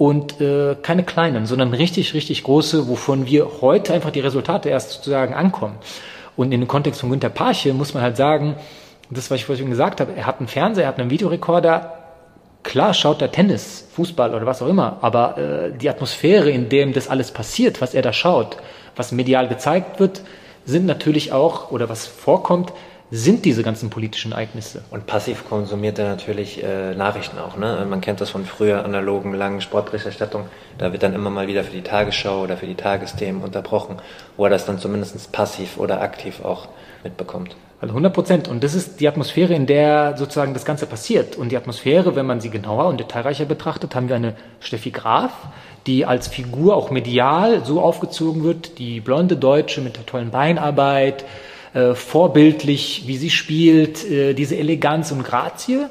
Und 0.00 0.40
äh, 0.40 0.76
keine 0.80 1.02
kleinen, 1.04 1.44
sondern 1.44 1.74
richtig, 1.74 2.14
richtig 2.14 2.42
große, 2.42 2.88
wovon 2.88 3.26
wir 3.26 3.60
heute 3.60 3.92
einfach 3.92 4.10
die 4.10 4.20
Resultate 4.20 4.70
erst 4.70 4.92
sozusagen 4.92 5.34
ankommen. 5.34 5.74
Und 6.38 6.52
in 6.52 6.60
dem 6.60 6.68
Kontext 6.68 7.02
von 7.02 7.10
Günter 7.10 7.28
Parche 7.28 7.74
muss 7.74 7.92
man 7.92 8.02
halt 8.02 8.16
sagen, 8.16 8.56
das, 9.10 9.30
was 9.30 9.40
ich 9.40 9.44
vorhin 9.44 9.68
gesagt 9.68 10.00
habe, 10.00 10.12
er 10.16 10.24
hat 10.24 10.38
einen 10.38 10.48
Fernseher, 10.48 10.84
er 10.84 10.88
hat 10.88 10.98
einen 10.98 11.10
Videorekorder, 11.10 11.98
Klar 12.62 12.94
schaut 12.94 13.20
er 13.20 13.30
Tennis, 13.30 13.88
Fußball 13.94 14.34
oder 14.34 14.46
was 14.46 14.62
auch 14.62 14.68
immer, 14.68 14.98
aber 15.02 15.38
äh, 15.38 15.72
die 15.76 15.88
Atmosphäre, 15.88 16.50
in 16.50 16.70
dem 16.70 16.92
das 16.92 17.08
alles 17.08 17.30
passiert, 17.30 17.82
was 17.82 17.94
er 17.94 18.02
da 18.02 18.12
schaut, 18.12 18.56
was 18.96 19.12
medial 19.12 19.48
gezeigt 19.48 19.98
wird, 19.98 20.22
sind 20.66 20.86
natürlich 20.86 21.32
auch, 21.32 21.70
oder 21.70 21.88
was 21.88 22.06
vorkommt, 22.06 22.72
sind 23.10 23.44
diese 23.44 23.62
ganzen 23.62 23.90
politischen 23.90 24.32
Ereignisse. 24.32 24.82
Und 24.90 25.06
passiv 25.06 25.48
konsumiert 25.48 25.98
er 25.98 26.08
natürlich 26.08 26.62
äh, 26.62 26.94
Nachrichten 26.94 27.38
auch. 27.38 27.56
Ne? 27.56 27.84
Man 27.88 28.00
kennt 28.00 28.20
das 28.20 28.30
von 28.30 28.44
früher 28.44 28.84
analogen, 28.84 29.34
langen 29.34 29.60
Sportberichterstattung. 29.60 30.46
Da 30.78 30.92
wird 30.92 31.02
dann 31.02 31.14
immer 31.14 31.30
mal 31.30 31.48
wieder 31.48 31.64
für 31.64 31.72
die 31.72 31.82
Tagesschau 31.82 32.42
oder 32.42 32.56
für 32.56 32.66
die 32.66 32.76
Tagesthemen 32.76 33.42
unterbrochen, 33.42 33.96
wo 34.36 34.44
er 34.44 34.50
das 34.50 34.64
dann 34.64 34.78
zumindest 34.78 35.32
passiv 35.32 35.76
oder 35.76 36.00
aktiv 36.00 36.44
auch 36.44 36.68
mitbekommt. 37.02 37.56
Also 37.80 37.92
100 37.92 38.12
Prozent. 38.12 38.48
Und 38.48 38.62
das 38.62 38.74
ist 38.74 39.00
die 39.00 39.08
Atmosphäre, 39.08 39.54
in 39.54 39.66
der 39.66 40.16
sozusagen 40.16 40.52
das 40.52 40.64
Ganze 40.64 40.86
passiert. 40.86 41.36
Und 41.36 41.50
die 41.50 41.56
Atmosphäre, 41.56 42.14
wenn 42.14 42.26
man 42.26 42.40
sie 42.40 42.50
genauer 42.50 42.86
und 42.86 43.00
detailreicher 43.00 43.46
betrachtet, 43.46 43.94
haben 43.94 44.08
wir 44.08 44.16
eine 44.16 44.34
Steffi 44.60 44.90
Graf, 44.90 45.32
die 45.86 46.04
als 46.04 46.28
Figur 46.28 46.76
auch 46.76 46.90
medial 46.90 47.64
so 47.64 47.80
aufgezogen 47.80 48.44
wird, 48.44 48.78
die 48.78 49.00
blonde 49.00 49.36
Deutsche 49.36 49.80
mit 49.80 49.96
der 49.96 50.04
tollen 50.04 50.30
Beinarbeit, 50.30 51.24
äh, 51.74 51.94
vorbildlich, 51.94 53.04
wie 53.06 53.16
sie 53.16 53.30
spielt, 53.30 54.08
äh, 54.10 54.34
diese 54.34 54.56
Eleganz 54.56 55.12
und 55.12 55.24
Grazie. 55.24 55.86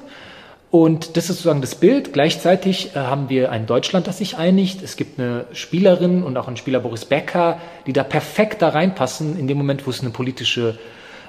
Und 0.71 1.17
das 1.17 1.23
ist 1.25 1.37
sozusagen 1.37 1.61
das 1.61 1.75
Bild. 1.75 2.13
Gleichzeitig 2.13 2.95
äh, 2.95 2.99
haben 2.99 3.29
wir 3.29 3.51
ein 3.51 3.65
Deutschland, 3.65 4.05
das 4.05 4.19
sich 4.19 4.37
einigt. 4.37 4.83
Es 4.83 4.97
gibt 4.97 5.19
eine 5.19 5.45
Spielerin 5.53 6.21
und 6.21 6.37
auch 6.37 6.47
einen 6.47 6.57
Spieler 6.57 6.79
Boris 6.79 7.05
Becker, 7.05 7.59
die 7.87 7.93
da 7.93 8.03
perfekt 8.03 8.61
da 8.61 8.69
reinpassen 8.69 9.39
in 9.39 9.47
dem 9.47 9.57
Moment, 9.57 9.87
wo 9.87 9.89
es 9.89 10.01
eine 10.01 10.11
politische 10.11 10.77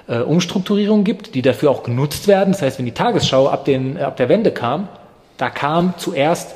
äh, 0.07 0.19
Umstrukturierungen 0.19 1.03
gibt, 1.03 1.33
die 1.33 1.41
dafür 1.41 1.71
auch 1.71 1.83
genutzt 1.83 2.27
werden. 2.27 2.51
Das 2.51 2.61
heißt, 2.61 2.77
wenn 2.77 2.85
die 2.85 2.91
Tagesschau 2.91 3.47
ab, 3.47 3.65
den, 3.65 3.97
äh, 3.97 4.01
ab 4.01 4.17
der 4.17 4.29
Wende 4.29 4.51
kam, 4.51 4.89
da 5.37 5.49
kam 5.49 5.95
zuerst, 5.97 6.53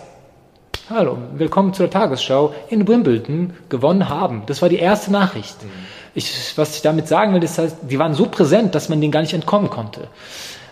hallo, 0.89 1.17
willkommen 1.34 1.73
zur 1.73 1.89
Tagesschau, 1.89 2.53
in 2.69 2.88
Wimbledon 2.88 3.53
gewonnen 3.69 4.10
haben. 4.10 4.43
Das 4.45 4.62
war 4.62 4.69
die 4.69 4.77
erste 4.77 5.12
Nachricht. 5.12 5.63
Mhm. 5.63 5.69
Ich, 6.15 6.58
was 6.58 6.78
ich 6.78 6.82
damit 6.82 7.08
sagen 7.08 7.34
will, 7.34 7.43
ist, 7.43 7.58
dass 7.58 7.75
die 7.82 7.99
waren 7.99 8.13
so 8.13 8.25
präsent, 8.25 8.73
dass 8.73 8.89
man 8.89 9.01
denen 9.01 9.12
gar 9.12 9.21
nicht 9.21 9.34
entkommen 9.34 9.69
konnte. 9.69 10.08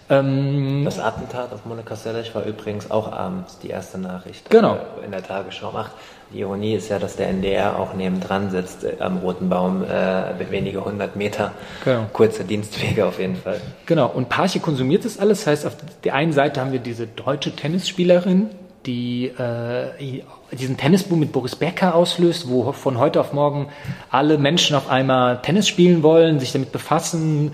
Ähm, 0.10 0.84
das 0.86 0.99
Attentat 0.99 1.53
auf 1.53 1.65
Monika 1.65 1.95
Seles 1.95 2.34
war 2.36 2.43
übrigens 2.43 2.91
auch 2.91 3.12
abends 3.12 3.60
die 3.60 3.69
erste 3.69 3.97
Nachricht. 3.97 4.49
Genau. 4.49 4.77
In 5.03 5.12
der 5.12 5.23
Tagesschau 5.23 5.71
macht. 5.71 5.91
Die 6.34 6.39
Ironie 6.39 6.73
ist 6.75 6.89
ja, 6.89 6.99
dass 6.99 7.15
der 7.15 7.29
NDR 7.29 7.79
auch 7.79 7.93
nebendran 7.93 8.49
sitzt, 8.51 8.84
äh, 8.84 8.95
am 8.99 9.17
Roten 9.17 9.49
Baum, 9.49 9.84
äh, 9.84 10.49
wenige 10.49 10.84
hundert 10.84 11.15
Meter. 11.15 11.51
Genau. 11.86 12.06
Kurze 12.12 12.43
Dienstwege 12.43 13.06
auf 13.06 13.19
jeden 13.19 13.36
Fall. 13.36 13.62
Genau. 13.86 14.08
Und 14.08 14.29
Parche 14.29 14.60
konsumiert 14.60 15.06
das 15.06 15.19
alles. 15.19 15.39
Das 15.39 15.47
heißt, 15.47 15.65
auf 15.67 15.77
der 16.03 16.15
einen 16.15 16.34
Seite 16.34 16.60
haben 16.60 16.71
wir 16.71 16.79
diese 16.79 17.08
deutsche 17.08 17.56
Tennisspielerin, 17.56 18.49
die 18.85 19.27
äh, 19.27 20.21
diesen 20.51 20.77
Tennisboom 20.77 21.19
mit 21.19 21.31
Boris 21.31 21.55
Becker 21.55 21.95
auslöst, 21.95 22.49
wo 22.49 22.71
von 22.71 22.97
heute 22.97 23.19
auf 23.19 23.33
morgen 23.33 23.69
alle 24.09 24.37
Menschen 24.37 24.75
auf 24.75 24.89
einmal 24.89 25.41
Tennis 25.41 25.67
spielen 25.67 26.03
wollen, 26.03 26.39
sich 26.39 26.51
damit 26.51 26.71
befassen, 26.71 27.51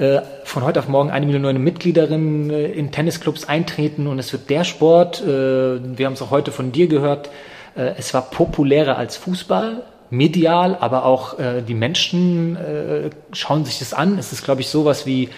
äh, 0.00 0.22
von 0.44 0.64
heute 0.64 0.78
auf 0.78 0.88
morgen 0.88 1.10
eine 1.10 1.26
Million 1.26 1.42
neue 1.42 1.58
Mitgliederinnen 1.58 2.48
äh, 2.48 2.66
in 2.68 2.90
Tennisclubs 2.90 3.44
eintreten 3.44 4.06
und 4.06 4.18
es 4.18 4.32
wird 4.32 4.48
der 4.48 4.64
Sport, 4.64 5.20
äh, 5.20 5.26
wir 5.28 6.06
haben 6.06 6.14
es 6.14 6.22
auch 6.22 6.30
heute 6.30 6.52
von 6.52 6.72
dir 6.72 6.88
gehört, 6.88 7.30
es 7.76 8.12
war 8.14 8.22
populärer 8.22 8.98
als 8.98 9.16
Fußball, 9.16 9.84
medial, 10.10 10.76
aber 10.80 11.04
auch 11.04 11.36
die 11.68 11.72
Menschen 11.72 12.58
schauen 13.32 13.64
sich 13.64 13.78
das 13.78 13.94
an. 13.94 14.18
Es 14.18 14.32
ist, 14.32 14.42
glaube 14.42 14.60
ich, 14.60 14.68
sowas 14.68 15.06
wie 15.06 15.28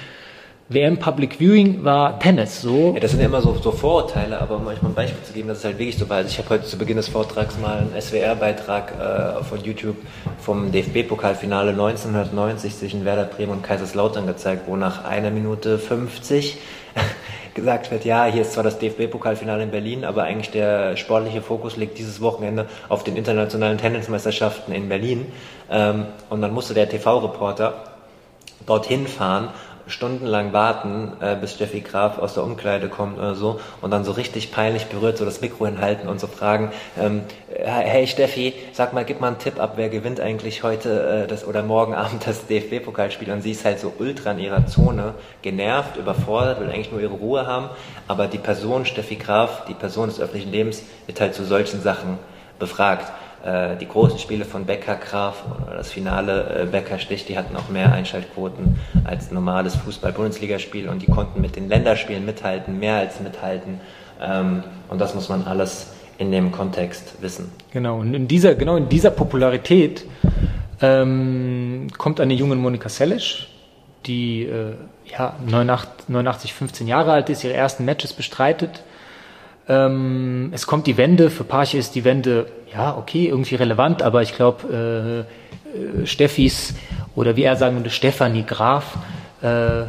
WM 0.73 0.97
Public 0.99 1.37
Viewing 1.39 1.85
war 1.85 2.19
Tennis. 2.19 2.63
So. 2.63 2.93
Ja, 2.95 3.01
das 3.01 3.11
sind 3.11 3.21
ja 3.21 3.27
immer 3.27 3.43
so, 3.43 3.55
so 3.55 3.73
Vorurteile, 3.73 4.41
aber 4.41 4.57
um 4.57 4.67
euch 4.67 4.81
mal 4.81 4.89
ein 4.89 4.95
Beispiel 4.95 5.23
zu 5.23 5.33
geben, 5.33 5.49
das 5.49 5.59
ist 5.59 5.65
halt 5.65 5.79
wirklich 5.79 5.99
so, 5.99 6.09
weil 6.09 6.27
ich 6.27 6.39
habe 6.39 6.49
heute 6.51 6.65
zu 6.65 6.79
Beginn 6.79 6.97
des 6.97 7.09
Vortrags 7.09 7.59
mal 7.59 7.79
einen 7.79 8.01
SWR-Beitrag 8.01 8.93
äh, 8.93 9.45
von 9.45 9.63
YouTube 9.63 9.97
vom 10.41 10.73
DFB-Pokalfinale 10.73 11.71
1990 11.71 12.79
zwischen 12.79 13.05
Werder 13.05 13.25
Bremen 13.25 13.53
und 13.53 13.63
Kaiserslautern 13.63 14.27
gezeigt, 14.27 14.63
wo 14.67 14.77
nach 14.77 15.05
einer 15.05 15.31
Minute 15.31 15.79
50 15.79 16.59
gesagt 17.55 17.91
wird, 17.91 18.05
ja, 18.05 18.25
hier 18.25 18.43
ist 18.43 18.53
zwar 18.53 18.65
das 18.65 18.79
DFB-Pokalfinale 18.79 19.65
in 19.65 19.71
Berlin, 19.71 20.05
aber 20.05 20.25
eigentlich 20.25 20.51
der 20.51 20.97
sportliche 20.97 21.43
Fokus 21.43 21.77
liegt 21.77 21.99
dieses 21.99 22.21
Wochenende 22.21 22.67
auf 22.89 23.05
den 23.05 23.17
internationalen 23.17 23.79
Tennismeisterschaften 23.79 24.73
in 24.75 24.89
Berlin. 24.89 25.27
Ähm, 25.71 26.07
und 26.31 26.41
dann 26.41 26.53
musste 26.53 26.75
der 26.75 26.89
TV-Reporter 26.89 27.75
dorthin 28.67 29.07
fahren 29.07 29.49
stundenlang 29.87 30.53
warten, 30.53 31.13
äh, 31.21 31.37
bis 31.37 31.55
Steffi 31.55 31.81
Graf 31.81 32.19
aus 32.19 32.35
der 32.35 32.45
Umkleide 32.45 32.89
kommt 32.89 33.19
oder 33.19 33.35
so 33.35 33.61
und 33.81 33.91
dann 33.91 34.05
so 34.05 34.13
richtig 34.13 34.53
peinlich 34.53 34.87
berührt 34.87 35.19
so 35.19 35.25
das 35.25 35.41
Mikro 35.41 35.67
hinhalten 35.67 36.09
und 36.09 36.21
so 36.21 36.27
fragen, 36.27 36.73
ähm, 36.99 37.23
hey 37.49 38.07
Steffi, 38.07 38.55
sag 38.73 38.93
mal, 38.93 39.05
gib 39.05 39.21
mal 39.21 39.29
einen 39.29 39.39
Tipp 39.39 39.61
ab, 39.61 39.75
wer 39.77 39.89
gewinnt 39.89 40.21
eigentlich 40.21 40.63
heute 40.63 41.25
äh, 41.25 41.27
das 41.27 41.47
oder 41.47 41.63
morgen 41.63 41.95
Abend 41.95 42.27
das 42.27 42.47
DFB-Pokalspiel 42.47 43.31
und 43.33 43.43
sie 43.43 43.53
ist 43.53 43.65
halt 43.65 43.81
so 43.81 43.93
ultra 43.99 44.33
in 44.33 44.39
ihrer 44.39 44.67
Zone, 44.67 45.15
genervt, 45.43 45.97
überfordert, 45.97 46.61
will 46.61 46.69
eigentlich 46.69 46.93
nur 46.93 47.01
ihre 47.01 47.15
Ruhe 47.15 47.47
haben, 47.47 47.69
aber 48.09 48.27
die 48.27 48.39
Person 48.39 48.87
Steffi 48.87 49.17
Graf, 49.17 49.65
die 49.67 49.75
Person 49.75 50.09
des 50.09 50.21
öffentlichen 50.21 50.53
Lebens, 50.53 50.83
wird 51.07 51.21
halt 51.21 51.35
zu 51.35 51.45
solchen 51.45 51.83
Sachen 51.83 52.19
befragt. 52.59 53.13
Äh, 53.45 53.77
die 53.77 53.89
großen 53.89 54.21
Spiele 54.21 54.45
von 54.45 54.67
Becker 54.67 54.95
Graf, 54.95 55.43
das 55.69 55.91
Finale 55.91 56.63
äh, 56.63 56.67
Becker 56.67 57.01
Stich, 57.01 57.25
die 57.25 57.37
hatten 57.37 57.57
auch 57.57 57.69
mehr 57.71 57.93
Einschaltquoten 57.93 58.79
als 59.05 59.33
normales 59.33 59.75
Fußball-Bundesligaspiel 59.75 60.89
und 60.89 61.03
die 61.03 61.07
konnten 61.07 61.41
mit 61.41 61.57
den 61.57 61.69
Länderspielen 61.69 62.25
mithalten, 62.25 62.79
mehr 62.79 62.97
als 62.97 63.19
mithalten. 63.21 63.81
Ähm, 64.21 64.63
und 64.89 65.01
das 65.01 65.17
muss 65.17 65.29
man 65.29 65.45
alles 65.45 65.93
in 66.19 66.31
dem 66.31 66.53
Kontext 66.53 67.21
wissen. 67.21 67.51
Genau, 67.73 67.99
und 67.99 68.15
in 68.15 68.29
dieser, 68.29 68.55
genau 68.55 68.77
in 68.77 68.89
dieser 68.89 69.11
Popularität 69.11 70.05
ähm, 70.81 71.89
kommt 71.99 72.21
eine 72.21 72.35
junge 72.35 72.55
Monika 72.55 72.89
Seles, 72.89 73.47
die 74.07 74.45
äh, 74.45 74.75
ja, 75.07 75.35
89, 75.45 76.09
89, 76.09 76.55
15 76.55 76.87
Jahre 76.87 77.11
alt 77.11 77.29
ist, 77.29 77.43
ihre 77.43 77.55
ersten 77.55 77.85
Matches 77.85 78.13
bestreitet 78.13 78.85
ähm, 79.69 80.51
es 80.53 80.67
kommt 80.67 80.87
die 80.87 80.97
Wende, 80.97 81.31
für 81.31 81.45
Parche 81.45 81.79
ist 81.79 81.95
die 81.95 82.05
Wende, 82.05 82.47
ja, 82.73 82.97
okay, 82.97 83.29
irgendwie 83.29 83.55
relevant, 83.55 84.03
aber 84.03 84.23
ich 84.23 84.35
glaube, 84.35 85.27
äh, 85.75 86.03
äh, 86.03 86.07
Steffis 86.07 86.75
oder 87.15 87.37
wie 87.37 87.45
er 87.45 87.57
sagen 87.57 87.77
würde, 87.77 87.91
Stefanie 87.91 88.45
Graf, 88.45 88.99
äh, 89.43 89.85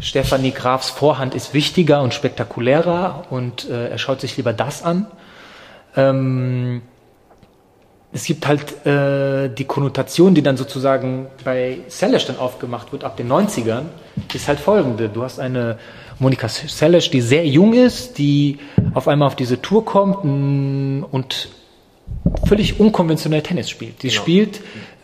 Stefanie 0.00 0.52
Grafs 0.52 0.90
Vorhand 0.90 1.34
ist 1.34 1.54
wichtiger 1.54 2.02
und 2.02 2.14
spektakulärer 2.14 3.24
und 3.30 3.68
äh, 3.68 3.90
er 3.90 3.98
schaut 3.98 4.20
sich 4.20 4.36
lieber 4.36 4.52
das 4.52 4.82
an. 4.82 5.06
Ähm, 5.96 6.82
es 8.12 8.24
gibt 8.24 8.46
halt 8.46 8.86
äh, 8.86 9.48
die 9.48 9.64
Konnotation, 9.64 10.34
die 10.34 10.42
dann 10.42 10.56
sozusagen 10.56 11.26
bei 11.44 11.78
Selesh 11.88 12.26
dann 12.26 12.38
aufgemacht 12.38 12.92
wird 12.92 13.04
ab 13.04 13.16
den 13.16 13.30
90ern, 13.30 13.84
ist 14.34 14.48
halt 14.48 14.60
folgende. 14.60 15.08
Du 15.08 15.22
hast 15.22 15.38
eine 15.38 15.78
Monika 16.18 16.48
Selesh, 16.48 17.10
die 17.10 17.20
sehr 17.20 17.46
jung 17.46 17.72
ist, 17.74 18.18
die 18.18 18.58
auf 18.94 19.08
einmal 19.08 19.26
auf 19.26 19.36
diese 19.36 19.60
Tour 19.60 19.84
kommt 19.84 20.24
und 20.24 21.48
völlig 22.46 22.78
unkonventionell 22.80 23.42
Tennis 23.42 23.70
spielt. 23.70 24.02
Die 24.02 24.08
genau. 24.08 24.20
spielt 24.20 24.60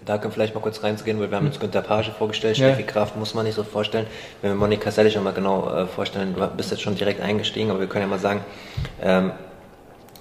da 0.08 0.16
können 0.16 0.30
wir 0.30 0.36
vielleicht 0.36 0.54
mal 0.54 0.62
kurz 0.62 0.82
reinzugehen, 0.82 1.20
weil 1.20 1.30
wir 1.30 1.36
haben 1.36 1.46
uns 1.46 1.60
Günter 1.60 1.82
Page 1.82 2.10
vorgestellt, 2.16 2.56
ja. 2.56 2.68
Steffi 2.68 2.84
Kraft 2.84 3.16
muss 3.16 3.34
man 3.34 3.44
nicht 3.44 3.56
so 3.56 3.62
vorstellen. 3.62 4.06
Wenn 4.40 4.52
wir 4.52 4.56
Monika 4.56 4.90
Sellig 4.90 5.20
mal 5.20 5.34
genau 5.34 5.70
äh, 5.70 5.86
vorstellen, 5.86 6.34
du 6.34 6.46
bist 6.56 6.70
jetzt 6.70 6.80
schon 6.80 6.94
direkt 6.94 7.20
eingestiegen, 7.20 7.68
aber 7.68 7.80
wir 7.80 7.88
können 7.88 8.04
ja 8.04 8.08
mal 8.08 8.18
sagen, 8.18 8.40
ähm, 9.02 9.32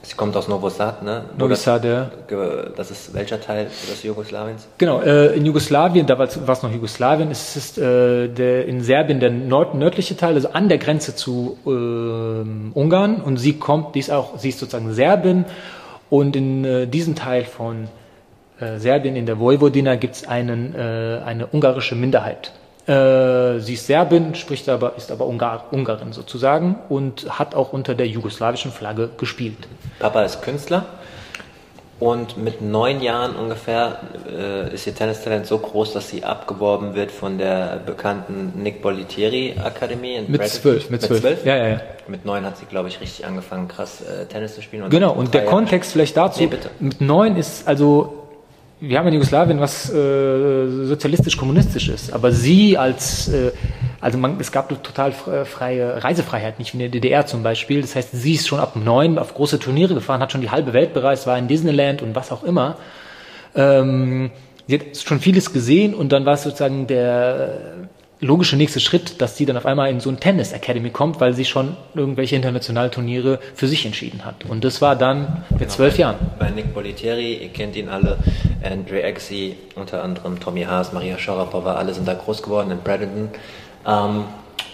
Sie 0.07 0.15
kommt 0.15 0.37
aus 0.37 0.47
Novosad, 0.47 1.03
ne? 1.03 1.25
Novi 1.37 1.57
Sad, 1.57 1.83
ja. 1.83 2.09
Das 2.77 2.91
ist 2.91 3.13
welcher 3.13 3.41
Teil 3.41 3.65
des 3.65 4.03
Jugoslawiens? 4.03 4.65
Genau, 4.77 5.01
äh, 5.01 5.35
in 5.35 5.45
Jugoslawien, 5.45 6.07
da 6.07 6.17
war 6.17 6.27
es 6.27 6.63
noch 6.63 6.71
Jugoslawien, 6.71 7.29
ist 7.29 7.57
es 7.57 7.77
äh, 7.77 8.29
der, 8.29 8.67
in 8.67 8.79
Serbien 8.81 9.19
der 9.19 9.31
nord 9.31 9.75
nördliche 9.75 10.15
Teil, 10.15 10.35
also 10.35 10.51
an 10.53 10.69
der 10.69 10.77
Grenze 10.77 11.13
zu 11.13 11.57
äh, 11.65 11.69
Ungarn. 12.79 13.17
Und 13.17 13.35
sie 13.35 13.59
kommt, 13.59 13.95
die 13.95 13.99
ist 13.99 14.09
auch, 14.09 14.37
sie 14.37 14.47
ist 14.47 14.59
sozusagen 14.59 14.93
Serbin. 14.93 15.43
Und 16.09 16.37
in 16.37 16.63
äh, 16.63 16.87
diesem 16.87 17.15
Teil 17.15 17.43
von 17.43 17.89
äh, 18.61 18.77
Serbien, 18.77 19.17
in 19.17 19.25
der 19.25 19.41
Vojvodina, 19.41 19.95
gibt 19.95 20.15
es 20.15 20.25
einen, 20.25 20.73
äh, 20.73 21.21
eine 21.25 21.47
ungarische 21.47 21.95
Minderheit. 21.95 22.53
Äh, 22.88 23.59
sie 23.59 23.73
ist 23.73 23.85
Serbin, 23.88 24.33
spricht 24.33 24.69
aber, 24.69 24.95
ist 24.95 25.11
aber 25.11 25.25
Ungar, 25.25 25.65
Ungarin 25.71 26.13
sozusagen 26.13 26.77
und 26.88 27.38
hat 27.38 27.53
auch 27.53 27.73
unter 27.73 27.95
der 27.95 28.07
jugoslawischen 28.07 28.71
Flagge 28.71 29.09
gespielt. 29.17 29.67
Papa 29.99 30.23
ist 30.23 30.41
Künstler 30.41 30.85
und 31.99 32.38
mit 32.38 32.61
neun 32.61 33.01
Jahren 33.01 33.35
ungefähr 33.35 33.99
äh, 34.31 34.73
ist 34.73 34.88
ihr 34.88 34.95
Tennistalent 34.95 35.47
so 35.47 35.57
groß, 35.57 35.93
dass 35.93 36.09
sie 36.09 36.23
abgeworben 36.23 36.95
wird 36.95 37.11
von 37.11 37.38
der 37.38 37.81
bekannten 37.85 38.53
Nick 38.55 38.81
Bolitieri 38.81 39.55
Akademie 39.61 40.15
in 40.15 40.31
Mit 40.31 40.47
zwölf, 40.47 40.89
mit 40.89 41.01
zwölf. 41.01 41.21
zwölf. 41.21 41.43
Ja, 41.45 41.57
ja, 41.57 41.67
ja. 41.67 41.81
Mit 42.07 42.23
neun 42.23 42.45
hat 42.45 42.57
sie, 42.57 42.67
glaube 42.67 42.88
ich, 42.88 43.01
richtig 43.01 43.25
angefangen, 43.25 43.67
krass 43.67 44.01
äh, 44.01 44.27
Tennis 44.27 44.55
zu 44.55 44.61
spielen. 44.61 44.83
Und 44.83 44.91
genau, 44.91 45.11
und 45.11 45.33
der 45.33 45.43
Kontext 45.43 45.91
vielleicht 45.91 46.15
dazu, 46.15 46.41
nee, 46.43 46.49
mit 46.79 47.01
neun 47.01 47.35
ist 47.35 47.67
also 47.67 48.26
wir 48.80 48.99
haben 48.99 49.07
in 49.07 49.15
Jugoslawien 49.15 49.59
was 49.59 49.89
äh, 49.91 50.86
sozialistisch-kommunistisch 50.86 51.89
ist, 51.89 52.13
aber 52.13 52.32
sie 52.32 52.78
als, 52.78 53.28
äh, 53.30 53.51
also 53.99 54.17
man, 54.17 54.39
es 54.39 54.51
gab 54.51 54.69
total 54.69 55.11
freie 55.11 56.03
Reisefreiheit, 56.03 56.59
nicht 56.59 56.73
wie 56.73 56.78
in 56.78 56.80
der 56.80 56.89
DDR 56.89 57.25
zum 57.25 57.41
Beispiel. 57.41 57.82
Das 57.82 57.95
heißt, 57.95 58.09
sie 58.11 58.34
ist 58.34 58.47
schon 58.47 58.59
ab 58.59 58.75
neun 58.75 59.17
auf 59.17 59.34
große 59.34 59.57
Turniere 59.59 59.95
gefahren, 59.95 60.21
hat 60.21 60.32
schon 60.32 60.41
die 60.41 60.51
halbe 60.51 60.73
Welt 60.73 60.93
bereist, 60.93 61.25
war 61.25 61.38
in 61.38 61.47
Disneyland 61.47 62.01
und 62.01 62.15
was 62.15 62.32
auch 62.32 62.43
immer. 62.43 62.78
Ähm, 63.55 64.30
sie 64.67 64.80
hat 64.80 64.97
schon 64.97 65.19
vieles 65.19 65.51
gesehen 65.51 65.95
und 65.95 66.11
dann 66.11 66.25
war 66.25 66.34
es 66.34 66.43
sozusagen 66.43 66.86
der 66.86 67.88
logische 68.20 68.55
nächste 68.55 68.80
Schritt, 68.80 69.22
dass 69.22 69.38
sie 69.38 69.45
dann 69.45 69.57
auf 69.57 69.65
einmal 69.65 69.89
in 69.89 69.99
so 69.99 70.09
ein 70.09 70.20
Tennis 70.20 70.51
Academy 70.51 70.89
kommt, 70.89 71.20
weil 71.20 71.34
sie 71.34 71.45
schon 71.45 71.76
irgendwelche 71.93 72.36
internationalen 72.36 72.91
Turniere 72.91 73.39
für 73.53 73.68
sich 73.68 73.86
entschieden 73.86 74.26
hat. 74.26 74.45
Und 74.45 74.63
das 74.63 74.82
war 74.82 74.95
dann 74.95 75.43
mit 75.49 75.59
genau, 75.59 75.72
zwölf 75.72 75.97
Jahren. 75.97 76.15
Bei 76.39 76.49
Nick 76.49 76.74
Bolitieri, 76.74 77.36
ihr 77.36 77.49
kennt 77.49 77.76
ihn 77.76 77.89
alle, 77.89 78.18
Andre 78.63 79.03
Agassi, 79.03 79.55
unter 79.76 80.03
anderem 80.03 80.39
Tommy 80.39 80.63
Haas, 80.63 80.93
Maria 80.93 81.18
Sharapova, 81.18 81.76
alle 81.76 81.93
sind 81.93 82.07
da 82.07 82.13
groß 82.13 82.41
geworden 82.41 82.72
in 82.72 82.80
Bradenton. 82.80 83.30
Ähm, 83.86 84.26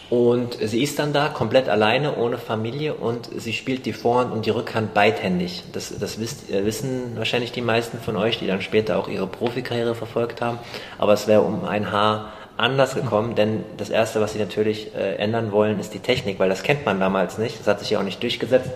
und 0.10 0.58
sie 0.62 0.84
ist 0.84 1.00
dann 1.00 1.12
da 1.12 1.30
komplett 1.30 1.68
alleine, 1.70 2.18
ohne 2.18 2.38
Familie 2.38 2.94
und 2.94 3.30
sie 3.36 3.52
spielt 3.52 3.88
die 3.88 3.94
Vorhand 3.94 4.32
und 4.32 4.46
die 4.46 4.52
Rückhand 4.52 4.94
beidhändig. 4.94 5.64
Das, 5.72 5.98
das 5.98 6.20
wisst, 6.20 6.52
äh, 6.52 6.66
wissen 6.66 7.14
wahrscheinlich 7.16 7.52
die 7.52 7.62
meisten 7.62 7.98
von 7.98 8.16
euch, 8.16 8.38
die 8.38 8.46
dann 8.46 8.62
später 8.62 9.00
auch 9.00 9.08
ihre 9.08 9.26
Profikarriere 9.26 9.96
verfolgt 9.96 10.39
haben. 10.39 10.60
Aber 11.00 11.14
es 11.14 11.28
wäre 11.28 11.41
um 11.41 11.66
ein 11.66 11.91
Haar 11.91 12.32
anders 12.58 12.95
gekommen, 12.95 13.36
denn 13.36 13.64
das 13.78 13.89
Erste, 13.89 14.22
was 14.22 14.34
sie 14.34 14.39
natürlich 14.39 14.95
äh, 14.95 15.16
ändern 15.16 15.51
wollen, 15.51 15.80
ist 15.80 15.93
die 15.93 15.99
Technik, 15.99 16.39
weil 16.39 16.49
das 16.49 16.64
kennt 16.64 16.86
man 16.86 16.99
damals 16.99 17.38
nicht. 17.38 17.60
Das 17.60 17.68
hat 17.68 17.80
sich 17.80 17.91
ja 17.91 17.99
auch 17.99 18.04
nicht 18.04 18.22
durchgesetzt. 18.22 18.70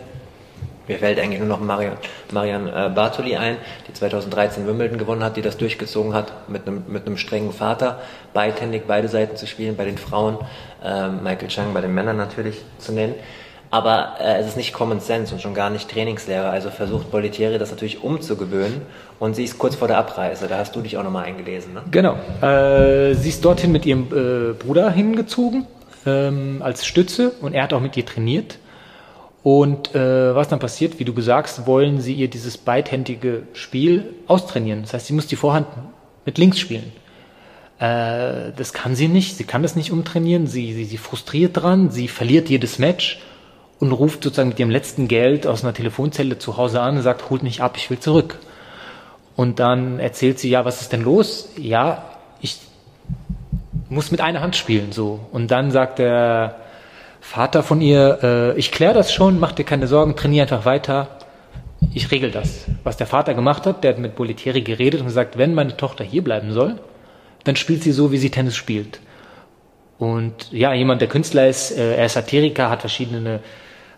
Mir 0.88 1.00
fällt 1.00 1.20
eigentlich 1.20 1.40
nur 1.40 1.50
noch 1.50 1.60
Marian, 1.60 1.98
Marian 2.32 2.68
äh, 2.68 2.90
Bartoli 2.94 3.36
ein, 3.36 3.58
die 3.88 3.94
2013 3.94 4.66
Wimbledon 4.66 4.98
gewonnen 4.98 5.24
hat, 5.24 5.36
die 5.36 5.42
das 5.42 5.58
durchgezogen 5.58 6.14
hat, 6.14 6.50
mit 6.50 6.66
einem, 6.66 6.86
mit 6.88 7.06
einem 7.06 7.18
strengen 7.18 7.52
Vater, 7.52 8.00
beidhändig 8.34 8.84
beide 8.88 9.10
Seiten 9.10 9.36
zu 9.36 9.48
spielen, 9.48 9.76
bei 9.76 9.84
den 9.84 9.98
Frauen, 9.98 10.38
äh, 10.84 11.10
Michael 11.10 11.50
Chang 11.50 11.74
bei 11.74 11.82
den 11.82 11.94
Männern 11.94 12.16
natürlich 12.16 12.62
zu 12.78 12.94
nennen. 12.94 13.16
Aber 13.70 14.16
äh, 14.20 14.38
es 14.40 14.48
ist 14.48 14.58
nicht 14.58 14.74
Common 14.74 15.00
Sense 15.00 15.34
und 15.34 15.42
schon 15.42 15.54
gar 15.54 15.70
nicht 15.70 15.90
Trainingslehre. 15.90 16.50
Also 16.50 16.70
versucht 16.70 17.12
Bolitieri 17.12 17.58
das 17.58 17.72
natürlich 17.72 18.04
umzugewöhnen. 18.04 18.82
Und 19.20 19.36
sie 19.36 19.44
ist 19.44 19.58
kurz 19.58 19.76
vor 19.76 19.88
der 19.88 19.98
Abreise. 19.98 20.48
Da 20.48 20.58
hast 20.58 20.76
du 20.76 20.82
dich 20.82 20.98
auch 20.98 21.04
nochmal 21.04 21.26
eingelesen. 21.26 21.74
Ne? 21.74 21.84
Genau. 21.92 22.16
Äh, 22.42 23.14
sie 23.16 23.30
ist 23.30 23.44
dorthin 23.44 23.72
mit 23.72 23.86
ihrem 23.86 24.08
äh, 24.12 24.54
Bruder 24.54 24.90
hingezogen 24.92 25.68
ähm, 26.06 26.62
als 26.64 26.86
Stütze 26.86 27.32
und 27.42 27.54
er 27.54 27.64
hat 27.64 27.74
auch 27.74 27.82
mit 27.82 27.98
ihr 27.98 28.06
trainiert. 28.06 28.58
Und 29.44 29.96
äh, 29.96 30.36
was 30.36 30.48
dann 30.48 30.60
passiert, 30.60 31.00
wie 31.00 31.06
du 31.06 31.14
gesagt 31.14 31.66
wollen 31.66 32.02
sie 32.02 32.14
ihr 32.14 32.30
dieses 32.30 32.58
beidhändige 32.58 33.44
Spiel 33.54 34.14
austrainieren. 34.28 34.82
Das 34.82 34.94
heißt, 34.94 35.08
sie 35.08 35.14
muss 35.14 35.28
die 35.28 35.36
Vorhand 35.36 35.68
mit 36.26 36.38
links 36.38 36.60
spielen. 36.60 36.92
Äh, 37.80 38.52
das 38.56 38.74
kann 38.74 38.96
sie 38.96 39.08
nicht. 39.08 39.38
Sie 39.38 39.44
kann 39.44 39.62
das 39.62 39.76
nicht 39.76 39.92
umtrainieren. 39.92 40.48
Sie, 40.48 40.74
sie, 40.74 40.86
sie 40.86 40.98
frustriert 40.98 41.58
dran. 41.58 41.92
Sie 41.92 42.08
verliert 42.08 42.50
jedes 42.50 42.80
Match 42.80 43.22
und 43.80 43.92
ruft 43.92 44.24
sozusagen 44.24 44.50
mit 44.50 44.60
ihrem 44.60 44.70
letzten 44.70 45.08
Geld 45.08 45.46
aus 45.46 45.64
einer 45.64 45.74
Telefonzelle 45.74 46.38
zu 46.38 46.58
Hause 46.58 46.82
an 46.82 46.98
und 46.98 47.04
sagt, 47.04 47.30
holt 47.30 47.44
mich 47.44 47.62
ab, 47.62 47.76
ich 47.78 47.90
will 47.90 48.00
zurück. 48.00 48.40
Und 49.36 49.60
dann 49.60 50.00
erzählt 50.00 50.40
sie, 50.40 50.50
ja, 50.50 50.66
was 50.66 50.82
ist 50.82 50.94
denn 50.94 51.04
los? 51.04 51.50
Ja, 51.58 52.06
ich 52.42 52.58
muss 53.90 54.10
mit 54.10 54.20
einer 54.20 54.42
Hand 54.42 54.56
spielen, 54.56 54.92
so. 54.92 55.20
Und 55.32 55.52
dann 55.52 55.70
sagt 55.70 56.00
der 56.00 56.56
Vater 57.22 57.62
von 57.62 57.82
ihr, 57.82 58.20
äh, 58.24 58.58
ich 58.58 58.72
kläre 58.72 58.96
das 58.96 59.14
schon, 59.14 59.40
mach 59.40 59.52
dir 59.52 59.64
keine 59.64 59.88
Sorgen, 59.88 60.16
trainiere 60.16 60.44
einfach 60.44 60.66
weiter, 60.66 61.10
ich 61.94 62.10
regel 62.12 62.32
das. 62.32 62.66
Was 62.84 62.98
der 62.98 63.06
Vater 63.06 63.36
gemacht 63.36 63.66
hat, 63.68 63.84
der 63.84 63.92
hat 63.92 64.00
mit 64.00 64.16
Boletieri 64.16 64.62
geredet 64.62 65.02
und 65.02 65.08
gesagt, 65.08 65.38
wenn 65.38 65.54
meine 65.54 65.78
Tochter 65.78 66.04
hier 66.04 66.24
bleiben 66.24 66.52
soll, 66.52 66.80
dann 67.44 67.56
spielt 67.56 67.84
sie 67.84 67.92
so, 67.92 68.12
wie 68.12 68.18
sie 68.18 68.32
Tennis 68.32 68.56
spielt. 68.56 69.00
Und 70.00 70.52
ja, 70.52 70.74
jemand, 70.74 71.02
der 71.02 71.08
Künstler 71.08 71.48
ist, 71.48 71.72
äh, 71.78 71.96
er 71.96 72.06
ist 72.06 72.14
Satiriker, 72.14 72.70
hat 72.70 72.82
verschiedene 72.82 73.40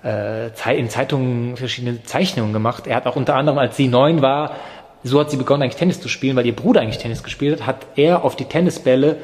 äh, 0.04 0.78
in 0.78 0.89
Zeitungen 0.89 1.58
verschiedene 1.58 2.04
Zeichnungen 2.04 2.54
gemacht. 2.54 2.88
Er 2.88 2.95
hat 2.95 3.06
auch 3.06 3.16
unter 3.16 3.36
anderem, 3.36 3.58
als 3.58 3.78
sie 3.78 3.88
neun 3.88 4.22
war, 4.22 4.56
so 5.04 5.20
hat 5.20 5.32
sie 5.32 5.38
begonnen 5.38 5.64
eigentlich 5.64 5.78
Tennis 5.78 6.02
zu 6.02 6.10
spielen, 6.10 6.36
weil 6.36 6.45
ihr 6.45 6.56
Bruder 6.56 6.82
eigentlich 6.82 6.97
Tennis 6.97 7.24
gespielt 7.24 7.62
hat, 7.62 7.68
hat 7.68 7.86
er 7.95 8.24
auf 8.24 8.36
die 8.36 8.45
Tennisbälle 8.45 9.18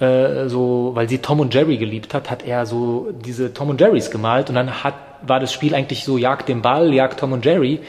äh, 0.00 0.48
so, 0.48 0.90
weil 0.94 1.08
sie 1.08 1.18
Tom 1.18 1.40
und 1.40 1.54
Jerry 1.54 1.76
geliebt 1.76 2.14
hat, 2.14 2.30
hat 2.30 2.44
er 2.44 2.66
so 2.66 3.12
diese 3.24 3.54
Tom 3.54 3.70
und 3.70 3.80
Jerrys 3.80 4.10
gemalt 4.10 4.48
und 4.48 4.56
dann 4.56 4.82
hat, 4.82 4.94
war 5.22 5.38
das 5.38 5.52
Spiel 5.52 5.74
eigentlich 5.74 6.04
so 6.04 6.18
Jagd 6.18 6.48
den 6.48 6.62
Ball, 6.62 6.92
Jagd 6.92 7.20
Tom 7.20 7.32
und 7.32 7.44
Jerry, 7.44 7.80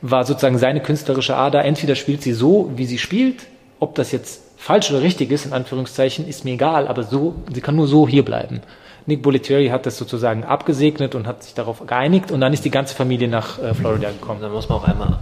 war 0.00 0.24
sozusagen 0.24 0.58
seine 0.58 0.80
künstlerische 0.80 1.36
Ader. 1.36 1.64
Entweder 1.64 1.94
spielt 1.94 2.22
sie 2.22 2.32
so, 2.32 2.70
wie 2.76 2.86
sie 2.86 2.96
spielt, 2.96 3.46
ob 3.78 3.94
das 3.94 4.12
jetzt 4.12 4.42
falsch 4.56 4.90
oder 4.90 5.02
richtig 5.02 5.30
ist, 5.30 5.46
in 5.46 5.52
Anführungszeichen, 5.52 6.26
ist 6.26 6.44
mir 6.44 6.54
egal, 6.54 6.88
aber 6.88 7.02
so, 7.02 7.34
sie 7.52 7.60
kann 7.60 7.76
nur 7.76 7.86
so 7.86 8.08
hier 8.08 8.24
bleiben. 8.24 8.60
Nick 9.10 9.22
Bollettieri 9.22 9.68
hat 9.68 9.86
das 9.86 9.98
sozusagen 9.98 10.44
abgesegnet 10.44 11.14
und 11.16 11.26
hat 11.26 11.42
sich 11.42 11.52
darauf 11.52 11.84
geeinigt 11.84 12.30
und 12.30 12.40
dann 12.40 12.52
ist 12.52 12.64
die 12.64 12.70
ganze 12.70 12.94
Familie 12.94 13.26
nach 13.26 13.58
äh, 13.58 13.74
Florida 13.74 14.10
gekommen. 14.10 14.40
Da 14.40 14.48
muss 14.48 14.68
man 14.68 14.78
auch 14.78 14.84
einmal 14.84 15.18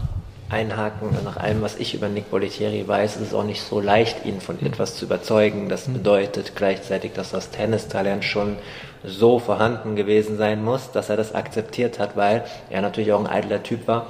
einhaken. 0.51 1.09
Nach 1.25 1.39
allem, 1.39 1.63
was 1.63 1.77
ich 1.77 1.95
über 1.95 2.09
Nick 2.09 2.31
Bollettieri 2.31 2.87
weiß, 2.87 3.17
ist 3.17 3.29
es 3.29 3.35
auch 3.35 3.45
nicht 3.45 3.63
so 3.63 3.81
leicht, 3.81 4.27
ihn 4.27 4.43
von 4.43 4.61
etwas 4.61 4.95
zu 4.95 5.07
überzeugen. 5.07 5.71
Das 5.71 5.89
mhm. 5.89 5.95
bedeutet 5.95 6.53
gleichzeitig, 6.55 7.13
dass 7.15 7.31
das 7.31 7.51
Tennistalent 7.51 8.25
schon 8.25 8.57
so 9.05 9.39
vorhanden 9.39 9.97
gewesen 9.97 10.37
sein 10.37 10.63
muss, 10.63 10.93
dass 10.93 11.09
er 11.09 11.17
das 11.17 11.35
akzeptiert 11.35 11.99
hat, 11.99 12.15
weil 12.15 12.45
er 12.69 12.83
natürlich 12.83 13.13
auch 13.13 13.21
ein 13.21 13.27
eitler 13.27 13.63
Typ 13.63 13.89
war. 13.89 14.07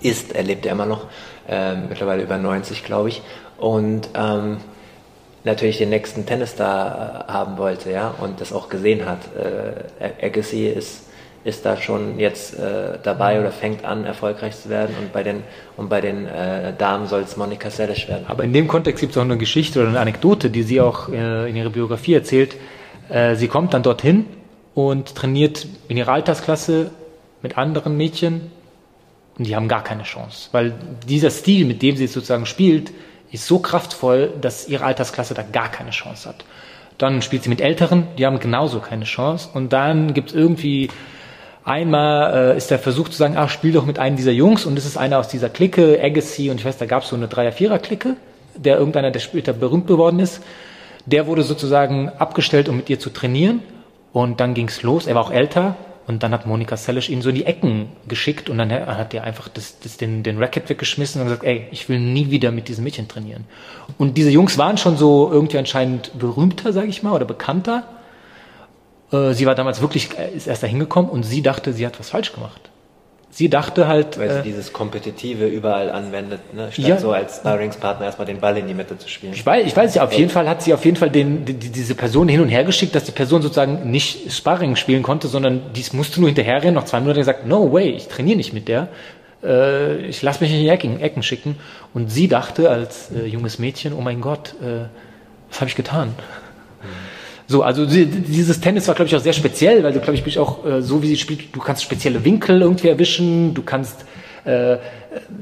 Ist, 0.00 0.34
er 0.34 0.44
lebt 0.44 0.66
ja 0.66 0.72
immer 0.72 0.86
noch, 0.86 1.06
äh, 1.48 1.74
mittlerweile 1.74 2.22
über 2.22 2.38
90, 2.38 2.84
glaube 2.84 3.08
ich. 3.08 3.22
Und 3.58 4.08
ähm, 4.14 4.58
natürlich 5.44 5.78
den 5.78 5.90
nächsten 5.90 6.26
Tennisstar 6.26 7.26
äh, 7.28 7.32
haben 7.32 7.58
wollte, 7.58 7.90
ja, 7.90 8.14
und 8.20 8.40
das 8.40 8.52
auch 8.52 8.68
gesehen 8.68 9.06
hat. 9.06 9.20
Äh, 9.36 10.26
Agassi 10.26 10.66
ist, 10.66 11.02
ist 11.44 11.66
da 11.66 11.76
schon 11.76 12.18
jetzt 12.18 12.58
äh, 12.58 12.98
dabei 13.02 13.40
oder 13.40 13.52
fängt 13.52 13.84
an, 13.84 14.04
erfolgreich 14.04 14.56
zu 14.60 14.70
werden 14.70 14.94
und 14.98 15.12
bei 15.12 15.22
den, 15.22 15.42
und 15.76 15.88
bei 15.90 16.00
den 16.00 16.26
äh, 16.26 16.72
Damen 16.76 17.06
soll 17.06 17.22
es 17.22 17.36
Monika 17.36 17.70
Seles 17.70 18.08
werden. 18.08 18.24
Aber 18.26 18.44
in 18.44 18.52
dem 18.52 18.66
Kontext 18.66 19.00
gibt 19.00 19.12
es 19.12 19.18
auch 19.18 19.22
eine 19.22 19.36
Geschichte 19.36 19.80
oder 19.80 19.90
eine 19.90 20.00
Anekdote, 20.00 20.50
die 20.50 20.62
sie 20.62 20.80
auch 20.80 21.10
äh, 21.10 21.48
in 21.48 21.56
ihrer 21.56 21.70
Biografie 21.70 22.14
erzählt. 22.14 22.56
Äh, 23.10 23.36
sie 23.36 23.48
kommt 23.48 23.74
dann 23.74 23.82
dorthin 23.82 24.24
und 24.74 25.14
trainiert 25.14 25.66
in 25.88 25.98
ihrer 25.98 26.12
Altersklasse 26.12 26.90
mit 27.42 27.58
anderen 27.58 27.96
Mädchen 27.98 28.50
und 29.36 29.46
die 29.46 29.54
haben 29.54 29.68
gar 29.68 29.84
keine 29.84 30.04
Chance, 30.04 30.48
weil 30.52 30.72
dieser 31.06 31.30
Stil, 31.30 31.66
mit 31.66 31.82
dem 31.82 31.96
sie 31.96 32.06
sozusagen 32.06 32.46
spielt, 32.46 32.92
ist 33.34 33.46
so 33.46 33.58
kraftvoll, 33.58 34.32
dass 34.40 34.68
ihre 34.68 34.84
Altersklasse 34.84 35.34
da 35.34 35.42
gar 35.42 35.70
keine 35.70 35.90
Chance 35.90 36.28
hat. 36.28 36.44
Dann 36.98 37.22
spielt 37.22 37.42
sie 37.42 37.48
mit 37.48 37.60
Älteren, 37.60 38.06
die 38.18 38.26
haben 38.26 38.38
genauso 38.38 38.80
keine 38.80 39.04
Chance. 39.04 39.48
Und 39.52 39.72
dann 39.72 40.14
gibt 40.14 40.30
es 40.30 40.36
irgendwie 40.36 40.88
Einmal 41.64 42.52
äh, 42.52 42.56
ist 42.58 42.70
der 42.70 42.78
Versuch 42.78 43.08
zu 43.08 43.16
sagen, 43.16 43.36
ach, 43.38 43.48
spiel 43.48 43.72
doch 43.72 43.86
mit 43.86 43.98
einem 43.98 44.16
dieser 44.16 44.32
Jungs 44.32 44.66
und 44.66 44.76
es 44.76 44.84
ist 44.84 44.98
einer 44.98 45.18
aus 45.18 45.28
dieser 45.28 45.48
Clique, 45.48 45.98
Agassi 46.02 46.50
und 46.50 46.60
ich 46.60 46.66
weiß, 46.66 46.76
da 46.76 46.84
gab 46.84 47.04
es 47.04 47.08
so 47.08 47.16
eine 47.16 47.26
Dreier-Vierer-Clique, 47.26 48.16
der 48.56 48.76
irgendeiner, 48.76 49.10
der 49.10 49.20
später 49.20 49.54
berühmt 49.54 49.86
geworden 49.86 50.20
ist. 50.20 50.42
Der 51.06 51.26
wurde 51.26 51.42
sozusagen 51.42 52.10
abgestellt, 52.10 52.68
um 52.68 52.76
mit 52.76 52.90
ihr 52.90 53.00
zu 53.00 53.08
trainieren 53.08 53.62
und 54.12 54.40
dann 54.40 54.52
ging's 54.52 54.82
los. 54.82 55.06
Er 55.06 55.14
war 55.14 55.22
auch 55.22 55.30
älter 55.30 55.76
und 56.06 56.22
dann 56.22 56.32
hat 56.32 56.46
Monika 56.46 56.76
Seles 56.76 57.08
ihn 57.08 57.22
so 57.22 57.30
in 57.30 57.34
die 57.34 57.46
Ecken 57.46 57.88
geschickt 58.08 58.50
und 58.50 58.58
dann 58.58 58.70
hat 58.70 59.14
er 59.14 59.24
einfach 59.24 59.48
das, 59.48 59.78
das, 59.80 59.96
den, 59.96 60.22
den 60.22 60.38
Racket 60.38 60.68
weggeschmissen 60.68 61.20
und 61.20 61.28
gesagt, 61.28 61.44
ey, 61.44 61.66
ich 61.70 61.88
will 61.88 61.98
nie 61.98 62.30
wieder 62.30 62.50
mit 62.50 62.68
diesem 62.68 62.84
Mädchen 62.84 63.08
trainieren. 63.08 63.44
Und 63.96 64.18
diese 64.18 64.30
Jungs 64.30 64.58
waren 64.58 64.76
schon 64.76 64.98
so 64.98 65.30
irgendwie 65.32 65.56
anscheinend 65.56 66.18
berühmter, 66.18 66.72
sage 66.74 66.88
ich 66.88 67.02
mal, 67.02 67.12
oder 67.12 67.24
bekannter. 67.24 67.84
Äh, 69.12 69.32
sie 69.32 69.46
war 69.46 69.54
damals 69.54 69.80
wirklich, 69.80 70.10
äh, 70.18 70.30
ist 70.36 70.46
erst 70.46 70.62
da 70.62 70.66
hingekommen 70.66 71.10
und 71.10 71.22
sie 71.22 71.40
dachte, 71.40 71.72
sie 71.72 71.86
hat 71.86 71.98
was 71.98 72.10
falsch 72.10 72.32
gemacht. 72.32 72.70
Sie 73.34 73.48
dachte 73.48 73.88
halt. 73.88 74.16
Weil 74.16 74.30
sie 74.30 74.38
äh, 74.38 74.42
dieses 74.42 74.72
Kompetitive 74.72 75.46
überall 75.46 75.90
anwendet, 75.90 76.54
ne? 76.54 76.70
statt 76.70 76.86
Ja. 76.86 76.98
so 76.98 77.10
als 77.10 77.38
Sparringspartner 77.38 78.06
erstmal 78.06 78.26
den 78.26 78.38
Ball 78.38 78.56
in 78.58 78.68
die 78.68 78.74
Mitte 78.74 78.96
zu 78.96 79.08
spielen. 79.08 79.32
Ich 79.32 79.44
weiß, 79.44 79.66
ich 79.66 79.76
weiß 79.76 79.96
ja, 79.96 80.04
auf 80.04 80.12
jeden 80.12 80.30
Fall 80.30 80.48
hat 80.48 80.62
sie 80.62 80.72
auf 80.72 80.84
jeden 80.84 80.96
Fall 80.96 81.10
den, 81.10 81.44
die, 81.44 81.54
diese 81.54 81.96
Person 81.96 82.28
hin 82.28 82.40
und 82.40 82.48
her 82.48 82.62
geschickt, 82.62 82.94
dass 82.94 83.02
die 83.02 83.10
Person 83.10 83.42
sozusagen 83.42 83.90
nicht 83.90 84.30
Sparring 84.32 84.76
spielen 84.76 85.02
konnte, 85.02 85.26
sondern 85.26 85.62
dies 85.74 85.92
musste 85.92 86.20
nur 86.20 86.28
hinterherrennen. 86.28 86.76
Nach 86.76 86.84
zwei 86.84 87.00
Minuten 87.00 87.18
gesagt, 87.18 87.44
no 87.44 87.72
way, 87.72 87.88
ich 87.90 88.06
trainiere 88.06 88.36
nicht 88.36 88.52
mit 88.52 88.68
der. 88.68 88.86
Äh, 89.42 90.06
ich 90.06 90.22
lasse 90.22 90.40
mich 90.40 90.52
in 90.52 90.60
die 90.60 90.68
Ecken, 90.68 91.00
Ecken 91.00 91.24
schicken. 91.24 91.56
Und 91.92 92.12
sie 92.12 92.28
dachte 92.28 92.70
als 92.70 93.10
äh, 93.10 93.26
junges 93.26 93.58
Mädchen, 93.58 93.94
oh 93.94 94.00
mein 94.00 94.20
Gott, 94.20 94.54
äh, 94.62 94.86
was 95.50 95.60
habe 95.60 95.68
ich 95.68 95.74
getan? 95.74 96.14
So, 97.46 97.62
also 97.62 97.84
dieses 97.84 98.60
Tennis 98.60 98.88
war, 98.88 98.94
glaube 98.94 99.08
ich, 99.08 99.16
auch 99.16 99.20
sehr 99.20 99.34
speziell, 99.34 99.82
weil 99.82 99.92
du, 99.92 100.00
glaube 100.00 100.14
ich, 100.14 100.24
bist 100.24 100.38
auch 100.38 100.64
äh, 100.64 100.80
so, 100.80 101.02
wie 101.02 101.08
sie 101.08 101.16
spielt, 101.16 101.54
du 101.54 101.60
kannst 101.60 101.82
spezielle 101.82 102.24
Winkel 102.24 102.62
irgendwie 102.62 102.88
erwischen, 102.88 103.52
du 103.52 103.62
kannst 103.62 104.06
äh, 104.44 104.78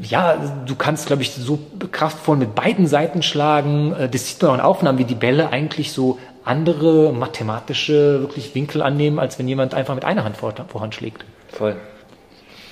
ja, 0.03 0.36
du 0.66 0.74
kannst, 0.76 1.07
glaube 1.07 1.22
ich, 1.22 1.32
so 1.32 1.59
kraftvoll 1.90 2.36
mit 2.36 2.55
beiden 2.55 2.86
Seiten 2.86 3.22
schlagen. 3.22 3.94
Äh, 3.94 4.09
Das 4.09 4.28
sieht 4.28 4.42
man 4.42 4.50
auch 4.50 4.55
in 4.55 4.61
Aufnahmen, 4.61 4.98
wie 4.98 5.05
die 5.05 5.14
Bälle 5.14 5.50
eigentlich 5.50 5.92
so 5.92 6.18
andere 6.44 7.12
mathematische 7.12 8.20
wirklich 8.20 8.55
Winkel 8.55 8.82
annehmen, 8.82 9.18
als 9.18 9.38
wenn 9.38 9.46
jemand 9.46 9.74
einfach 9.74 9.94
mit 9.94 10.05
einer 10.05 10.24
Hand 10.24 10.36
vor, 10.36 10.55
vorhand 10.68 10.94
schlägt. 10.94 11.24
Voll. 11.48 11.76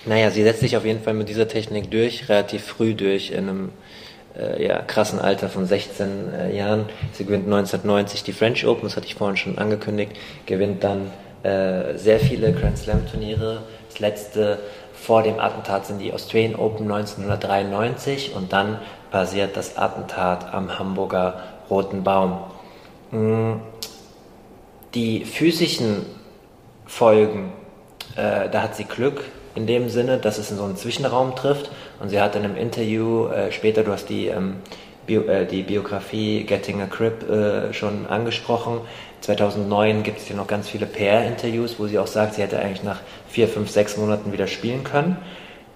Naja, 0.06 0.30
sie 0.30 0.42
setzt 0.42 0.60
sich 0.60 0.76
auf 0.76 0.84
jeden 0.84 1.02
Fall 1.02 1.14
mit 1.14 1.28
dieser 1.28 1.46
Technik 1.46 1.90
durch, 1.90 2.28
relativ 2.28 2.64
früh 2.64 2.94
durch, 2.94 3.30
in 3.30 3.48
einem 3.48 3.68
äh, 4.38 4.66
ja, 4.66 4.80
krassen 4.82 5.18
Alter 5.18 5.48
von 5.48 5.66
16 5.66 6.32
äh, 6.32 6.56
Jahren. 6.56 6.86
Sie 7.12 7.24
gewinnt 7.24 7.44
1990 7.44 8.22
die 8.22 8.32
French 8.32 8.66
Open, 8.66 8.84
das 8.84 8.96
hatte 8.96 9.06
ich 9.06 9.14
vorhin 9.14 9.36
schon 9.36 9.58
angekündigt, 9.58 10.12
gewinnt 10.46 10.84
dann 10.84 11.10
äh, 11.42 11.96
sehr 11.96 12.20
viele 12.20 12.52
Grand 12.52 12.78
Slam 12.78 13.06
Turniere. 13.10 13.62
Das 13.88 13.98
letzte 13.98 14.58
vor 14.94 15.22
dem 15.22 15.40
Attentat 15.40 15.86
sind 15.86 15.98
die 15.98 16.12
Australian 16.12 16.56
Open 16.56 16.90
1993 16.90 18.34
und 18.34 18.52
dann 18.52 18.78
passiert 19.10 19.56
das 19.56 19.76
Attentat 19.76 20.52
am 20.52 20.78
Hamburger 20.78 21.42
Roten 21.70 22.04
Baum. 22.04 22.40
Mm, 23.10 23.54
Die 24.94 25.24
physischen 25.24 26.04
Folgen, 26.84 27.52
äh, 28.16 28.48
da 28.50 28.62
hat 28.62 28.74
sie 28.74 28.84
Glück 28.84 29.22
in 29.54 29.66
dem 29.66 29.88
Sinne, 29.88 30.18
dass 30.18 30.38
es 30.38 30.50
in 30.50 30.56
so 30.56 30.64
einen 30.64 30.76
Zwischenraum 30.76 31.36
trifft. 31.36 31.70
Und 32.00 32.08
sie 32.08 32.20
hat 32.20 32.34
in 32.34 32.44
einem 32.44 32.56
Interview, 32.56 33.26
äh, 33.26 33.52
später, 33.52 33.84
du 33.84 33.92
hast 33.92 34.08
die, 34.08 34.26
ähm, 34.26 34.56
Bio, 35.06 35.22
äh, 35.22 35.46
die 35.46 35.62
Biografie 35.62 36.44
Getting 36.44 36.80
a 36.80 36.86
Crib 36.86 37.28
äh, 37.28 37.72
schon 37.72 38.06
angesprochen. 38.06 38.80
2009 39.20 40.02
gibt 40.02 40.18
es 40.18 40.26
hier 40.26 40.36
noch 40.36 40.46
ganz 40.46 40.68
viele 40.68 40.86
PR-Interviews, 40.86 41.78
wo 41.78 41.86
sie 41.86 41.98
auch 41.98 42.06
sagt, 42.06 42.34
sie 42.34 42.42
hätte 42.42 42.58
eigentlich 42.58 42.82
nach 42.82 43.00
vier, 43.28 43.48
fünf, 43.48 43.70
sechs 43.70 43.96
Monaten 43.96 44.32
wieder 44.32 44.46
spielen 44.46 44.82
können. 44.82 45.18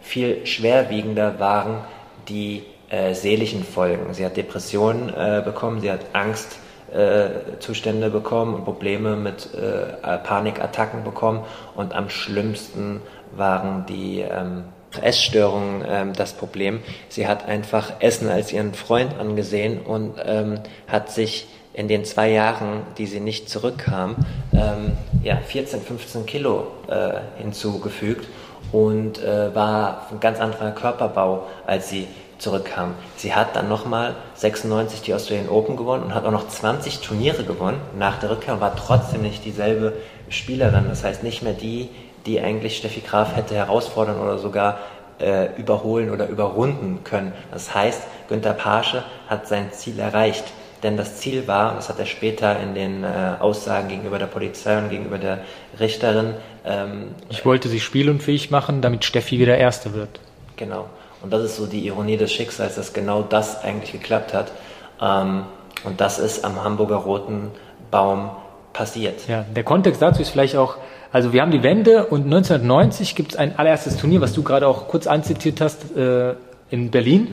Viel 0.00 0.46
schwerwiegender 0.46 1.38
waren 1.40 1.84
die 2.28 2.62
äh, 2.88 3.14
seelischen 3.14 3.64
Folgen. 3.64 4.14
Sie 4.14 4.24
hat 4.24 4.36
Depressionen 4.36 5.08
äh, 5.08 5.42
bekommen, 5.44 5.80
sie 5.80 5.90
hat 5.90 6.00
Angst, 6.12 6.58
äh, 6.92 7.58
Zustände 7.58 8.08
bekommen 8.08 8.54
und 8.54 8.64
Probleme 8.64 9.16
mit 9.16 9.52
äh, 9.54 10.18
Panikattacken 10.18 11.02
bekommen 11.02 11.44
und 11.74 11.94
am 11.94 12.08
schlimmsten 12.08 13.00
waren 13.36 13.84
die 13.86 14.20
ähm, 14.20 14.64
Essstörungen 15.02 15.84
ähm, 15.86 16.12
das 16.14 16.32
Problem. 16.32 16.80
Sie 17.08 17.26
hat 17.26 17.46
einfach 17.46 17.94
Essen 18.00 18.28
als 18.28 18.52
ihren 18.52 18.74
Freund 18.74 19.18
angesehen 19.18 19.80
und 19.80 20.14
ähm, 20.24 20.60
hat 20.86 21.10
sich 21.10 21.46
in 21.72 21.88
den 21.88 22.04
zwei 22.04 22.30
Jahren, 22.30 22.82
die 22.98 23.06
sie 23.06 23.20
nicht 23.20 23.48
zurückkam, 23.48 24.16
ähm, 24.52 24.92
ja, 25.22 25.36
14, 25.36 25.82
15 25.82 26.24
Kilo 26.24 26.68
äh, 26.88 27.20
hinzugefügt 27.38 28.28
und 28.72 29.22
äh, 29.22 29.54
war 29.54 30.06
ein 30.10 30.20
ganz 30.20 30.40
anderer 30.40 30.70
Körperbau, 30.70 31.46
als 31.66 31.88
sie 31.88 32.06
zurückkam. 32.38 32.94
Sie 33.16 33.34
hat 33.34 33.56
dann 33.56 33.68
nochmal 33.68 34.14
96 34.34 35.02
die 35.02 35.14
Australian 35.14 35.48
Open 35.48 35.76
gewonnen 35.76 36.04
und 36.04 36.14
hat 36.14 36.24
auch 36.24 36.30
noch 36.30 36.48
20 36.48 37.00
Turniere 37.00 37.44
gewonnen 37.44 37.80
nach 37.98 38.18
der 38.18 38.30
Rückkehr 38.30 38.54
und 38.54 38.60
war 38.60 38.76
trotzdem 38.76 39.22
nicht 39.22 39.44
dieselbe 39.44 39.94
Spielerin. 40.28 40.86
Das 40.88 41.04
heißt 41.04 41.22
nicht 41.22 41.42
mehr 41.42 41.52
die, 41.52 41.88
die 42.26 42.40
eigentlich 42.40 42.76
Steffi 42.78 43.00
Graf 43.00 43.36
hätte 43.36 43.54
herausfordern 43.54 44.20
oder 44.20 44.38
sogar 44.38 44.78
äh, 45.18 45.48
überholen 45.56 46.10
oder 46.10 46.28
überrunden 46.28 47.04
können. 47.04 47.32
Das 47.52 47.74
heißt, 47.74 48.02
Günter 48.28 48.52
Paasche 48.52 49.04
hat 49.28 49.46
sein 49.46 49.72
Ziel 49.72 49.98
erreicht. 49.98 50.44
Denn 50.82 50.98
das 50.98 51.16
Ziel 51.16 51.48
war, 51.48 51.70
und 51.70 51.78
das 51.78 51.88
hat 51.88 51.98
er 51.98 52.04
später 52.04 52.60
in 52.60 52.74
den 52.74 53.04
äh, 53.04 53.06
Aussagen 53.40 53.88
gegenüber 53.88 54.18
der 54.18 54.26
Polizei 54.26 54.76
und 54.76 54.90
gegenüber 54.90 55.16
der 55.16 55.40
Richterin, 55.80 56.34
ähm, 56.66 57.14
Ich 57.30 57.46
wollte 57.46 57.68
sie 57.68 57.80
spielunfähig 57.80 58.50
machen, 58.50 58.82
damit 58.82 59.04
Steffi 59.04 59.38
wieder 59.38 59.56
Erste 59.56 59.94
wird. 59.94 60.20
Genau. 60.56 60.86
Und 61.22 61.32
das 61.32 61.42
ist 61.42 61.56
so 61.56 61.66
die 61.66 61.86
Ironie 61.86 62.18
des 62.18 62.32
Schicksals, 62.32 62.74
dass 62.74 62.92
genau 62.92 63.22
das 63.22 63.64
eigentlich 63.64 63.92
geklappt 63.92 64.34
hat. 64.34 64.52
Ähm, 65.00 65.44
und 65.84 66.02
das 66.02 66.18
ist 66.18 66.44
am 66.44 66.62
Hamburger 66.62 66.96
Roten 66.96 67.50
Baum 67.90 68.30
passiert. 68.74 69.26
Ja, 69.26 69.46
der 69.54 69.64
Kontext 69.64 70.02
dazu 70.02 70.20
ist 70.20 70.30
vielleicht 70.30 70.56
auch, 70.56 70.76
also 71.14 71.32
wir 71.32 71.42
haben 71.42 71.52
die 71.52 71.62
Wende 71.62 72.06
und 72.06 72.24
1990 72.24 73.14
gibt 73.14 73.34
es 73.34 73.38
ein 73.38 73.56
allererstes 73.56 73.98
Turnier, 73.98 74.20
was 74.20 74.32
du 74.32 74.42
gerade 74.42 74.66
auch 74.66 74.88
kurz 74.88 75.06
anzitiert 75.06 75.60
hast, 75.60 75.96
äh, 75.96 76.34
in 76.70 76.90
Berlin. 76.90 77.28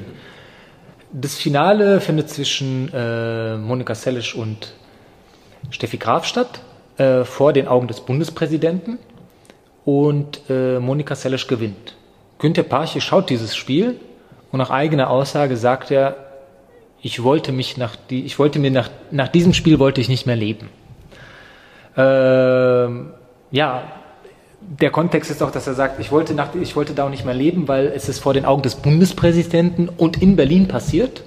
Das 1.11 1.35
Finale 1.35 1.99
findet 1.99 2.29
zwischen 2.29 2.93
äh, 2.93 3.57
Monika 3.57 3.95
Sellisch 3.95 4.35
und 4.35 4.75
Steffi 5.71 5.97
Graf 5.97 6.25
statt, 6.25 6.61
äh, 6.97 7.23
vor 7.23 7.53
den 7.53 7.67
Augen 7.67 7.87
des 7.87 8.01
Bundespräsidenten. 8.01 8.99
Und 9.83 10.41
äh, 10.47 10.77
Monika 10.77 11.15
Sellisch 11.15 11.47
gewinnt. 11.47 11.95
Günter 12.37 12.61
Parche 12.61 13.01
schaut 13.01 13.31
dieses 13.31 13.55
Spiel 13.55 13.99
und 14.51 14.59
nach 14.59 14.69
eigener 14.69 15.09
Aussage 15.09 15.57
sagt 15.57 15.89
er, 15.89 16.17
ich 17.01 17.23
wollte 17.23 17.51
mich 17.51 17.77
nach 17.77 17.95
die, 17.95 18.25
ich 18.25 18.37
wollte 18.37 18.59
mir 18.59 18.69
nach, 18.69 18.91
nach 19.09 19.29
diesem 19.29 19.55
Spiel 19.55 19.79
wollte 19.79 20.01
ich 20.01 20.07
nicht 20.07 20.27
mehr 20.27 20.35
leben. 20.35 20.69
Ähm, 21.97 23.13
ja, 23.51 23.83
der 24.61 24.91
Kontext 24.91 25.31
ist 25.31 25.41
auch, 25.41 25.51
dass 25.51 25.67
er 25.67 25.73
sagt, 25.73 25.99
ich 25.99 26.11
wollte, 26.11 26.33
nach, 26.33 26.53
ich 26.55 26.75
wollte 26.75 26.93
da 26.93 27.05
auch 27.05 27.09
nicht 27.09 27.25
mehr 27.25 27.33
leben, 27.33 27.67
weil 27.67 27.87
es 27.87 28.07
ist 28.09 28.19
vor 28.19 28.33
den 28.33 28.45
Augen 28.45 28.61
des 28.61 28.75
Bundespräsidenten 28.75 29.89
und 29.89 30.21
in 30.21 30.35
Berlin 30.35 30.67
passiert. 30.67 31.23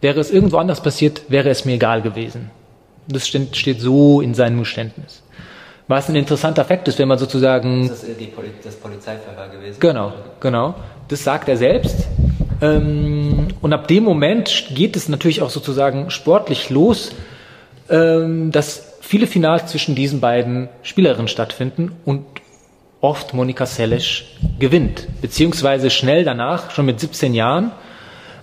Wäre 0.00 0.20
es 0.20 0.30
irgendwo 0.30 0.58
anders 0.58 0.82
passiert, 0.82 1.22
wäre 1.28 1.48
es 1.48 1.64
mir 1.64 1.74
egal 1.74 2.02
gewesen. 2.02 2.50
Das 3.08 3.26
steht, 3.26 3.56
steht 3.56 3.80
so 3.80 4.20
in 4.20 4.34
seinem 4.34 4.58
Geständnis. 4.58 5.22
Was 5.88 6.08
ein 6.08 6.16
interessanter 6.16 6.64
Fakt 6.64 6.88
ist, 6.88 6.98
wenn 6.98 7.08
man 7.08 7.18
sozusagen 7.18 7.88
Das 7.88 8.02
ist 8.02 8.34
Poli 8.34 8.48
das 8.62 8.74
Polizeiverhör 8.74 9.48
gewesen. 9.48 9.78
Genau, 9.78 10.12
genau. 10.40 10.74
Das 11.08 11.22
sagt 11.22 11.48
er 11.48 11.56
selbst. 11.56 12.08
Ähm, 12.60 13.48
und 13.60 13.72
ab 13.72 13.86
dem 13.86 14.02
Moment 14.02 14.66
geht 14.74 14.96
es 14.96 15.08
natürlich 15.08 15.42
auch 15.42 15.50
sozusagen 15.50 16.10
sportlich 16.10 16.70
los, 16.70 17.12
ähm, 17.88 18.50
dass 18.50 18.85
viele 19.06 19.26
Finals 19.26 19.70
zwischen 19.70 19.94
diesen 19.94 20.20
beiden 20.20 20.68
Spielerinnen 20.82 21.28
stattfinden 21.28 21.92
und 22.04 22.24
oft 23.00 23.34
Monika 23.34 23.64
Seles 23.64 24.24
gewinnt, 24.58 25.06
beziehungsweise 25.20 25.90
schnell 25.90 26.24
danach, 26.24 26.70
schon 26.72 26.86
mit 26.86 26.98
17 26.98 27.34
Jahren, 27.34 27.70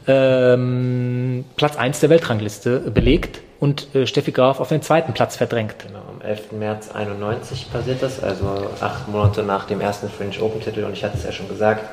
ähm, 0.08 1.46
Platz 1.56 1.76
1 1.76 2.00
der 2.00 2.10
Weltrangliste 2.10 2.80
belegt 2.80 3.42
und 3.60 3.94
äh, 3.96 4.08
Steffi 4.08 4.32
Graf 4.32 4.60
auf 4.60 4.70
den 4.70 4.82
zweiten 4.82 5.14
Platz 5.14 5.36
verdrängt. 5.36 5.76
Genau, 5.86 6.00
am 6.10 6.22
11. 6.22 6.54
März 6.54 6.92
91 6.92 7.72
passiert 7.72 8.02
das, 8.02 8.22
also 8.22 8.70
acht 8.80 9.08
Monate 9.08 9.44
nach 9.44 9.66
dem 9.66 9.82
ersten 9.82 10.10
French 10.10 10.42
Open 10.42 10.62
Titel 10.62 10.84
und 10.84 10.94
ich 10.94 11.04
hatte 11.04 11.18
es 11.18 11.24
ja 11.24 11.32
schon 11.32 11.48
gesagt, 11.48 11.84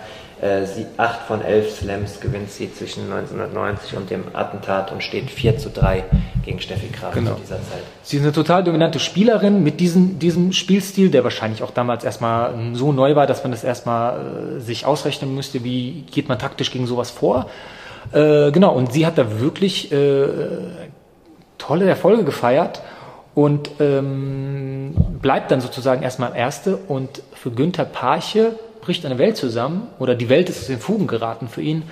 äh, 0.40 0.64
sie, 0.66 0.86
acht 0.96 1.20
von 1.26 1.42
elf 1.42 1.70
Slams 1.70 2.20
gewinnt 2.20 2.50
sie 2.50 2.72
zwischen 2.72 3.04
1990 3.12 3.96
und 3.96 4.10
dem 4.10 4.24
Attentat 4.32 4.90
und 4.92 5.02
steht 5.02 5.30
4 5.30 5.58
zu 5.58 5.70
3 5.70 6.04
gegen 6.44 6.60
Steffi 6.60 6.88
Graf 6.88 7.14
Genau. 7.14 7.34
zu 7.34 7.40
dieser 7.40 7.56
Zeit. 7.56 7.82
Sie 8.02 8.16
ist 8.16 8.22
eine 8.22 8.32
total 8.32 8.64
dominante 8.64 8.98
Spielerin 8.98 9.62
mit 9.62 9.80
diesem, 9.80 10.18
diesem 10.18 10.52
Spielstil, 10.52 11.10
der 11.10 11.24
wahrscheinlich 11.24 11.62
auch 11.62 11.70
damals 11.70 12.04
erstmal 12.04 12.54
so 12.72 12.92
neu 12.92 13.14
war, 13.16 13.26
dass 13.26 13.42
man 13.42 13.52
das 13.52 13.64
erstmal 13.64 14.56
äh, 14.58 14.60
sich 14.60 14.86
ausrechnen 14.86 15.34
müsste, 15.34 15.62
wie 15.64 16.02
geht 16.10 16.28
man 16.28 16.38
taktisch 16.38 16.70
gegen 16.70 16.86
sowas 16.86 17.10
vor. 17.10 17.46
Äh, 18.12 18.50
genau, 18.50 18.72
und 18.74 18.92
sie 18.92 19.04
hat 19.06 19.18
da 19.18 19.40
wirklich 19.40 19.92
äh, 19.92 20.26
tolle 21.58 21.86
Erfolge 21.86 22.24
gefeiert 22.24 22.80
und 23.34 23.70
ähm, 23.78 24.94
bleibt 25.20 25.50
dann 25.50 25.60
sozusagen 25.60 26.02
erstmal 26.02 26.34
Erste. 26.34 26.76
Und 26.76 27.22
für 27.34 27.50
Günther 27.50 27.84
Parche 27.84 28.54
bricht 28.80 29.04
eine 29.06 29.18
Welt 29.18 29.36
zusammen 29.36 29.88
oder 29.98 30.14
die 30.14 30.28
Welt 30.28 30.48
ist 30.48 30.60
aus 30.60 30.66
den 30.66 30.78
Fugen 30.78 31.06
geraten 31.06 31.48
für 31.48 31.62
ihn, 31.62 31.84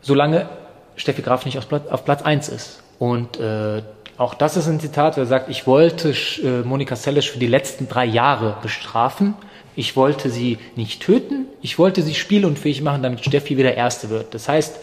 solange 0.00 0.48
Steffi 0.96 1.22
Graf 1.22 1.44
nicht 1.44 1.58
auf 1.58 1.68
Platz, 1.68 1.88
auf 1.90 2.04
Platz 2.04 2.22
1 2.22 2.48
ist. 2.48 2.82
Und 2.98 3.38
äh, 3.40 3.82
auch 4.16 4.34
das 4.34 4.56
ist 4.56 4.68
ein 4.68 4.80
Zitat, 4.80 5.16
wo 5.16 5.20
er 5.20 5.26
sagt, 5.26 5.48
ich 5.48 5.66
wollte 5.66 6.10
äh, 6.10 6.62
Monika 6.62 6.96
Seles 6.96 7.24
für 7.24 7.38
die 7.38 7.48
letzten 7.48 7.88
drei 7.88 8.04
Jahre 8.04 8.56
bestrafen. 8.62 9.34
Ich 9.76 9.96
wollte 9.96 10.30
sie 10.30 10.58
nicht 10.76 11.02
töten, 11.02 11.46
ich 11.60 11.80
wollte 11.80 12.02
sie 12.02 12.14
spielunfähig 12.14 12.80
machen, 12.80 13.02
damit 13.02 13.24
Steffi 13.24 13.56
wieder 13.56 13.74
Erste 13.74 14.08
wird. 14.08 14.32
Das 14.32 14.48
heißt, 14.48 14.78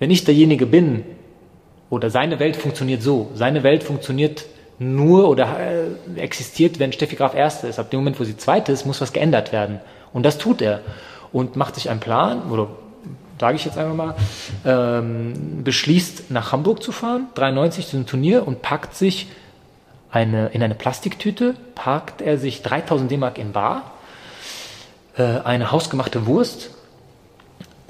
wenn 0.00 0.10
ich 0.10 0.24
derjenige 0.24 0.66
bin, 0.66 1.04
oder 1.90 2.10
seine 2.10 2.40
Welt 2.40 2.56
funktioniert 2.56 3.02
so, 3.02 3.30
seine 3.34 3.62
Welt 3.62 3.84
funktioniert 3.84 4.44
nur 4.92 5.28
oder 5.28 5.58
äh, 5.58 6.20
existiert, 6.20 6.78
wenn 6.78 6.92
Steffi 6.92 7.16
Graf 7.16 7.34
Erste 7.34 7.66
ist. 7.66 7.78
Ab 7.78 7.90
dem 7.90 8.00
Moment, 8.00 8.20
wo 8.20 8.24
sie 8.24 8.36
Zweite 8.36 8.72
ist, 8.72 8.84
muss 8.84 9.00
was 9.00 9.12
geändert 9.12 9.52
werden. 9.52 9.80
Und 10.12 10.24
das 10.24 10.38
tut 10.38 10.62
er. 10.62 10.80
Und 11.32 11.56
macht 11.56 11.74
sich 11.74 11.90
einen 11.90 12.00
Plan, 12.00 12.50
oder 12.50 12.68
sage 13.40 13.56
ich 13.56 13.64
jetzt 13.64 13.78
einfach 13.78 13.94
mal, 13.94 14.14
ähm, 14.64 15.64
beschließt 15.64 16.30
nach 16.30 16.52
Hamburg 16.52 16.82
zu 16.82 16.92
fahren, 16.92 17.28
93 17.34 17.88
zu 17.88 17.96
einem 17.96 18.06
Turnier 18.06 18.46
und 18.46 18.62
packt 18.62 18.94
sich 18.94 19.28
eine, 20.10 20.48
in 20.48 20.62
eine 20.62 20.76
Plastiktüte, 20.76 21.56
packt 21.74 22.22
er 22.22 22.38
sich 22.38 22.62
3000 22.62 23.10
D-Mark 23.10 23.38
in 23.38 23.52
Bar, 23.52 23.92
äh, 25.16 25.22
eine 25.22 25.72
hausgemachte 25.72 26.26
Wurst 26.26 26.70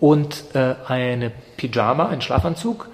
und 0.00 0.44
äh, 0.54 0.74
eine 0.86 1.30
Pyjama, 1.56 2.08
einen 2.08 2.22
Schlafanzug 2.22 2.88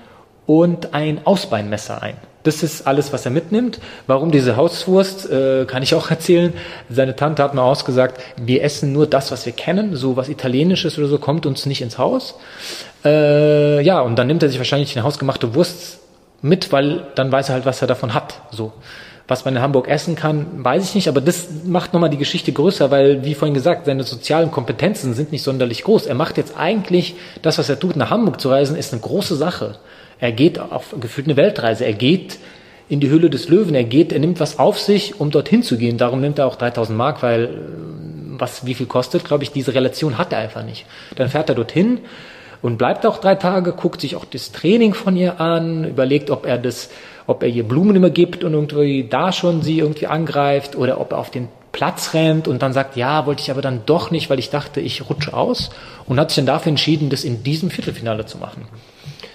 und 0.47 0.95
ein 0.95 1.25
Ausbeinmesser 1.25 2.03
ein. 2.03 2.17
Das 2.43 2.63
ist 2.63 2.87
alles, 2.87 3.13
was 3.13 3.25
er 3.27 3.31
mitnimmt. 3.31 3.81
Warum 4.07 4.31
diese 4.31 4.57
Hauswurst, 4.57 5.31
äh, 5.31 5.67
kann 5.67 5.83
ich 5.83 5.95
auch 5.95 6.11
erzählen. 6.11 6.53
Seine 6.89 7.17
Tante 7.17 7.43
hat 7.43 7.55
mal 7.55 7.63
ausgesagt, 7.63 8.21
wir 8.37 8.63
essen 8.63 8.93
nur 8.93 9.07
das, 9.07 9.31
was 9.31 9.45
wir 9.47 9.53
kennen. 9.53 9.97
So 9.97 10.17
was 10.17 10.29
Italienisches 10.29 10.99
oder 10.99 11.09
so 11.09 11.19
kommt 11.19 11.47
uns 11.47 11.67
nicht 11.67 11.83
ins 11.83 11.99
Haus. 11.99 12.35
Äh, 13.05 13.83
ja, 13.83 14.01
und 14.01 14.17
dann 14.17 14.27
nimmt 14.27 14.43
er 14.43 14.49
sich 14.49 14.59
wahrscheinlich 14.59 14.97
eine 14.97 15.05
hausgemachte 15.05 15.55
Wurst 15.55 15.99
mit, 16.43 16.73
weil 16.73 17.07
dann 17.15 17.31
weiß 17.31 17.51
er 17.51 17.55
halt, 17.57 17.67
was 17.67 17.83
er 17.83 17.89
davon 17.89 18.15
hat. 18.15 18.41
So. 18.51 18.73
Was 19.29 19.45
man 19.45 19.55
in 19.55 19.63
Hamburg 19.63 19.87
essen 19.87 20.17
kann, 20.17 20.65
weiß 20.65 20.83
ich 20.83 20.95
nicht, 20.97 21.09
aber 21.09 21.21
das 21.21 21.49
macht 21.65 21.93
nochmal 21.93 22.11
die 22.11 22.17
Geschichte 22.17 22.51
größer, 22.51 22.91
weil, 22.91 23.25
wie 23.25 23.35
vorhin 23.35 23.55
gesagt, 23.55 23.87
seine 23.87 24.03
sozialen 24.03 24.51
Kompetenzen 24.51 25.15
sind 25.15 25.31
nicht 25.31 25.45
sonderlich 25.45 25.85
groß. 25.85 26.07
Er 26.07 26.17
macht 26.17 26.37
jetzt 26.37 26.57
eigentlich 26.57 27.15
das, 27.41 27.57
was 27.59 27.69
er 27.69 27.79
tut, 27.79 27.95
nach 27.95 28.11
Hamburg 28.11 28.41
zu 28.41 28.49
reisen, 28.49 28.77
ist 28.77 28.93
eine 28.93 29.03
große 29.03 29.37
Sache. 29.37 29.77
Er 30.21 30.33
geht 30.33 30.59
auf 30.59 30.95
gefühlt 31.01 31.27
eine 31.27 31.37
Weltreise. 31.37 31.85
Er 31.85 31.95
geht 31.95 32.39
in 32.89 33.01
die 33.01 33.09
Höhle 33.09 33.31
des 33.31 33.49
Löwen. 33.49 33.75
Er 33.75 33.85
geht, 33.85 34.13
er 34.13 34.19
nimmt 34.19 34.41
was 34.41 34.59
auf 34.59 34.79
sich, 34.79 35.21
um 35.21 35.31
dorthin 35.31 35.63
zu 35.63 35.79
gehen. 35.79 35.97
Darum 35.97 36.21
nimmt 36.21 36.39
er 36.39 36.47
auch 36.47 36.57
3000 36.57 36.97
Mark, 36.97 37.23
weil 37.23 37.45
äh, 37.45 37.49
was 38.39 38.67
wie 38.67 38.75
viel 38.75 38.87
kostet, 38.87 39.25
glaube 39.25 39.45
ich, 39.45 39.53
diese 39.53 39.75
Relation 39.75 40.19
hat 40.19 40.33
er 40.33 40.39
einfach 40.39 40.65
nicht. 40.65 40.87
Dann 41.17 41.29
fährt 41.29 41.49
er 41.49 41.55
dorthin 41.55 42.01
und 42.63 42.77
bleibt 42.79 43.07
auch 43.07 43.19
drei 43.19 43.35
Tage, 43.35 43.73
guckt 43.73 44.01
sich 44.01 44.17
auch 44.17 44.25
das 44.25 44.53
Training 44.53 44.95
von 44.95 45.17
ihr 45.17 45.41
an, 45.41 45.85
überlegt, 45.85 46.31
ob 46.31 46.47
er 46.47 46.59
das, 46.59 46.91
ob 47.27 47.43
er 47.43 47.49
ihr 47.49 47.65
Blumen 47.65 47.97
immer 47.97 48.11
gibt 48.11 48.45
und 48.45 48.55
irgendwie 48.55 49.07
da 49.09 49.33
schon 49.33 49.63
sie 49.63 49.79
irgendwie 49.79 50.07
angreift 50.07 50.77
oder 50.77 51.01
ob 51.01 51.13
er 51.13 51.19
auf 51.19 51.31
den 51.31 51.49
Platz 51.73 52.15
rennt 52.15 52.49
und 52.49 52.63
dann 52.63 52.73
sagt, 52.73 52.97
ja, 52.97 53.27
wollte 53.27 53.43
ich 53.43 53.51
aber 53.51 53.63
dann 53.63 53.83
doch 53.87 54.11
nicht, 54.11 54.29
weil 54.29 54.39
ich 54.39 54.51
dachte, 54.51 54.81
ich 54.81 55.09
rutsche 55.09 55.35
aus 55.35 55.71
und 56.07 56.19
hat 56.19 56.31
sich 56.31 56.37
dann 56.37 56.47
dafür 56.47 56.71
entschieden, 56.71 57.11
das 57.11 57.25
in 57.25 57.43
diesem 57.43 57.71
Viertelfinale 57.71 58.27
zu 58.27 58.39
machen. 58.39 58.67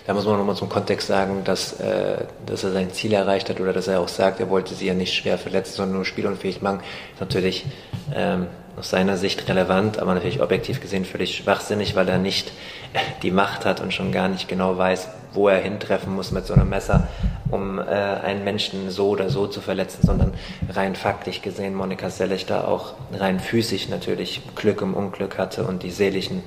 Da 0.06 0.14
muss 0.14 0.26
man 0.26 0.38
nochmal 0.38 0.56
zum 0.56 0.70
Kontext 0.70 1.08
sagen, 1.08 1.44
dass, 1.46 1.80
äh, 1.80 2.26
dass 2.46 2.64
er 2.64 2.72
sein 2.72 2.92
Ziel 2.92 3.14
erreicht 3.14 3.50
hat 3.50 3.60
oder 3.60 3.74
dass 3.74 3.88
er 3.88 4.00
auch 4.00 4.08
sagt, 4.08 4.40
er 4.40 4.50
wollte 4.50 4.76
sie 4.76 4.86
ja 4.86 4.94
nicht 4.94 5.14
schwer 5.14 5.40
verletzen, 5.40 5.74
sondern 5.74 5.96
nur 5.96 6.06
spielunfähig 6.06 6.62
machen. 6.62 6.82
Ist 7.14 7.22
natürlich 7.22 7.66
ähm, 8.14 8.48
aus 8.78 8.92
seiner 8.92 9.18
Sicht 9.18 9.48
relevant, 9.50 9.98
aber 9.98 10.14
natürlich 10.14 10.42
objektiv 10.42 10.80
gesehen 10.80 11.06
völlig 11.06 11.36
schwachsinnig, 11.36 11.96
weil 11.96 12.08
er 12.08 12.20
nicht 12.20 12.52
die 13.24 13.32
Macht 13.32 13.66
hat 13.66 13.82
und 13.82 13.94
schon 13.94 14.12
gar 14.12 14.28
nicht 14.28 14.48
genau 14.48 14.78
weiß, 14.78 15.10
wo 15.34 15.50
er 15.50 15.58
hintreffen 15.58 16.14
muss 16.14 16.32
mit 16.32 16.46
so 16.46 16.54
einem 16.54 16.70
Messer, 16.70 17.08
um 17.50 17.80
äh, 17.80 17.84
einen 17.84 18.44
Menschen 18.44 18.92
so 18.92 19.10
oder 19.10 19.30
so 19.30 19.48
zu 19.48 19.60
verletzen, 19.60 20.02
sondern 20.04 20.34
rein 20.70 20.96
faktisch 20.96 21.42
gesehen 21.42 21.74
Monika 21.74 22.12
Sellig 22.12 22.52
auch 22.52 22.94
rein 23.12 23.40
physisch 23.40 23.90
natürlich 23.90 24.42
Glück 24.56 24.82
im 24.82 24.94
Unglück 24.94 25.40
hatte 25.40 25.64
und 25.64 25.82
die 25.82 25.92
seelischen 25.92 26.44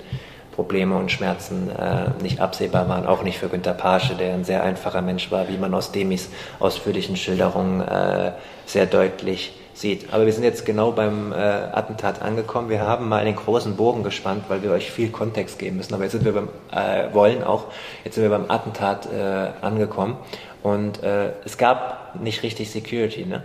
Probleme 0.59 0.97
und 0.97 1.13
Schmerzen 1.13 1.71
äh, 1.71 2.11
nicht 2.21 2.41
absehbar 2.41 2.89
waren, 2.89 3.07
auch 3.07 3.23
nicht 3.23 3.39
für 3.39 3.49
Günter 3.49 3.75
Pasche, 3.75 4.17
der 4.17 4.35
ein 4.35 4.43
sehr 4.43 4.65
einfacher 4.65 5.03
Mensch 5.03 5.31
war, 5.31 5.49
wie 5.49 5.57
man 5.57 5.73
aus 5.73 5.93
Demis 5.93 6.31
ausführlichen 6.59 7.15
Schilderungen 7.15 7.81
äh, 7.81 8.33
sehr 8.67 8.87
deutlich 8.87 9.53
sieht. 9.75 10.13
Aber 10.13 10.27
wir 10.27 10.33
sind 10.33 10.43
jetzt 10.43 10.67
genau 10.67 10.91
beim 10.91 11.31
äh, 11.31 11.37
Attentat 11.37 12.23
angekommen. 12.23 12.71
Wir 12.71 12.81
haben 12.81 13.09
mal 13.09 13.21
einen 13.21 13.37
großen 13.37 13.77
Bogen 13.77 14.03
gespannt, 14.03 14.47
weil 14.49 14.65
wir 14.65 14.73
euch 14.73 14.91
viel 14.91 15.11
Kontext 15.11 15.61
geben 15.61 15.77
müssen. 15.77 15.95
Aber 15.95 16.03
jetzt 16.03 16.11
sind 16.11 16.25
wir 16.25 16.33
beim, 16.33 16.49
äh, 16.73 17.15
wollen 17.15 17.45
auch, 17.45 17.67
jetzt 18.05 18.17
sind 18.17 18.25
wir 18.25 18.31
beim 18.31 18.51
Attentat 18.51 19.07
äh, 19.13 19.65
angekommen. 19.65 20.17
Und 20.65 21.05
äh, 21.05 21.35
es 21.45 21.57
gab 21.57 22.21
nicht 22.21 22.43
richtig 22.43 22.69
Security, 22.69 23.27
ne? 23.27 23.45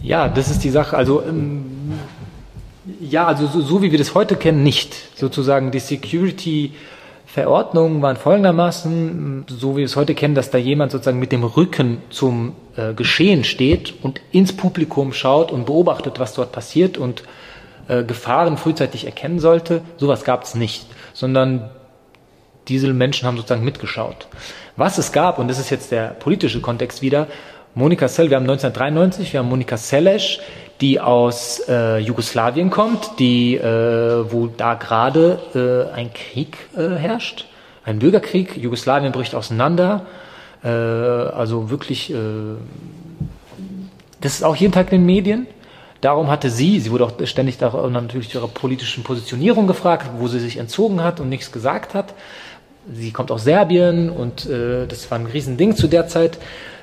Ja, 0.00 0.28
das 0.28 0.48
ist 0.48 0.62
die 0.62 0.70
Sache. 0.70 0.96
Also 0.96 1.24
ähm, 1.24 1.98
ja, 3.00 3.26
also 3.26 3.46
so, 3.46 3.60
so 3.60 3.82
wie 3.82 3.90
wir 3.90 3.98
das 3.98 4.14
heute 4.14 4.36
kennen, 4.36 4.62
nicht. 4.62 4.94
Sozusagen 5.18 5.70
die 5.70 5.80
Security 5.80 6.72
Verordnungen 7.26 8.00
waren 8.00 8.16
folgendermaßen, 8.16 9.44
so 9.48 9.74
wie 9.74 9.78
wir 9.78 9.84
es 9.84 9.96
heute 9.96 10.14
kennen, 10.14 10.34
dass 10.34 10.50
da 10.50 10.58
jemand 10.58 10.92
sozusagen 10.92 11.18
mit 11.18 11.32
dem 11.32 11.44
Rücken 11.44 11.98
zum 12.08 12.54
äh, 12.76 12.94
Geschehen 12.94 13.44
steht 13.44 13.92
und 14.02 14.20
ins 14.32 14.56
Publikum 14.56 15.12
schaut 15.12 15.50
und 15.52 15.66
beobachtet, 15.66 16.18
was 16.18 16.32
dort 16.32 16.52
passiert 16.52 16.96
und 16.96 17.24
äh, 17.88 18.04
Gefahren 18.04 18.56
frühzeitig 18.56 19.04
erkennen 19.04 19.38
sollte. 19.38 19.82
Sowas 19.98 20.24
gab 20.24 20.44
es 20.44 20.54
nicht, 20.54 20.86
sondern 21.12 21.68
diese 22.68 22.92
Menschen 22.94 23.26
haben 23.26 23.36
sozusagen 23.36 23.64
mitgeschaut. 23.64 24.28
Was 24.76 24.96
es 24.96 25.12
gab, 25.12 25.38
und 25.38 25.48
das 25.48 25.58
ist 25.58 25.70
jetzt 25.70 25.92
der 25.92 26.08
politische 26.08 26.60
Kontext 26.60 27.02
wieder, 27.02 27.26
Monika 27.74 28.08
Sell, 28.08 28.30
wir 28.30 28.36
haben 28.36 28.44
1993, 28.44 29.34
wir 29.34 29.40
haben 29.40 29.48
Monika 29.50 29.76
Seles, 29.76 30.38
die 30.80 31.00
aus 31.00 31.62
äh, 31.68 31.98
Jugoslawien 31.98 32.70
kommt, 32.70 33.18
die, 33.18 33.56
äh, 33.56 34.30
wo 34.30 34.46
da 34.46 34.74
gerade 34.74 35.88
äh, 35.92 35.94
ein 35.94 36.12
Krieg 36.12 36.56
äh, 36.76 36.96
herrscht, 36.96 37.46
ein 37.84 37.98
Bürgerkrieg. 37.98 38.56
Jugoslawien 38.56 39.12
bricht 39.12 39.34
auseinander. 39.34 40.06
Äh, 40.62 40.68
also 40.68 41.70
wirklich, 41.70 42.12
äh, 42.12 42.16
das 44.20 44.34
ist 44.34 44.42
auch 44.42 44.56
jeden 44.56 44.72
Tag 44.72 44.92
in 44.92 45.00
den 45.00 45.06
Medien. 45.06 45.46
Darum 46.02 46.30
hatte 46.30 46.50
sie, 46.50 46.78
sie 46.80 46.90
wurde 46.90 47.06
auch 47.06 47.12
ständig 47.24 47.58
natürlich 47.58 48.34
ihrer 48.34 48.48
politischen 48.48 49.02
Positionierung 49.02 49.66
gefragt, 49.66 50.10
wo 50.18 50.28
sie 50.28 50.40
sich 50.40 50.58
entzogen 50.58 51.02
hat 51.02 51.20
und 51.20 51.30
nichts 51.30 51.52
gesagt 51.52 51.94
hat. 51.94 52.12
Sie 52.92 53.10
kommt 53.12 53.30
aus 53.30 53.44
Serbien 53.44 54.10
und 54.10 54.46
äh, 54.46 54.86
das 54.86 55.10
war 55.10 55.18
ein 55.18 55.26
Riesending 55.26 55.74
zu 55.74 55.88
der 55.88 56.06
Zeit. 56.06 56.38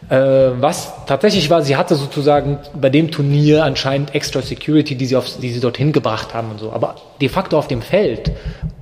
Äh, 0.09 0.15
was 0.61 0.91
tatsächlich 1.05 1.49
war, 1.49 1.61
sie 1.61 1.75
hatte 1.75 1.95
sozusagen 1.95 2.59
bei 2.73 2.89
dem 2.89 3.11
Turnier 3.11 3.63
anscheinend 3.63 4.13
extra 4.15 4.41
Security, 4.41 4.95
die 4.95 5.05
sie, 5.05 5.15
auf, 5.15 5.37
die 5.37 5.51
sie 5.51 5.59
dorthin 5.59 5.91
gebracht 5.91 6.33
haben 6.33 6.51
und 6.51 6.59
so. 6.59 6.71
Aber 6.71 6.95
de 7.21 7.29
facto 7.29 7.57
auf 7.57 7.67
dem 7.67 7.81
Feld, 7.81 8.31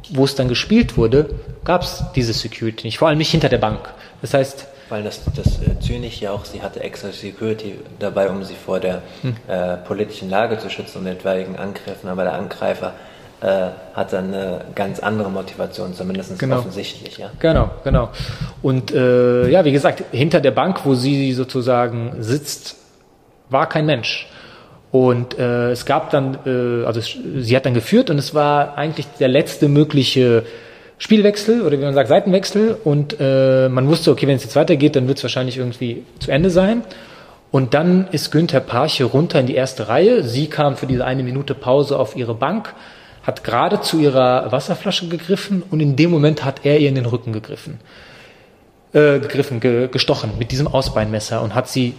wo 0.09 0.25
es 0.25 0.35
dann 0.35 0.47
gespielt 0.47 0.97
wurde, 0.97 1.29
gab 1.63 1.83
es 1.83 2.03
diese 2.15 2.33
Security 2.33 2.87
nicht. 2.87 2.97
Vor 2.97 3.07
allem 3.07 3.17
nicht 3.17 3.31
hinter 3.31 3.49
der 3.49 3.59
Bank. 3.59 3.79
Das 4.21 4.33
heißt, 4.33 4.67
weil 4.89 5.03
das, 5.03 5.21
das 5.35 5.61
äh, 5.61 5.79
Zynisch 5.79 6.19
ja 6.19 6.31
auch, 6.31 6.43
sie 6.43 6.61
hatte 6.61 6.81
extra 6.81 7.11
Security 7.11 7.75
dabei, 7.97 8.29
um 8.29 8.43
sie 8.43 8.55
vor 8.55 8.79
der 8.79 9.01
hm. 9.21 9.37
äh, 9.47 9.77
politischen 9.77 10.29
Lage 10.29 10.59
zu 10.59 10.69
schützen 10.69 10.99
und 10.99 11.07
etwaigen 11.07 11.55
Angriffen, 11.55 12.09
aber 12.09 12.23
der 12.23 12.33
Angreifer 12.33 12.93
äh, 13.41 13.69
hat 13.95 14.13
dann 14.13 14.33
eine 14.33 14.61
ganz 14.75 14.99
andere 14.99 15.29
Motivation, 15.29 15.93
zumindest 15.93 16.37
genau. 16.37 16.59
offensichtlich. 16.59 17.17
Ja? 17.17 17.31
Genau, 17.39 17.71
genau. 17.83 18.09
Und 18.61 18.91
äh, 18.91 19.49
ja, 19.49 19.65
wie 19.65 19.71
gesagt, 19.71 20.03
hinter 20.11 20.39
der 20.39 20.51
Bank, 20.51 20.85
wo 20.85 20.93
sie 20.93 21.33
sozusagen 21.33 22.17
sitzt, 22.19 22.75
war 23.49 23.67
kein 23.67 23.85
Mensch. 23.85 24.27
Und 24.91 25.39
äh, 25.39 25.71
es 25.71 25.85
gab 25.85 26.11
dann, 26.11 26.37
äh, 26.45 26.85
also 26.85 27.01
sie 27.01 27.55
hat 27.55 27.65
dann 27.65 27.73
geführt 27.73 28.09
und 28.09 28.17
es 28.17 28.35
war 28.35 28.77
eigentlich 28.77 29.07
der 29.19 29.29
letzte 29.29 29.69
mögliche 29.69 30.43
Spielwechsel 30.97 31.61
oder 31.61 31.79
wie 31.79 31.83
man 31.83 31.95
sagt, 31.95 32.09
Seitenwechsel. 32.09 32.77
Und 32.83 33.15
äh, 33.19 33.69
man 33.69 33.87
wusste, 33.87 34.11
okay, 34.11 34.27
wenn 34.27 34.35
es 34.35 34.43
jetzt 34.43 34.55
weitergeht, 34.55 34.95
dann 34.95 35.07
wird 35.07 35.17
es 35.17 35.23
wahrscheinlich 35.23 35.57
irgendwie 35.57 36.03
zu 36.19 36.29
Ende 36.29 36.51
sein. 36.51 36.83
Und 37.49 37.73
dann 37.73 38.07
ist 38.11 38.31
Günther 38.31 38.59
Parche 38.59 39.05
runter 39.05 39.39
in 39.39 39.47
die 39.47 39.55
erste 39.55 39.87
Reihe. 39.87 40.23
Sie 40.23 40.47
kam 40.47 40.77
für 40.77 40.85
diese 40.85 41.05
eine 41.05 41.23
Minute 41.23 41.55
Pause 41.55 41.97
auf 41.97 42.15
ihre 42.15 42.35
Bank 42.35 42.73
hat 43.23 43.43
gerade 43.43 43.81
zu 43.81 43.99
ihrer 43.99 44.51
Wasserflasche 44.51 45.07
gegriffen 45.07 45.63
und 45.69 45.79
in 45.79 45.95
dem 45.95 46.11
Moment 46.11 46.43
hat 46.43 46.65
er 46.65 46.79
ihr 46.79 46.89
in 46.89 46.95
den 46.95 47.05
Rücken 47.05 47.33
gegriffen. 47.33 47.79
Äh, 48.93 49.19
gegriffen, 49.19 49.59
ge, 49.59 49.87
gestochen 49.87 50.31
mit 50.37 50.51
diesem 50.51 50.67
Ausbeinmesser 50.67 51.41
und 51.41 51.55
hat 51.55 51.69
sie 51.69 51.93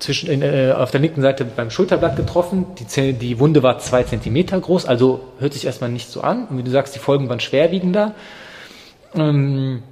zwischen, 0.00 0.42
äh, 0.42 0.74
auf 0.76 0.90
der 0.90 1.00
linken 1.00 1.22
Seite 1.22 1.44
beim 1.44 1.70
Schulterblatt 1.70 2.16
getroffen. 2.16 2.66
Die, 2.78 3.12
die 3.12 3.38
Wunde 3.38 3.62
war 3.62 3.78
zwei 3.78 4.02
Zentimeter 4.02 4.58
groß, 4.58 4.86
also 4.86 5.20
hört 5.38 5.52
sich 5.52 5.66
erstmal 5.66 5.90
nicht 5.90 6.08
so 6.08 6.22
an. 6.22 6.46
Und 6.48 6.58
wie 6.58 6.62
du 6.62 6.70
sagst, 6.70 6.94
die 6.94 6.98
Folgen 6.98 7.28
waren 7.28 7.40
schwerwiegender. 7.40 8.14
Ähm, 9.14 9.82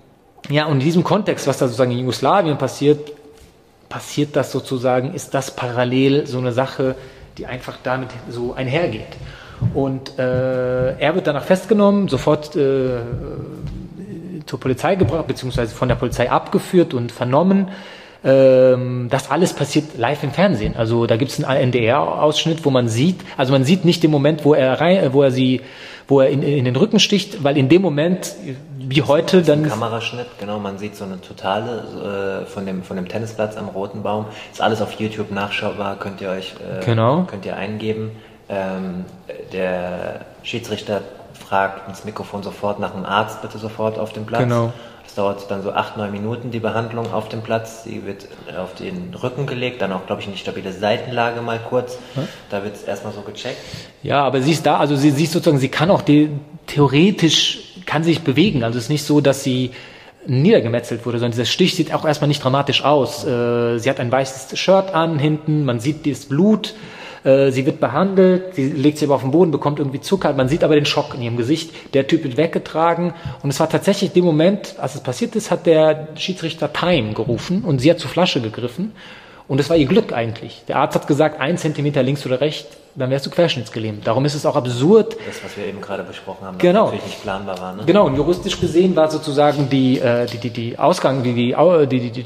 ja, 0.48 0.66
und 0.66 0.74
in 0.74 0.80
diesem 0.80 1.04
Kontext, 1.04 1.46
was 1.46 1.58
da 1.58 1.66
sozusagen 1.66 1.90
in 1.90 1.98
Jugoslawien 1.98 2.58
passiert, 2.58 3.12
passiert 3.88 4.34
das 4.34 4.50
sozusagen, 4.50 5.14
ist 5.14 5.34
das 5.34 5.50
parallel 5.50 6.26
so 6.26 6.38
eine 6.38 6.52
Sache, 6.52 6.94
die 7.36 7.46
einfach 7.46 7.76
damit 7.82 8.08
so 8.28 8.54
einhergeht. 8.54 9.16
Und 9.74 10.18
äh, 10.18 10.98
er 10.98 11.14
wird 11.14 11.26
danach 11.26 11.44
festgenommen, 11.44 12.08
sofort 12.08 12.54
äh, 12.56 12.98
zur 14.46 14.60
Polizei 14.60 14.94
gebracht, 14.94 15.26
beziehungsweise 15.26 15.74
von 15.74 15.88
der 15.88 15.96
Polizei 15.96 16.30
abgeführt 16.30 16.94
und 16.94 17.12
vernommen. 17.12 17.68
Ähm, 18.24 19.06
das 19.10 19.30
alles 19.30 19.52
passiert 19.52 19.96
live 19.96 20.24
im 20.24 20.32
Fernsehen. 20.32 20.74
Also 20.76 21.06
da 21.06 21.16
gibt 21.16 21.30
es 21.30 21.44
einen 21.44 21.72
NDR-Ausschnitt, 21.72 22.64
wo 22.64 22.70
man 22.70 22.88
sieht, 22.88 23.20
also 23.36 23.52
man 23.52 23.62
sieht 23.62 23.84
nicht 23.84 24.02
den 24.02 24.10
Moment, 24.10 24.44
wo 24.44 24.54
er 24.54 24.80
rein, 24.80 25.12
wo 25.12 25.22
er 25.22 25.30
sie, 25.30 25.60
wo 26.08 26.20
er 26.20 26.28
in, 26.28 26.42
in 26.42 26.64
den 26.64 26.74
Rücken 26.74 26.98
sticht, 26.98 27.44
weil 27.44 27.56
in 27.56 27.68
dem 27.68 27.80
Moment, 27.80 28.34
wie 28.76 29.02
heute, 29.02 29.42
dann. 29.42 29.64
Ein 29.64 29.70
Kameraschnitt, 29.70 30.26
genau, 30.40 30.58
man 30.58 30.78
sieht 30.78 30.96
so 30.96 31.04
eine 31.04 31.20
totale 31.20 32.42
äh, 32.42 32.46
von 32.46 32.66
dem 32.66 32.82
von 32.82 32.96
dem 32.96 33.06
Tennisplatz 33.06 33.56
am 33.56 33.68
Roten 33.68 34.02
Baum. 34.02 34.24
Ist 34.50 34.60
alles 34.60 34.82
auf 34.82 34.92
YouTube 34.98 35.30
nachschaubar, 35.30 35.96
könnt 36.00 36.20
ihr 36.20 36.30
euch 36.30 36.54
äh, 36.54 36.84
genau. 36.84 37.22
könnt 37.22 37.46
ihr 37.46 37.56
eingeben. 37.56 38.10
Ähm, 38.48 39.04
der 39.52 40.22
Schiedsrichter 40.42 41.02
fragt 41.46 41.88
ins 41.88 42.04
Mikrofon 42.04 42.42
sofort 42.42 42.78
nach 42.80 42.94
einem 42.94 43.04
Arzt, 43.04 43.42
bitte 43.42 43.58
sofort 43.58 43.98
auf 43.98 44.12
dem 44.12 44.26
Platz. 44.26 44.42
Genau. 44.42 44.72
Das 45.04 45.14
dauert 45.14 45.50
dann 45.50 45.62
so 45.62 45.72
acht, 45.72 45.96
neun 45.96 46.12
Minuten, 46.12 46.50
die 46.50 46.60
Behandlung 46.60 47.12
auf 47.12 47.30
dem 47.30 47.40
Platz. 47.40 47.84
Sie 47.84 48.04
wird 48.04 48.28
auf 48.58 48.74
den 48.74 49.14
Rücken 49.14 49.46
gelegt, 49.46 49.80
dann 49.80 49.92
auch, 49.92 50.04
glaube 50.06 50.20
ich, 50.20 50.28
in 50.28 50.34
die 50.34 50.38
stabile 50.38 50.70
Seitenlage 50.70 51.40
mal 51.40 51.58
kurz. 51.58 51.98
Hm? 52.14 52.28
Da 52.50 52.62
wird 52.62 52.74
es 52.74 52.82
erstmal 52.82 53.14
so 53.14 53.22
gecheckt. 53.22 53.56
Ja, 54.02 54.22
aber 54.24 54.42
sie 54.42 54.52
ist 54.52 54.66
da, 54.66 54.76
also 54.76 54.96
sie, 54.96 55.10
sie 55.10 55.24
ist 55.24 55.32
sozusagen, 55.32 55.58
sie 55.58 55.70
kann 55.70 55.90
auch 55.90 56.02
die, 56.02 56.30
theoretisch, 56.66 57.58
kann 57.86 58.04
sich 58.04 58.20
bewegen. 58.20 58.64
Also 58.64 58.78
es 58.78 58.84
ist 58.84 58.90
nicht 58.90 59.04
so, 59.04 59.22
dass 59.22 59.42
sie 59.42 59.70
niedergemetzelt 60.26 61.06
wurde, 61.06 61.18
sondern 61.18 61.32
dieser 61.32 61.46
Stich 61.46 61.74
sieht 61.74 61.94
auch 61.94 62.04
erstmal 62.04 62.28
nicht 62.28 62.44
dramatisch 62.44 62.84
aus. 62.84 63.24
Äh, 63.24 63.78
sie 63.78 63.88
hat 63.88 64.00
ein 64.00 64.12
weißes 64.12 64.58
Shirt 64.58 64.92
an 64.92 65.18
hinten, 65.18 65.64
man 65.64 65.80
sieht 65.80 66.06
das 66.06 66.26
Blut. 66.26 66.74
Äh, 67.24 67.50
sie 67.50 67.66
wird 67.66 67.80
behandelt, 67.80 68.54
sie 68.54 68.70
legt 68.70 68.98
sich 68.98 69.08
aber 69.08 69.16
auf 69.16 69.22
den 69.22 69.30
Boden, 69.30 69.50
bekommt 69.50 69.78
irgendwie 69.78 70.00
Zucker. 70.00 70.32
Man 70.32 70.48
sieht 70.48 70.64
aber 70.64 70.74
den 70.74 70.86
Schock 70.86 71.14
in 71.14 71.22
ihrem 71.22 71.36
Gesicht. 71.36 71.94
Der 71.94 72.06
Typ 72.06 72.24
wird 72.24 72.36
weggetragen. 72.36 73.14
Und 73.42 73.50
es 73.50 73.60
war 73.60 73.68
tatsächlich 73.68 74.12
dem 74.12 74.24
Moment, 74.24 74.76
als 74.78 74.94
es 74.94 75.02
passiert 75.02 75.36
ist, 75.36 75.50
hat 75.50 75.66
der 75.66 76.08
Schiedsrichter 76.16 76.72
Time 76.72 77.12
gerufen 77.14 77.64
und 77.64 77.80
sie 77.80 77.90
hat 77.90 77.98
zur 77.98 78.10
Flasche 78.10 78.40
gegriffen. 78.40 78.92
Und 79.48 79.58
es 79.60 79.70
war 79.70 79.76
ihr 79.76 79.86
Glück 79.86 80.12
eigentlich. 80.12 80.62
Der 80.68 80.76
Arzt 80.76 80.94
hat 80.94 81.06
gesagt, 81.06 81.40
ein 81.40 81.56
Zentimeter 81.56 82.02
links 82.02 82.24
oder 82.26 82.40
rechts, 82.40 82.76
dann 82.94 83.10
wärst 83.10 83.24
du 83.26 83.30
querschnittsgelähmt. 83.30 84.06
Darum 84.06 84.24
ist 84.24 84.34
es 84.34 84.44
auch 84.44 84.56
absurd. 84.56 85.16
Das, 85.26 85.42
was 85.42 85.56
wir 85.56 85.66
eben 85.66 85.80
gerade 85.80 86.02
besprochen 86.02 86.44
haben, 86.46 86.58
genau. 86.58 86.86
natürlich 86.86 87.06
nicht 87.06 87.22
planbar 87.22 87.60
war. 87.60 87.76
Ne? 87.76 87.84
Genau, 87.86 88.06
und 88.06 88.16
juristisch 88.16 88.60
gesehen 88.60 88.94
war 88.96 89.10
sozusagen 89.10 89.70
die, 89.70 90.00
äh, 90.00 90.26
die, 90.26 90.38
die, 90.38 90.50
die, 90.50 90.78
Ausgang, 90.78 91.22
die, 91.22 91.32
die, 91.32 91.54
die, 91.86 92.10
die, 92.10 92.24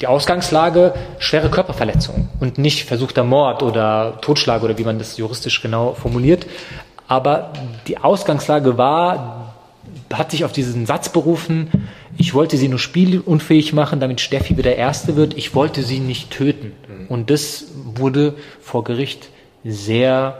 die 0.00 0.06
Ausgangslage 0.06 0.94
schwere 1.18 1.50
Körperverletzung 1.50 2.28
und 2.40 2.58
nicht 2.58 2.86
versuchter 2.86 3.24
Mord 3.24 3.62
oder 3.62 4.18
Totschlag 4.20 4.62
oder 4.62 4.78
wie 4.78 4.84
man 4.84 4.98
das 4.98 5.16
juristisch 5.16 5.60
genau 5.60 5.94
formuliert. 5.94 6.46
Aber 7.08 7.52
die 7.86 7.98
Ausgangslage 7.98 8.78
war, 8.78 9.54
hat 10.12 10.30
sich 10.30 10.44
auf 10.44 10.52
diesen 10.52 10.86
Satz 10.86 11.08
berufen, 11.08 11.88
ich 12.16 12.34
wollte 12.34 12.56
sie 12.56 12.68
nur 12.68 12.78
spielunfähig 12.78 13.72
machen, 13.72 14.00
damit 14.00 14.20
Steffi 14.20 14.56
wieder 14.56 14.76
Erste 14.76 15.16
wird. 15.16 15.36
Ich 15.36 15.54
wollte 15.54 15.82
sie 15.82 16.00
nicht 16.00 16.30
töten. 16.30 16.72
Mhm. 16.88 17.06
Und 17.08 17.30
das 17.30 17.66
wurde 17.74 18.34
vor 18.60 18.84
Gericht 18.84 19.28
sehr 19.64 20.38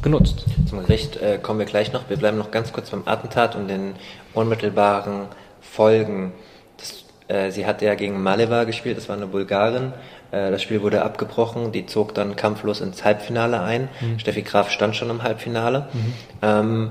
genutzt. 0.00 0.44
Zum 0.68 0.80
Gericht 0.80 1.16
äh, 1.16 1.38
kommen 1.38 1.58
wir 1.58 1.66
gleich 1.66 1.92
noch. 1.92 2.08
Wir 2.08 2.16
bleiben 2.16 2.38
noch 2.38 2.50
ganz 2.50 2.72
kurz 2.72 2.90
beim 2.90 3.02
Attentat 3.06 3.56
und 3.56 3.68
den 3.68 3.94
unmittelbaren 4.32 5.26
Folgen. 5.60 6.32
Das, 6.76 7.04
äh, 7.28 7.50
sie 7.50 7.66
hatte 7.66 7.84
ja 7.84 7.94
gegen 7.94 8.22
Maleva 8.22 8.64
gespielt, 8.64 8.96
das 8.96 9.08
war 9.08 9.16
eine 9.16 9.26
Bulgarin. 9.26 9.92
Äh, 10.30 10.50
das 10.50 10.62
Spiel 10.62 10.82
wurde 10.82 11.02
abgebrochen, 11.02 11.72
die 11.72 11.86
zog 11.86 12.14
dann 12.14 12.36
kampflos 12.36 12.80
ins 12.80 13.04
Halbfinale 13.04 13.60
ein. 13.60 13.88
Mhm. 14.00 14.18
Steffi 14.18 14.42
Graf 14.42 14.70
stand 14.70 14.96
schon 14.96 15.10
im 15.10 15.22
Halbfinale. 15.22 15.88
Mhm. 15.92 16.14
Ähm, 16.42 16.90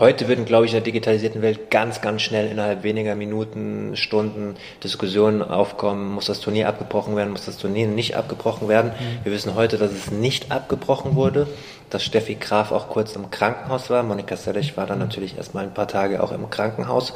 Heute 0.00 0.28
würden, 0.28 0.44
glaube 0.44 0.64
ich, 0.64 0.70
in 0.70 0.76
der 0.76 0.84
digitalisierten 0.84 1.42
Welt 1.42 1.72
ganz, 1.72 2.00
ganz 2.00 2.22
schnell 2.22 2.52
innerhalb 2.52 2.84
weniger 2.84 3.16
Minuten, 3.16 3.96
Stunden 3.96 4.54
Diskussionen 4.84 5.42
aufkommen. 5.42 6.14
Muss 6.14 6.26
das 6.26 6.38
Turnier 6.38 6.68
abgebrochen 6.68 7.16
werden? 7.16 7.32
Muss 7.32 7.46
das 7.46 7.56
Turnier 7.56 7.88
nicht 7.88 8.16
abgebrochen 8.16 8.68
werden? 8.68 8.92
Mhm. 8.92 9.24
Wir 9.24 9.32
wissen 9.32 9.56
heute, 9.56 9.76
dass 9.76 9.90
es 9.90 10.12
nicht 10.12 10.52
abgebrochen 10.52 11.16
wurde, 11.16 11.48
dass 11.90 12.04
Steffi 12.04 12.36
Graf 12.36 12.70
auch 12.70 12.88
kurz 12.88 13.16
im 13.16 13.30
Krankenhaus 13.32 13.90
war. 13.90 14.04
Monika 14.04 14.36
Selich 14.36 14.76
war 14.76 14.86
dann 14.86 15.00
natürlich 15.00 15.36
erstmal 15.36 15.64
ein 15.64 15.74
paar 15.74 15.88
Tage 15.88 16.22
auch 16.22 16.30
im 16.30 16.48
Krankenhaus 16.48 17.12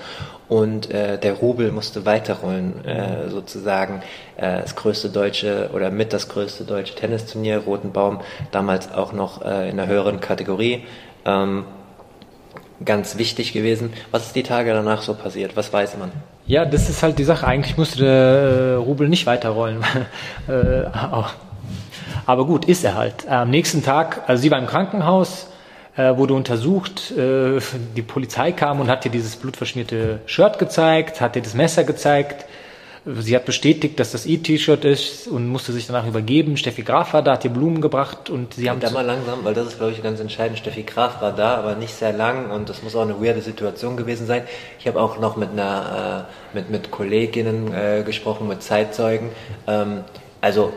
und 0.49 0.91
äh, 0.91 1.18
der 1.18 1.35
Rubel 1.35 1.70
musste 1.70 2.05
weiterrollen, 2.05 2.85
äh, 2.85 3.28
sozusagen 3.28 4.03
äh, 4.37 4.61
das 4.61 4.74
größte 4.74 5.11
deutsche 5.11 5.70
oder 5.72 5.93
mit 5.93 6.12
das 6.12 6.28
größte 6.28 6.64
deutsche 6.64 6.97
Tennisturnier, 6.97 7.59
Roten 7.59 7.93
Baum, 7.93 8.22
damals 8.51 8.93
auch 8.93 9.12
noch 9.12 9.45
äh, 9.45 9.70
in 9.70 9.76
der 9.76 9.87
höheren 9.87 10.18
Kategorie. 10.18 10.85
Ähm, 11.24 11.64
ganz 12.85 13.18
wichtig 13.18 13.53
gewesen. 13.53 13.93
Was 14.11 14.26
ist 14.26 14.37
die 14.37 14.43
Tage 14.43 14.72
danach 14.72 15.03
so 15.03 15.14
passiert? 15.14 15.57
Was 15.57 15.72
weiß 15.72 15.97
man? 15.99 16.12
Ja, 16.47 16.64
das 16.64 16.89
ist 16.89 17.03
halt 17.03 17.18
die 17.18 17.24
Sache. 17.24 17.47
Eigentlich 17.47 17.76
musste 17.76 17.99
der 17.99 18.12
äh, 18.12 18.74
Rubel 18.74 19.09
nicht 19.09 19.26
weiterrollen. 19.26 19.85
Äh, 20.49 20.85
aber 22.26 22.47
gut, 22.47 22.64
ist 22.64 22.85
er 22.85 22.95
halt. 22.95 23.28
Am 23.28 23.51
nächsten 23.51 23.85
Tag, 23.85 24.22
also 24.26 24.43
sie 24.43 24.51
war 24.51 24.59
im 24.59 24.66
Krankenhaus, 24.66 25.47
äh, 25.97 26.16
wurde 26.16 26.35
untersucht, 26.35 27.12
die 27.16 28.03
Polizei 28.03 28.51
kam 28.51 28.80
und 28.80 28.89
hat 28.89 29.05
ihr 29.05 29.11
dieses 29.11 29.37
blutverschmierte 29.37 30.20
Shirt 30.26 30.59
gezeigt, 30.59 31.20
hat 31.20 31.37
ihr 31.37 31.43
das 31.43 31.55
Messer 31.55 31.85
gezeigt, 31.85 32.45
Sie 33.05 33.34
hat 33.34 33.46
bestätigt, 33.46 33.98
dass 33.98 34.12
das 34.12 34.26
E-T-Shirt 34.26 34.84
ist 34.84 35.26
und 35.26 35.48
musste 35.48 35.72
sich 35.72 35.88
danach 35.88 36.07
übergeben. 36.07 36.57
Steffi 36.57 36.82
Graf 36.82 37.14
war 37.14 37.22
da, 37.22 37.32
hat 37.32 37.44
ihr 37.44 37.50
Blumen 37.50 37.80
gebracht 37.80 38.30
und 38.30 38.55
sie 38.55 38.70
haben. 38.70 38.78
Da 38.78 38.90
mal 38.90 39.05
langsam, 39.05 39.44
weil 39.44 39.55
das 39.55 39.66
ist, 39.68 39.78
glaube 39.78 39.90
ich, 39.90 40.00
ganz 40.03 40.20
entscheidend. 40.20 40.59
Steffi 40.59 40.84
Graf 40.84 41.20
war 41.20 41.32
da, 41.32 41.57
aber 41.57 41.74
nicht 41.74 41.92
sehr 41.92 42.12
lang 42.12 42.53
und 42.53 42.68
das 42.68 42.84
muss 42.84 42.94
auch 42.94 43.03
eine 43.03 43.20
weirde 43.20 43.40
Situation 43.40 43.96
gewesen 43.96 44.28
sein. 44.28 44.44
Ich 44.78 44.86
habe 44.86 45.00
auch 45.00 45.18
noch 45.18 45.36
mit 45.36 45.50
einer, 45.50 46.28
äh, 46.55 46.57
mit, 46.57 46.70
mit 46.70 46.92
Kolleginnen 46.92 47.74
äh, 47.74 48.05
gesprochen, 48.05 48.46
mit 48.46 48.62
Zeitzeugen. 48.62 49.30
Ähm, 49.66 50.05
also 50.40 50.72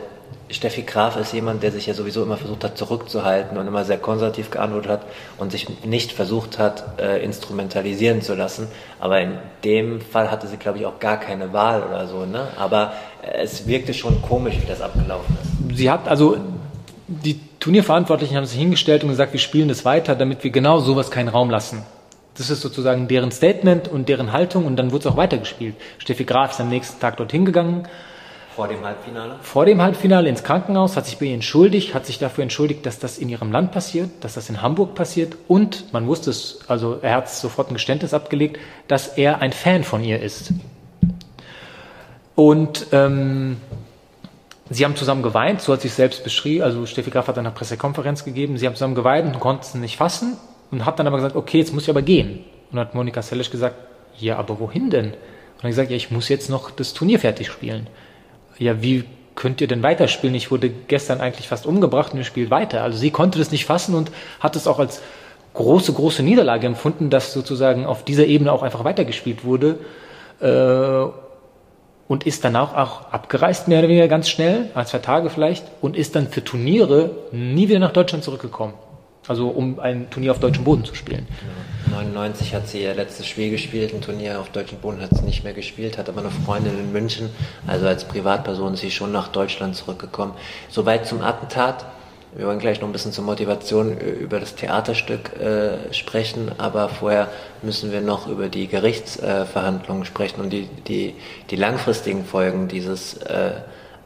Steffi 0.48 0.82
Graf 0.82 1.16
ist 1.16 1.32
jemand, 1.32 1.62
der 1.62 1.72
sich 1.72 1.86
ja 1.86 1.94
sowieso 1.94 2.22
immer 2.22 2.36
versucht 2.36 2.62
hat 2.62 2.78
zurückzuhalten 2.78 3.58
und 3.58 3.66
immer 3.66 3.84
sehr 3.84 3.98
konservativ 3.98 4.50
geantwortet 4.50 4.90
hat 4.90 5.00
und 5.38 5.50
sich 5.50 5.66
nicht 5.84 6.12
versucht 6.12 6.58
hat, 6.58 7.00
äh, 7.00 7.24
instrumentalisieren 7.24 8.22
zu 8.22 8.34
lassen. 8.34 8.68
Aber 9.00 9.20
in 9.20 9.38
dem 9.64 10.00
Fall 10.00 10.30
hatte 10.30 10.46
sie, 10.46 10.56
glaube 10.56 10.78
ich, 10.78 10.86
auch 10.86 11.00
gar 11.00 11.18
keine 11.18 11.52
Wahl 11.52 11.82
oder 11.82 12.06
so. 12.06 12.26
Ne? 12.26 12.46
Aber 12.56 12.92
äh, 13.22 13.42
es 13.42 13.66
wirkte 13.66 13.92
schon 13.92 14.22
komisch, 14.22 14.54
wie 14.60 14.66
das 14.66 14.80
abgelaufen 14.80 15.36
ist. 15.42 15.78
Sie 15.78 15.90
hat 15.90 16.06
also 16.06 16.36
die 17.08 17.40
Turnierverantwortlichen 17.58 18.36
haben 18.36 18.46
sich 18.46 18.58
hingestellt 18.58 19.02
und 19.02 19.10
gesagt, 19.10 19.32
wir 19.32 19.40
spielen 19.40 19.68
das 19.68 19.84
weiter, 19.84 20.14
damit 20.14 20.44
wir 20.44 20.50
genau 20.50 20.78
sowas 20.78 21.10
keinen 21.10 21.28
Raum 21.28 21.50
lassen. 21.50 21.82
Das 22.36 22.50
ist 22.50 22.60
sozusagen 22.60 23.08
deren 23.08 23.32
Statement 23.32 23.88
und 23.88 24.08
deren 24.08 24.32
Haltung 24.32 24.66
und 24.66 24.76
dann 24.76 24.92
wurde 24.92 25.08
es 25.08 25.12
auch 25.12 25.16
weitergespielt. 25.16 25.74
Steffi 25.98 26.24
Graf 26.24 26.52
ist 26.52 26.60
am 26.60 26.68
nächsten 26.68 27.00
Tag 27.00 27.16
dorthin 27.16 27.44
gegangen 27.44 27.88
vor 28.56 28.68
dem 28.68 28.82
Halbfinale? 28.82 29.36
Vor 29.42 29.66
dem 29.66 29.82
Halbfinale 29.82 30.30
ins 30.30 30.42
Krankenhaus, 30.42 30.96
hat 30.96 31.04
sich 31.04 31.18
bei 31.18 31.26
ihr 31.26 31.34
entschuldigt, 31.34 31.94
hat 31.94 32.06
sich 32.06 32.18
dafür 32.18 32.42
entschuldigt, 32.42 32.86
dass 32.86 32.98
das 32.98 33.18
in 33.18 33.28
ihrem 33.28 33.52
Land 33.52 33.70
passiert, 33.70 34.08
dass 34.22 34.34
das 34.34 34.48
in 34.48 34.62
Hamburg 34.62 34.94
passiert 34.94 35.36
und 35.46 35.92
man 35.92 36.06
wusste 36.06 36.30
es, 36.30 36.60
also 36.66 36.98
er 37.02 37.16
hat 37.16 37.28
sofort 37.28 37.70
ein 37.70 37.74
Geständnis 37.74 38.14
abgelegt, 38.14 38.58
dass 38.88 39.08
er 39.08 39.42
ein 39.42 39.52
Fan 39.52 39.84
von 39.84 40.02
ihr 40.02 40.22
ist. 40.22 40.54
Und 42.34 42.86
ähm, 42.92 43.58
sie 44.70 44.86
haben 44.86 44.96
zusammen 44.96 45.22
geweint, 45.22 45.60
so 45.60 45.74
hat 45.74 45.84
es 45.84 45.94
selbst 45.94 46.24
beschrieben, 46.24 46.64
also 46.64 46.86
Steffi 46.86 47.10
Graf 47.10 47.28
hat 47.28 47.36
eine 47.36 47.50
Pressekonferenz 47.50 48.24
gegeben, 48.24 48.56
sie 48.56 48.66
haben 48.66 48.74
zusammen 48.74 48.94
geweint 48.94 49.34
und 49.34 49.38
konnten 49.38 49.64
es 49.64 49.74
nicht 49.74 49.98
fassen 49.98 50.38
und 50.70 50.86
hat 50.86 50.98
dann 50.98 51.06
aber 51.06 51.16
gesagt, 51.16 51.36
okay, 51.36 51.58
jetzt 51.58 51.74
muss 51.74 51.82
ich 51.82 51.90
aber 51.90 52.02
gehen. 52.02 52.42
Und 52.72 52.78
hat 52.78 52.94
Monika 52.94 53.20
Sellisch 53.20 53.50
gesagt, 53.50 53.76
ja, 54.18 54.38
aber 54.38 54.58
wohin 54.60 54.88
denn? 54.88 55.08
Und 55.08 55.62
er 55.62 55.68
gesagt, 55.68 55.90
ja, 55.90 55.96
ich 55.96 56.10
muss 56.10 56.30
jetzt 56.30 56.48
noch 56.48 56.70
das 56.70 56.94
Turnier 56.94 57.20
fertig 57.20 57.48
spielen 57.50 57.86
ja, 58.58 58.82
wie 58.82 59.04
könnt 59.34 59.60
ihr 59.60 59.68
denn 59.68 59.82
weiterspielen? 59.82 60.34
Ich 60.34 60.50
wurde 60.50 60.70
gestern 60.70 61.20
eigentlich 61.20 61.48
fast 61.48 61.66
umgebracht 61.66 62.12
und 62.12 62.18
ihr 62.18 62.24
spielt 62.24 62.50
weiter. 62.50 62.82
Also 62.82 62.98
sie 62.98 63.10
konnte 63.10 63.38
das 63.38 63.50
nicht 63.50 63.66
fassen 63.66 63.94
und 63.94 64.10
hat 64.40 64.56
es 64.56 64.66
auch 64.66 64.78
als 64.78 65.02
große, 65.54 65.92
große 65.92 66.22
Niederlage 66.22 66.66
empfunden, 66.66 67.10
dass 67.10 67.32
sozusagen 67.32 67.86
auf 67.86 68.04
dieser 68.04 68.26
Ebene 68.26 68.52
auch 68.52 68.62
einfach 68.62 68.84
weitergespielt 68.84 69.44
wurde. 69.44 69.78
Äh, 70.40 71.10
und 72.08 72.24
ist 72.24 72.44
danach 72.44 72.74
auch 72.74 73.12
abgereist, 73.12 73.68
mehr 73.68 73.80
oder 73.80 73.88
weniger 73.88 74.08
ganz 74.08 74.28
schnell, 74.28 74.70
ein, 74.74 74.86
zwei 74.86 74.98
Tage 74.98 75.30
vielleicht, 75.30 75.64
und 75.80 75.96
ist 75.96 76.14
dann 76.14 76.28
für 76.28 76.44
Turniere 76.44 77.10
nie 77.32 77.68
wieder 77.68 77.80
nach 77.80 77.92
Deutschland 77.92 78.22
zurückgekommen. 78.22 78.74
Also 79.28 79.48
um 79.48 79.80
ein 79.80 80.08
Turnier 80.10 80.32
auf 80.32 80.38
deutschem 80.38 80.64
Boden 80.64 80.84
zu 80.84 80.94
spielen. 80.94 81.26
99 81.90 82.54
hat 82.54 82.68
sie 82.68 82.82
ihr 82.82 82.94
letztes 82.94 83.26
Spiel 83.26 83.50
gespielt, 83.50 83.94
ein 83.94 84.00
Turnier 84.00 84.40
auf 84.40 84.50
deutschem 84.50 84.78
Boden 84.78 85.00
hat 85.00 85.10
sie 85.16 85.24
nicht 85.24 85.44
mehr 85.44 85.54
gespielt, 85.54 85.98
hat 85.98 86.08
aber 86.08 86.20
eine 86.20 86.30
Freundin 86.30 86.78
in 86.78 86.92
München, 86.92 87.30
also 87.66 87.86
als 87.86 88.04
Privatperson 88.04 88.74
ist 88.74 88.80
sie 88.80 88.90
schon 88.90 89.12
nach 89.12 89.28
Deutschland 89.28 89.76
zurückgekommen. 89.76 90.34
Soweit 90.68 91.06
zum 91.06 91.22
Attentat. 91.22 91.86
Wir 92.34 92.46
wollen 92.46 92.58
gleich 92.58 92.82
noch 92.82 92.88
ein 92.88 92.92
bisschen 92.92 93.12
zur 93.12 93.24
Motivation 93.24 93.96
über 93.96 94.38
das 94.38 94.56
Theaterstück 94.56 95.40
äh, 95.40 95.94
sprechen, 95.94 96.52
aber 96.58 96.90
vorher 96.90 97.28
müssen 97.62 97.92
wir 97.92 98.02
noch 98.02 98.28
über 98.28 98.48
die 98.48 98.66
Gerichtsverhandlungen 98.66 100.02
äh, 100.02 100.06
sprechen 100.06 100.42
und 100.42 100.50
die, 100.50 100.68
die, 100.86 101.14
die 101.48 101.56
langfristigen 101.56 102.26
Folgen 102.26 102.68
dieses 102.68 103.16
äh, 103.22 103.52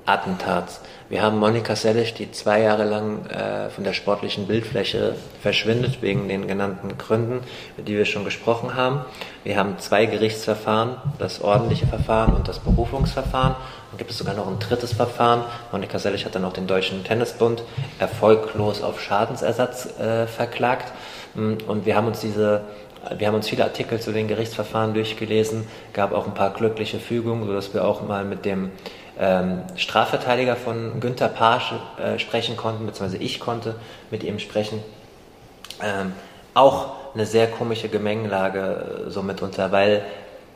Attentats. 0.07 0.81
Wir 1.11 1.23
haben 1.23 1.41
Monika 1.41 1.75
Sellisch, 1.75 2.15
die 2.15 2.31
zwei 2.31 2.63
Jahre 2.63 2.85
lang 2.85 3.27
äh, 3.27 3.69
von 3.71 3.83
der 3.83 3.95
sportlichen 3.95 4.47
Bildfläche 4.47 5.17
verschwindet, 5.43 6.03
wegen 6.03 6.29
den 6.29 6.47
genannten 6.47 6.97
Gründen, 6.99 7.41
über 7.77 7.85
die 7.85 7.97
wir 7.97 8.05
schon 8.05 8.25
gesprochen 8.25 8.77
haben. 8.77 9.01
Wir 9.43 9.57
haben 9.57 9.77
zwei 9.81 10.07
Gerichtsverfahren, 10.07 10.99
das 11.19 11.43
ordentliche 11.43 11.89
Verfahren 11.89 12.33
und 12.33 12.47
das 12.47 12.61
Berufungsverfahren. 12.61 13.57
Dann 13.91 13.99
gibt 13.99 14.13
es 14.13 14.19
sogar 14.19 14.35
noch 14.35 14.47
ein 14.47 14.61
drittes 14.61 14.93
Verfahren. 14.93 15.43
Monika 15.73 15.99
Sellisch 15.99 16.25
hat 16.25 16.37
dann 16.37 16.45
auch 16.45 16.53
den 16.53 16.69
Deutschen 16.69 17.03
Tennisbund 17.03 17.65
erfolglos 17.99 18.81
auf 18.81 19.01
Schadensersatz 19.01 19.99
äh, 19.99 20.29
verklagt. 20.29 20.93
Und 21.35 21.87
wir 21.87 21.97
haben 21.97 22.07
uns 22.07 22.21
diese 22.21 22.63
wir 23.17 23.29
haben 23.29 23.35
uns 23.35 23.49
viele 23.49 23.65
Artikel 23.65 23.99
zu 23.99 24.13
den 24.13 24.29
Gerichtsverfahren 24.29 24.93
durchgelesen, 24.93 25.67
gab 25.95 26.13
auch 26.13 26.27
ein 26.27 26.35
paar 26.35 26.53
glückliche 26.53 26.99
Fügungen, 26.99 27.47
sodass 27.47 27.73
wir 27.73 27.85
auch 27.85 28.07
mal 28.07 28.27
mit 28.27 28.45
dem 28.45 28.73
ähm, 29.21 29.63
Strafverteidiger 29.77 30.57
von 30.57 30.99
Günther 30.99 31.29
Page 31.29 31.75
äh, 32.03 32.19
sprechen 32.19 32.57
konnten, 32.57 32.87
beziehungsweise 32.87 33.23
ich 33.23 33.39
konnte 33.39 33.75
mit 34.11 34.25
ihm 34.25 34.39
sprechen. 34.39 34.83
Ähm, 35.83 36.13
auch 36.55 37.15
eine 37.15 37.27
sehr 37.27 37.47
komische 37.49 37.89
Gemengelage 37.89 39.05
äh, 39.07 39.11
so 39.11 39.23
mitunter, 39.23 39.73
weil 39.73 40.03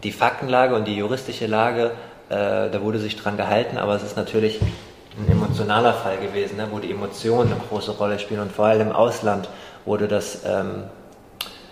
die 0.02 0.12
Faktenlage 0.12 0.74
und 0.74 0.86
die 0.86 0.96
juristische 0.96 1.46
Lage, 1.46 1.90
äh, 2.30 2.70
da 2.70 2.80
wurde 2.80 2.98
sich 2.98 3.16
dran 3.16 3.36
gehalten, 3.36 3.76
aber 3.76 3.94
es 3.96 4.02
ist 4.02 4.16
natürlich 4.16 4.60
ein 4.62 5.30
emotionaler 5.30 5.92
Fall 5.92 6.16
gewesen, 6.16 6.56
ne, 6.56 6.66
wo 6.70 6.78
die 6.78 6.90
Emotionen 6.90 7.52
eine 7.52 7.60
große 7.68 7.92
Rolle 7.92 8.18
spielen 8.18 8.40
und 8.40 8.50
vor 8.50 8.66
allem 8.66 8.88
im 8.88 8.92
Ausland 8.92 9.48
wurde 9.84 10.08
das, 10.08 10.42
ähm, 10.46 10.84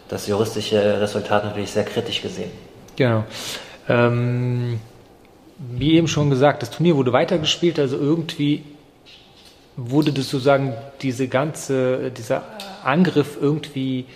das 0.08 0.26
juristische 0.26 1.00
Resultat 1.00 1.44
natürlich 1.44 1.70
sehr 1.70 1.84
kritisch 1.84 2.20
gesehen. 2.20 2.50
Genau. 2.96 3.24
Ähm 3.88 4.78
wie 5.70 5.94
eben 5.94 6.08
schon 6.08 6.30
gesagt, 6.30 6.62
das 6.62 6.70
Turnier 6.70 6.96
wurde 6.96 7.12
weitergespielt, 7.12 7.78
also 7.78 7.96
irgendwie 7.96 8.64
wurde 9.76 10.12
das 10.12 10.28
sozusagen 10.28 10.74
diese 11.00 11.28
ganze, 11.28 12.10
dieser 12.10 12.42
Angriff 12.84 13.38
irgendwie 13.40 14.06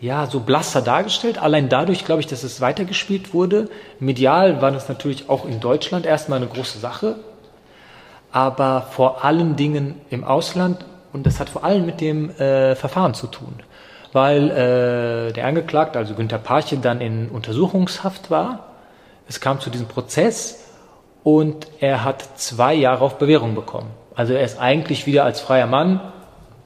ja, 0.00 0.26
so 0.26 0.40
blasser 0.40 0.82
dargestellt. 0.82 1.38
Allein 1.38 1.68
dadurch, 1.68 2.04
glaube 2.04 2.20
ich, 2.20 2.26
dass 2.26 2.42
es 2.42 2.60
weitergespielt 2.60 3.32
wurde. 3.32 3.68
Medial 4.00 4.60
war 4.60 4.70
das 4.70 4.88
natürlich 4.88 5.28
auch 5.28 5.44
in 5.46 5.60
Deutschland 5.60 6.06
erstmal 6.06 6.38
eine 6.38 6.48
große 6.48 6.78
Sache, 6.78 7.16
aber 8.32 8.82
vor 8.90 9.24
allen 9.24 9.56
Dingen 9.56 10.00
im 10.10 10.24
Ausland 10.24 10.84
und 11.12 11.26
das 11.26 11.38
hat 11.38 11.48
vor 11.48 11.64
allem 11.64 11.86
mit 11.86 12.00
dem 12.00 12.30
äh, 12.30 12.74
Verfahren 12.74 13.14
zu 13.14 13.28
tun, 13.28 13.54
weil 14.12 14.50
äh, 14.50 15.32
der 15.32 15.46
Angeklagte, 15.46 15.98
also 15.98 16.14
Günter 16.14 16.38
Parche, 16.38 16.76
dann 16.76 17.00
in 17.00 17.28
Untersuchungshaft 17.28 18.30
war. 18.30 18.70
Es 19.28 19.40
kam 19.40 19.60
zu 19.60 19.70
diesem 19.70 19.86
Prozess 19.86 20.63
und 21.24 21.66
er 21.80 22.04
hat 22.04 22.38
zwei 22.38 22.74
Jahre 22.74 23.02
auf 23.02 23.18
Bewährung 23.18 23.56
bekommen. 23.56 23.90
Also 24.14 24.34
er 24.34 24.44
ist 24.44 24.60
eigentlich 24.60 25.06
wieder 25.06 25.24
als 25.24 25.40
freier 25.40 25.66
Mann, 25.66 26.00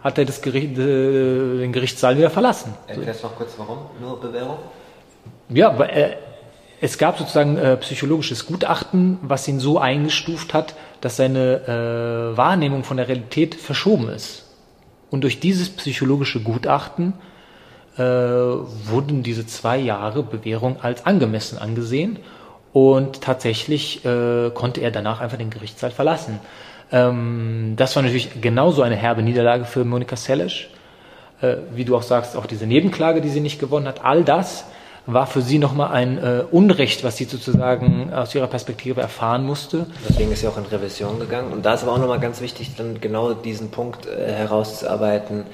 hat 0.01 0.19
er 0.19 0.27
das 0.27 0.43
Gericht, 0.43 0.77
äh, 0.77 1.59
den 1.59 1.73
Gerichtssaal 1.73 2.19
wieder 2.19 2.29
verlassen. 2.29 2.75
Erklärst 2.87 3.23
du 3.23 3.29
noch 3.29 3.37
kurz 3.37 3.55
warum? 3.57 3.79
Nur 4.01 4.21
Bewährung? 4.21 4.59
Ja, 5.49 5.71
aber 5.71 5.91
äh, 5.93 6.17
es 6.81 6.99
gab 6.99 7.19
sozusagen 7.19 7.57
äh, 7.57 7.77
psychologisches 7.79 8.47
Gutachten, 8.47 9.19
was 9.23 9.49
ihn 9.49 9.61
so 9.61 9.79
eingestuft 9.79 10.53
hat, 10.55 10.75
dass 11.01 11.17
seine 11.17 12.33
äh, 12.33 12.37
Wahrnehmung 12.37 12.85
von 12.85 12.97
der 12.99 13.09
Realität 13.09 13.55
verschoben 13.55 14.09
ist. 14.09 14.45
Und 15.11 15.23
durch 15.23 15.41
dieses 15.41 15.71
psychologische 15.71 16.41
Gutachten 16.41 17.15
äh, 17.97 18.03
wurden 18.03 19.23
diese 19.23 19.47
zwei 19.47 19.79
Jahre 19.79 20.23
Bewährung 20.23 20.81
als 20.83 21.07
angemessen 21.07 21.59
angesehen 21.59 22.19
und 22.79 23.23
tatsächlich 23.23 24.05
äh, 24.05 24.51
konnte 24.51 24.81
er 24.81 24.93
danach 24.93 25.21
einfach 25.21 25.37
den 25.37 25.51
Gerichtssaal 25.51 25.91
verlassen. 25.91 26.39
Ähm, 26.93 27.75
das 27.77 27.97
war 27.97 28.05
natürlich 28.05 28.41
genauso 28.41 28.83
eine 28.83 28.95
herbe 28.95 29.21
Niederlage 29.23 29.65
für 29.65 29.85
Monika 29.85 30.15
Seles. 30.15 30.67
Äh, 31.41 31.57
wie 31.75 31.85
du 31.85 31.97
auch 31.97 32.03
sagst, 32.03 32.37
auch 32.37 32.47
diese 32.47 32.67
Nebenklage, 32.67 33.21
die 33.21 33.31
sie 33.31 33.41
nicht 33.41 33.59
gewonnen 33.59 33.89
hat, 33.89 34.05
all 34.05 34.23
das 34.23 34.65
war 35.07 35.27
für 35.27 35.43
sie 35.43 35.59
nochmal 35.59 35.91
ein 35.91 36.19
äh, 36.19 36.45
Unrecht, 36.53 37.03
was 37.03 37.17
sie 37.17 37.25
sozusagen 37.25 38.13
aus 38.13 38.33
ihrer 38.37 38.47
Perspektive 38.47 39.01
erfahren 39.01 39.45
musste. 39.45 39.87
Deswegen 40.09 40.31
ist 40.31 40.43
sie 40.43 40.47
auch 40.47 40.59
in 40.59 40.67
Revision 40.67 41.19
gegangen. 41.19 41.53
Und 41.53 41.67
da 41.67 41.75
ist 41.75 41.83
aber 41.83 41.95
auch 41.95 41.99
nochmal 41.99 42.21
ganz 42.21 42.41
wichtig, 42.41 42.77
dann 42.77 43.01
genau 43.01 43.35
diesen 43.35 43.73
Punkt 43.73 44.07
äh, 44.07 44.33
herauszuarbeiten, 44.33 45.47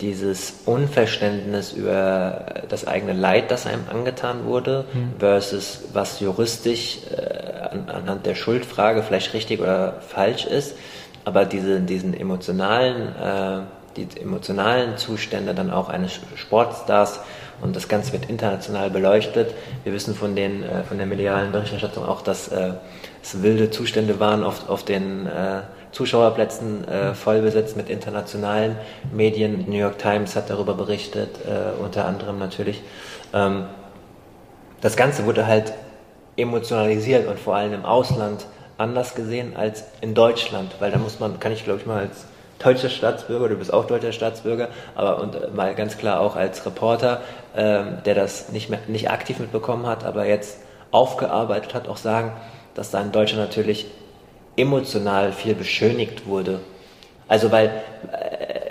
dieses 0.00 0.60
Unverständnis 0.66 1.72
über 1.72 2.64
das 2.68 2.86
eigene 2.86 3.12
Leid, 3.12 3.50
das 3.50 3.66
einem 3.66 3.84
angetan 3.90 4.44
wurde, 4.44 4.84
mhm. 4.92 5.14
versus 5.18 5.84
was 5.92 6.20
juristisch 6.20 6.98
äh, 7.10 7.62
an, 7.70 7.88
anhand 7.88 8.26
der 8.26 8.34
Schuldfrage 8.34 9.02
vielleicht 9.02 9.32
richtig 9.34 9.60
oder 9.60 9.94
falsch 10.00 10.44
ist, 10.46 10.76
aber 11.24 11.44
diese, 11.44 11.80
diesen 11.80 12.14
emotionalen, 12.14 13.08
äh, 13.16 13.60
die 13.96 14.20
emotionalen 14.20 14.96
Zustände 14.98 15.54
dann 15.54 15.70
auch 15.70 15.88
eines 15.88 16.20
Sportstars 16.34 17.20
und 17.62 17.74
das 17.74 17.88
Ganze 17.88 18.12
wird 18.12 18.28
international 18.28 18.90
beleuchtet. 18.90 19.54
Wir 19.84 19.92
wissen 19.92 20.14
von, 20.14 20.36
den, 20.36 20.62
äh, 20.62 20.82
von 20.84 20.98
der 20.98 21.06
medialen 21.06 21.52
Berichterstattung 21.52 22.04
auch, 22.04 22.20
dass 22.20 22.48
äh, 22.48 22.72
es 23.22 23.42
wilde 23.42 23.70
Zustände 23.70 24.20
waren 24.20 24.44
auf, 24.44 24.68
auf 24.68 24.84
den 24.84 25.26
äh, 25.26 25.62
Zuschauerplätzen 25.96 26.86
äh, 26.86 27.14
voll 27.14 27.40
besetzt 27.40 27.74
mit 27.74 27.88
internationalen 27.88 28.76
Medien. 29.14 29.64
New 29.66 29.78
York 29.78 29.98
Times 29.98 30.36
hat 30.36 30.50
darüber 30.50 30.74
berichtet, 30.74 31.30
äh, 31.46 31.82
unter 31.82 32.04
anderem 32.04 32.38
natürlich. 32.38 32.82
Ähm, 33.32 33.64
das 34.82 34.94
Ganze 34.94 35.24
wurde 35.24 35.46
halt 35.46 35.72
emotionalisiert 36.36 37.26
und 37.26 37.38
vor 37.38 37.56
allem 37.56 37.72
im 37.72 37.86
Ausland 37.86 38.44
anders 38.76 39.14
gesehen 39.14 39.56
als 39.56 39.84
in 40.02 40.12
Deutschland, 40.12 40.74
weil 40.80 40.90
da 40.90 40.98
muss 40.98 41.18
man, 41.18 41.40
kann 41.40 41.52
ich 41.52 41.64
glaube 41.64 41.80
ich 41.80 41.86
mal 41.86 42.00
als 42.00 42.26
deutscher 42.58 42.90
Staatsbürger, 42.90 43.48
du 43.48 43.56
bist 43.56 43.72
auch 43.72 43.86
deutscher 43.86 44.12
Staatsbürger, 44.12 44.68
aber 44.96 45.22
und 45.22 45.34
äh, 45.34 45.48
mal 45.48 45.74
ganz 45.74 45.96
klar 45.96 46.20
auch 46.20 46.36
als 46.36 46.66
Reporter, 46.66 47.22
ähm, 47.56 48.00
der 48.04 48.14
das 48.14 48.50
nicht 48.50 48.68
mehr, 48.68 48.80
nicht 48.86 49.10
aktiv 49.10 49.38
mitbekommen 49.38 49.86
hat, 49.86 50.04
aber 50.04 50.26
jetzt 50.26 50.58
aufgearbeitet 50.90 51.72
hat, 51.72 51.88
auch 51.88 51.96
sagen, 51.96 52.32
dass 52.74 52.90
da 52.90 53.00
in 53.00 53.12
Deutschland 53.12 53.48
natürlich 53.48 53.86
emotional 54.56 55.32
viel 55.32 55.54
beschönigt 55.54 56.26
wurde. 56.26 56.60
Also 57.28 57.50
weil 57.50 57.82
äh, 58.12 58.66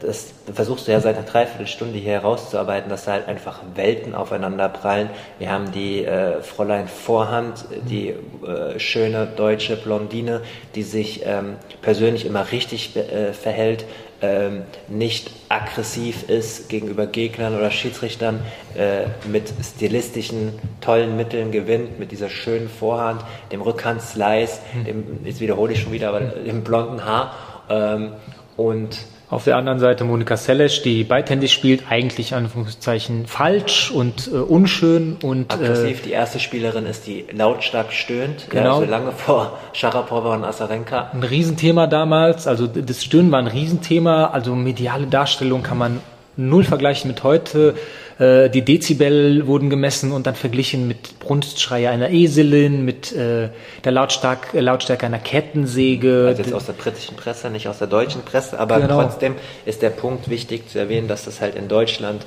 das, 0.00 0.34
versuchst 0.52 0.88
du 0.88 0.92
ja 0.92 1.00
seit 1.00 1.16
einer 1.16 1.26
Dreiviertelstunde 1.26 1.98
hier 1.98 2.12
herauszuarbeiten, 2.12 2.90
dass 2.90 3.04
da 3.04 3.12
halt 3.12 3.28
einfach 3.28 3.60
Welten 3.74 4.14
aufeinander 4.14 4.68
prallen. 4.68 5.08
Wir 5.38 5.50
haben 5.50 5.70
die 5.72 6.04
äh, 6.04 6.42
Fräulein 6.42 6.88
Vorhand, 6.88 7.64
die 7.88 8.08
äh, 8.08 8.78
schöne 8.78 9.26
deutsche 9.26 9.76
Blondine, 9.76 10.40
die 10.74 10.82
sich 10.82 11.22
ähm, 11.24 11.56
persönlich 11.80 12.26
immer 12.26 12.50
richtig 12.50 12.96
äh, 12.96 13.32
verhält, 13.32 13.84
ähm, 14.22 14.62
nicht 14.88 15.30
aggressiv 15.48 16.28
ist 16.28 16.68
gegenüber 16.68 17.06
Gegnern 17.06 17.56
oder 17.56 17.70
Schiedsrichtern, 17.70 18.40
äh, 18.76 19.06
mit 19.28 19.52
stilistischen, 19.62 20.52
tollen 20.80 21.16
Mitteln 21.16 21.50
gewinnt, 21.50 21.98
mit 21.98 22.12
dieser 22.12 22.30
schönen 22.30 22.68
Vorhand, 22.68 23.22
dem 23.50 23.60
Rückhand-Slice, 23.60 24.60
hm. 24.72 24.84
dem, 24.84 25.04
jetzt 25.24 25.40
wiederhole 25.40 25.72
ich 25.72 25.80
schon 25.80 25.92
wieder, 25.92 26.08
aber 26.08 26.20
dem 26.20 26.62
blonden 26.62 27.04
Haar. 27.04 27.34
Ähm, 27.68 28.12
und 28.56 28.98
auf 29.32 29.44
der 29.44 29.56
anderen 29.56 29.78
Seite 29.78 30.04
Monika 30.04 30.36
Seles, 30.36 30.82
die 30.82 31.04
beidhändig 31.04 31.54
spielt, 31.54 31.84
eigentlich 31.88 32.34
Anführungszeichen 32.34 33.26
falsch 33.26 33.90
und 33.90 34.28
äh, 34.30 34.36
unschön 34.36 35.16
und 35.22 35.50
aggressiv. 35.50 36.00
Äh, 36.00 36.04
die 36.04 36.12
erste 36.12 36.38
Spielerin 36.38 36.84
ist, 36.84 37.06
die 37.06 37.24
lautstark 37.32 37.94
stöhnt, 37.94 38.50
genau. 38.50 38.80
ja, 38.80 38.86
so 38.86 38.90
lange 38.90 39.12
vor 39.12 39.58
Sharapova 39.72 40.34
und 40.34 40.44
Asarenka. 40.44 41.12
Ein 41.14 41.22
Riesenthema 41.22 41.86
damals, 41.86 42.46
also 42.46 42.66
das 42.66 43.02
Stöhnen 43.02 43.32
war 43.32 43.38
ein 43.38 43.46
Riesenthema, 43.46 44.26
also 44.26 44.54
mediale 44.54 45.06
Darstellung 45.06 45.62
kann 45.62 45.78
man 45.78 46.00
null 46.36 46.64
vergleichen 46.64 47.08
mit 47.08 47.22
heute. 47.22 47.74
Äh, 48.18 48.50
die 48.50 48.62
Dezibel 48.62 49.46
wurden 49.46 49.70
gemessen 49.70 50.12
und 50.12 50.26
dann 50.26 50.34
verglichen 50.34 50.88
mit 50.88 51.18
Brunstschreie 51.18 51.90
einer 51.90 52.10
Eselin, 52.10 52.84
mit 52.84 53.12
äh, 53.12 53.48
der 53.84 53.92
Lautstark, 53.92 54.48
Lautstärke 54.52 55.06
einer 55.06 55.18
Kettensäge. 55.18 56.26
Also 56.28 56.42
jetzt 56.42 56.54
aus 56.54 56.66
der 56.66 56.74
britischen 56.74 57.16
Presse, 57.16 57.50
nicht 57.50 57.68
aus 57.68 57.78
der 57.78 57.88
deutschen 57.88 58.22
Presse, 58.22 58.58
aber 58.58 58.80
genau. 58.80 59.02
trotzdem 59.02 59.34
ist 59.66 59.82
der 59.82 59.90
Punkt 59.90 60.30
wichtig 60.30 60.68
zu 60.68 60.78
erwähnen, 60.78 61.08
dass 61.08 61.24
das 61.24 61.40
halt 61.40 61.54
in 61.54 61.68
Deutschland, 61.68 62.24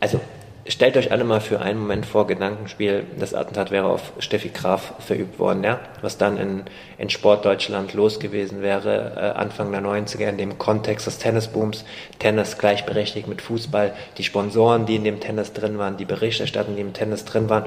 also 0.00 0.20
stellt 0.68 0.96
euch 0.96 1.10
alle 1.10 1.24
mal 1.24 1.40
für 1.40 1.60
einen 1.60 1.80
Moment 1.80 2.06
vor, 2.06 2.26
Gedankenspiel, 2.26 3.04
das 3.18 3.34
Attentat 3.34 3.70
wäre 3.70 3.86
auf 3.86 4.12
Steffi 4.18 4.50
Graf 4.50 4.92
verübt 4.98 5.38
worden, 5.38 5.64
ja, 5.64 5.80
was 6.02 6.18
dann 6.18 6.36
in, 6.36 6.64
in 6.98 7.10
Sportdeutschland 7.10 7.94
los 7.94 8.20
gewesen 8.20 8.62
wäre, 8.62 9.14
äh, 9.16 9.38
Anfang 9.38 9.72
der 9.72 9.80
90er, 9.80 10.28
in 10.28 10.38
dem 10.38 10.58
Kontext 10.58 11.06
des 11.06 11.18
Tennisbooms, 11.18 11.84
Tennis 12.18 12.58
gleichberechtigt 12.58 13.28
mit 13.28 13.40
Fußball, 13.42 13.94
die 14.18 14.24
Sponsoren, 14.24 14.86
die 14.86 14.96
in 14.96 15.04
dem 15.04 15.20
Tennis 15.20 15.52
drin 15.52 15.78
waren, 15.78 15.96
die 15.96 16.04
Berichterstattung, 16.04 16.76
die 16.76 16.82
im 16.82 16.92
Tennis 16.92 17.24
drin 17.24 17.48
waren. 17.48 17.64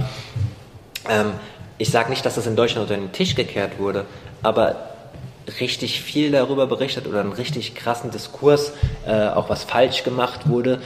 Ähm, 1.09 1.33
ich 1.77 1.89
sage 1.89 2.11
nicht, 2.11 2.25
dass 2.25 2.35
das 2.35 2.45
in 2.45 2.55
Deutschland 2.55 2.89
unter 2.89 3.01
den 3.01 3.11
Tisch 3.11 3.33
gekehrt 3.33 3.79
wurde, 3.79 4.05
aber 4.43 4.90
richtig 5.59 6.01
viel 6.01 6.31
darüber 6.31 6.67
berichtet 6.67 7.07
oder 7.07 7.19
einen 7.19 7.33
richtig 7.33 7.75
krassen 7.75 8.11
Diskurs, 8.11 8.73
äh, 9.05 9.27
auch 9.27 9.49
was 9.49 9.63
falsch 9.63 10.03
gemacht 10.03 10.47
wurde. 10.47 10.79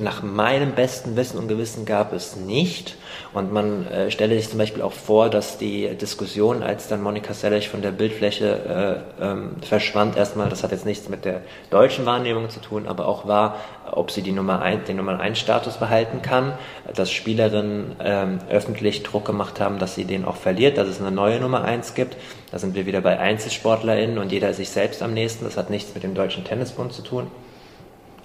Nach 0.00 0.22
meinem 0.22 0.72
besten 0.72 1.16
Wissen 1.16 1.38
und 1.38 1.48
Gewissen 1.48 1.84
gab 1.84 2.12
es 2.12 2.36
nicht. 2.36 2.96
Und 3.32 3.52
man 3.52 3.86
äh, 3.86 4.10
stelle 4.10 4.36
sich 4.36 4.48
zum 4.48 4.58
Beispiel 4.58 4.82
auch 4.82 4.92
vor, 4.92 5.30
dass 5.30 5.58
die 5.58 5.96
Diskussion, 5.96 6.62
als 6.62 6.88
dann 6.88 7.02
Monika 7.02 7.32
Seles 7.32 7.64
von 7.64 7.80
der 7.80 7.92
Bildfläche 7.92 9.04
äh, 9.20 9.24
ähm, 9.24 9.56
verschwand, 9.62 10.16
erstmal, 10.16 10.48
das 10.48 10.62
hat 10.64 10.72
jetzt 10.72 10.86
nichts 10.86 11.08
mit 11.08 11.24
der 11.24 11.42
deutschen 11.70 12.06
Wahrnehmung 12.06 12.50
zu 12.50 12.60
tun, 12.60 12.88
aber 12.88 13.06
auch 13.06 13.28
war, 13.28 13.56
ob 13.92 14.10
sie 14.10 14.22
die 14.22 14.32
Nummer 14.32 14.62
ein, 14.62 14.84
den 14.84 14.96
Nummer 14.96 15.20
1 15.20 15.38
Status 15.38 15.76
behalten 15.76 16.22
kann, 16.22 16.54
dass 16.94 17.10
Spielerinnen 17.10 17.96
ähm, 18.02 18.38
öffentlich 18.48 19.02
Druck 19.02 19.24
gemacht 19.24 19.60
haben, 19.60 19.78
dass 19.78 19.94
sie 19.94 20.04
den 20.04 20.24
auch 20.24 20.36
verliert, 20.36 20.78
dass 20.78 20.88
es 20.88 21.00
eine 21.00 21.10
neue 21.10 21.40
Nummer 21.40 21.62
1 21.62 21.94
gibt. 21.94 22.16
Da 22.50 22.58
sind 22.58 22.74
wir 22.74 22.86
wieder 22.86 23.00
bei 23.00 23.18
EinzelsportlerInnen 23.18 24.18
und 24.18 24.32
jeder 24.32 24.50
ist 24.50 24.56
sich 24.56 24.70
selbst 24.70 25.02
am 25.02 25.14
nächsten. 25.14 25.44
Das 25.44 25.56
hat 25.56 25.70
nichts 25.70 25.94
mit 25.94 26.02
dem 26.02 26.14
Deutschen 26.14 26.44
Tennisbund 26.44 26.92
zu 26.92 27.02
tun. 27.02 27.28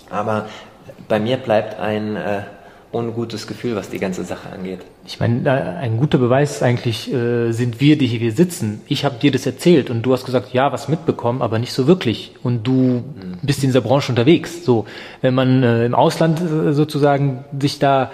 Aber 0.09 0.47
bei 1.07 1.19
mir 1.19 1.38
bleibt 1.38 1.80
ein 1.80 2.15
äh, 2.15 2.41
ungutes 2.91 3.45
Gefühl, 3.45 3.76
was 3.76 3.89
die 3.89 3.99
ganze 3.99 4.23
Sache 4.23 4.49
angeht. 4.49 4.80
Ich 5.05 5.19
meine, 5.19 5.78
ein 5.80 5.97
guter 5.97 6.17
Beweis 6.17 6.63
eigentlich 6.63 7.11
äh, 7.13 7.51
sind 7.51 7.80
wir, 7.80 7.97
die 7.97 8.07
hier 8.07 8.32
sitzen. 8.32 8.82
Ich 8.88 9.05
habe 9.05 9.15
dir 9.19 9.32
das 9.32 9.45
erzählt 9.45 9.89
und 9.89 10.01
du 10.03 10.13
hast 10.13 10.26
gesagt, 10.26 10.53
ja, 10.53 10.71
was 10.71 10.88
mitbekommen, 10.88 11.41
aber 11.41 11.59
nicht 11.59 11.73
so 11.73 11.88
wirklich. 11.88 12.32
Und 12.41 12.65
du 12.65 12.71
mhm. 12.71 13.38
bist 13.41 13.63
in 13.63 13.69
dieser 13.69 13.82
Branche 13.82 14.11
unterwegs. 14.11 14.65
So, 14.65 14.86
wenn 15.21 15.36
man 15.36 15.61
äh, 15.61 15.86
im 15.86 15.93
Ausland 15.93 16.41
äh, 16.41 16.73
sozusagen 16.73 17.43
sich 17.59 17.80
da 17.80 18.11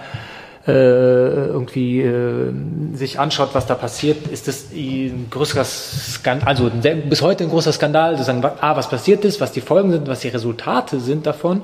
irgendwie 0.70 2.02
äh, 2.02 2.52
sich 2.94 3.18
anschaut, 3.18 3.50
was 3.52 3.66
da 3.66 3.74
passiert, 3.74 4.28
ist 4.28 4.46
das 4.46 4.66
ein 4.72 5.26
größerer 5.28 5.64
Skandal, 5.64 6.48
also 6.48 6.70
bis 7.08 7.20
heute 7.20 7.44
ein 7.44 7.50
großer 7.50 7.72
Skandal, 7.72 8.16
sozusagen, 8.16 8.44
ah, 8.44 8.76
was 8.76 8.88
passiert 8.88 9.24
ist, 9.24 9.40
was 9.40 9.50
die 9.50 9.60
Folgen 9.60 9.90
sind, 9.90 10.06
was 10.06 10.20
die 10.20 10.28
Resultate 10.28 11.00
sind 11.00 11.26
davon 11.26 11.62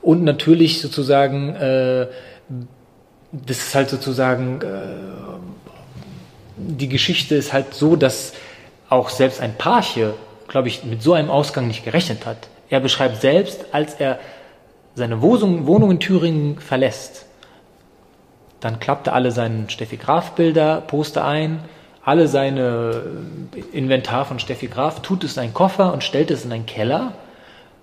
und 0.00 0.24
natürlich 0.24 0.80
sozusagen 0.80 1.54
äh, 1.54 2.06
das 3.32 3.58
ist 3.58 3.74
halt 3.74 3.90
sozusagen, 3.90 4.60
äh, 4.60 4.66
die 6.56 6.88
Geschichte 6.88 7.34
ist 7.34 7.52
halt 7.52 7.74
so, 7.74 7.96
dass 7.96 8.34
auch 8.88 9.08
selbst 9.08 9.40
ein 9.40 9.56
Parche, 9.56 10.14
glaube 10.48 10.68
ich, 10.68 10.84
mit 10.84 11.02
so 11.02 11.14
einem 11.14 11.30
Ausgang 11.30 11.66
nicht 11.66 11.84
gerechnet 11.84 12.26
hat. 12.26 12.36
Er 12.68 12.80
beschreibt 12.80 13.20
selbst, 13.20 13.64
als 13.72 13.94
er 13.94 14.18
seine 14.94 15.22
Wohnung 15.22 15.90
in 15.90 15.98
Thüringen 15.98 16.58
verlässt, 16.58 17.24
dann 18.62 18.80
klappt 18.80 19.08
er 19.08 19.12
alle 19.12 19.30
seine 19.30 19.68
Steffi 19.68 19.98
Graf 19.98 20.32
Bilder, 20.32 20.80
Poster 20.80 21.26
ein, 21.26 21.60
alle 22.02 22.26
seine 22.28 23.02
Inventar 23.72 24.24
von 24.24 24.38
Steffi 24.38 24.68
Graf, 24.68 25.02
tut 25.02 25.22
es 25.24 25.36
in 25.36 25.42
einen 25.42 25.54
Koffer 25.54 25.92
und 25.92 26.02
stellt 26.02 26.30
es 26.30 26.46
in 26.46 26.52
einen 26.52 26.66
Keller 26.66 27.12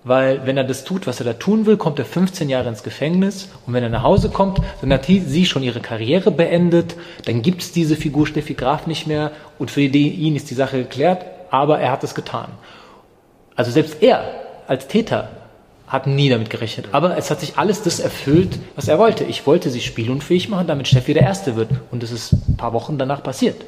weil 0.03 0.45
wenn 0.45 0.55
er 0.55 0.63
das 0.63 0.85
tut, 0.85 1.07
was 1.07 1.19
er 1.19 1.25
da 1.25 1.33
tun 1.33 1.65
will, 1.65 1.75
kommt 1.75 1.99
er 1.99 2.05
15 2.05 2.49
Jahre 2.49 2.69
ins 2.69 2.83
Gefängnis 2.83 3.49
und 3.67 3.73
wenn 3.73 3.83
er 3.83 3.89
nach 3.89 4.03
Hause 4.03 4.29
kommt, 4.29 4.59
dann 4.81 4.93
hat 4.93 5.05
sie 5.05 5.45
schon 5.45 5.63
ihre 5.63 5.81
Karriere 5.81 6.31
beendet, 6.31 6.95
dann 7.25 7.41
gibt 7.41 7.61
es 7.61 7.71
diese 7.73 7.95
Figur 7.95 8.25
Steffi 8.25 8.53
Graf 8.53 8.87
nicht 8.87 9.07
mehr 9.07 9.31
und 9.57 9.71
für 9.71 9.81
ihn 9.81 10.35
ist 10.35 10.49
die 10.49 10.55
Sache 10.55 10.77
geklärt, 10.77 11.25
aber 11.51 11.79
er 11.79 11.91
hat 11.91 12.03
es 12.03 12.15
getan. 12.15 12.49
Also 13.55 13.71
selbst 13.71 14.01
er 14.01 14.23
als 14.67 14.87
Täter 14.87 15.29
hat 15.89 16.07
nie 16.07 16.29
damit 16.29 16.49
gerechnet. 16.49 16.87
Aber 16.91 17.17
es 17.17 17.29
hat 17.29 17.41
sich 17.41 17.57
alles 17.57 17.81
das 17.81 17.99
erfüllt, 17.99 18.59
was 18.75 18.87
er 18.87 18.99
wollte. 18.99 19.25
Ich 19.25 19.45
wollte 19.45 19.69
sie 19.69 19.81
spielunfähig 19.81 20.47
machen, 20.47 20.67
damit 20.67 20.87
Steffi 20.87 21.13
der 21.13 21.23
Erste 21.23 21.55
wird. 21.55 21.71
Und 21.91 22.03
es 22.03 22.11
ist 22.11 22.31
ein 22.31 22.57
paar 22.57 22.73
Wochen 22.73 22.97
danach 22.97 23.23
passiert 23.23 23.65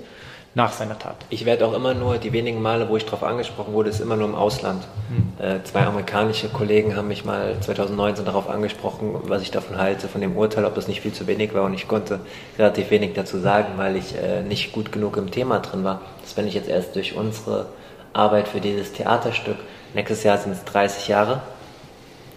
nach 0.54 0.74
seiner 0.74 1.00
Tat. 1.00 1.16
Ich 1.30 1.46
werde 1.46 1.66
auch 1.66 1.74
immer 1.74 1.94
nur, 1.94 2.18
die 2.18 2.34
wenigen 2.34 2.62
Male, 2.62 2.90
wo 2.90 2.98
ich 2.98 3.06
darauf 3.06 3.24
angesprochen 3.24 3.74
wurde, 3.74 3.90
ist 3.90 4.02
immer 4.02 4.18
nur 4.18 4.28
im 4.28 4.36
Ausland. 4.36 4.84
Hm. 5.08 5.46
Äh, 5.46 5.64
zwei 5.64 5.86
amerikanische 5.86 6.50
Kollegen 6.50 6.98
haben 6.98 7.08
mich 7.08 7.24
mal 7.24 7.56
2019 7.62 8.26
darauf 8.26 8.50
angesprochen, 8.50 9.16
was 9.24 9.42
ich 9.44 9.52
davon 9.52 9.78
halte, 9.78 10.10
von 10.10 10.20
dem 10.20 10.36
Urteil, 10.36 10.66
ob 10.66 10.76
das 10.76 10.90
nicht 10.90 11.02
viel 11.02 11.14
zu 11.14 11.26
wenig 11.26 11.54
war 11.54 11.64
und 11.64 11.74
ich 11.74 11.88
konnte 11.88 12.20
relativ 12.60 12.92
wenig 12.92 13.14
dazu 13.14 13.40
sagen, 13.40 13.74
weil 13.78 13.96
ich 13.96 14.14
äh, 14.16 14.42
nicht 14.44 14.74
gut 14.74 14.92
genug 14.92 15.16
im 15.16 15.32
Thema 15.32 15.60
drin 15.60 15.86
war. 15.86 16.02
Das 16.22 16.34
bin 16.34 16.48
ich 16.48 16.54
jetzt 16.54 16.68
erst 16.68 16.96
durch 16.98 17.16
unsere 17.16 17.68
Arbeit 18.12 18.50
für 18.50 18.60
dieses 18.60 18.92
Theaterstück. 18.92 19.58
Nächstes 19.94 20.24
Jahr 20.24 20.38
sind 20.38 20.52
es 20.52 20.66
30 20.66 21.08
Jahre, 21.08 21.42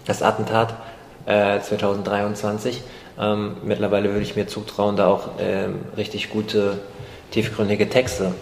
das 0.05 0.21
Attentat 0.21 0.75
äh, 1.25 1.59
2023. 1.59 2.81
Ähm, 3.19 3.57
mittlerweile 3.63 4.09
würde 4.09 4.21
ich 4.21 4.35
mir 4.35 4.47
zutrauen, 4.47 4.95
da 4.95 5.07
auch 5.07 5.29
ähm, 5.39 5.85
richtig 5.97 6.29
gute 6.29 6.79
tiefgründige 7.31 7.89
Texte 7.89 8.33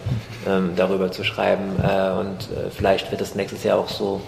ähm, 0.47 0.73
darüber 0.75 1.11
zu 1.11 1.23
schreiben. 1.23 1.75
Äh, 1.81 2.11
und 2.11 2.49
äh, 2.51 2.69
vielleicht 2.69 3.11
wird 3.11 3.21
es 3.21 3.35
nächstes 3.35 3.63
Jahr 3.63 3.77
auch 3.77 3.89
so, 3.89 4.21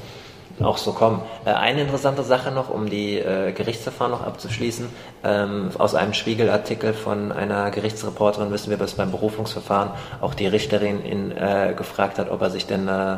auch 0.62 0.78
so 0.78 0.94
kommen. 0.94 1.22
Äh, 1.46 1.52
eine 1.52 1.82
interessante 1.82 2.24
Sache 2.24 2.52
noch, 2.52 2.70
um 2.70 2.90
die 2.90 3.18
äh, 3.18 3.52
Gerichtsverfahren 3.52 4.12
noch 4.12 4.26
abzuschließen. 4.26 4.88
Ähm, 5.24 5.70
aus 5.78 5.96
einem 5.96 6.14
Spiegelartikel 6.14 6.94
von 6.94 7.32
einer 7.32 7.72
Gerichtsreporterin 7.72 8.52
wissen 8.52 8.70
wir, 8.70 8.78
dass 8.78 8.94
beim 8.94 9.12
Berufungsverfahren 9.12 9.92
auch 10.22 10.36
die 10.36 10.48
Richterin 10.48 11.04
ihn 11.04 11.32
äh, 11.32 11.74
gefragt 11.76 12.18
hat, 12.20 12.32
ob 12.32 12.42
er 12.42 12.50
sich 12.50 12.66
denn 12.66 12.88
äh, 12.88 13.18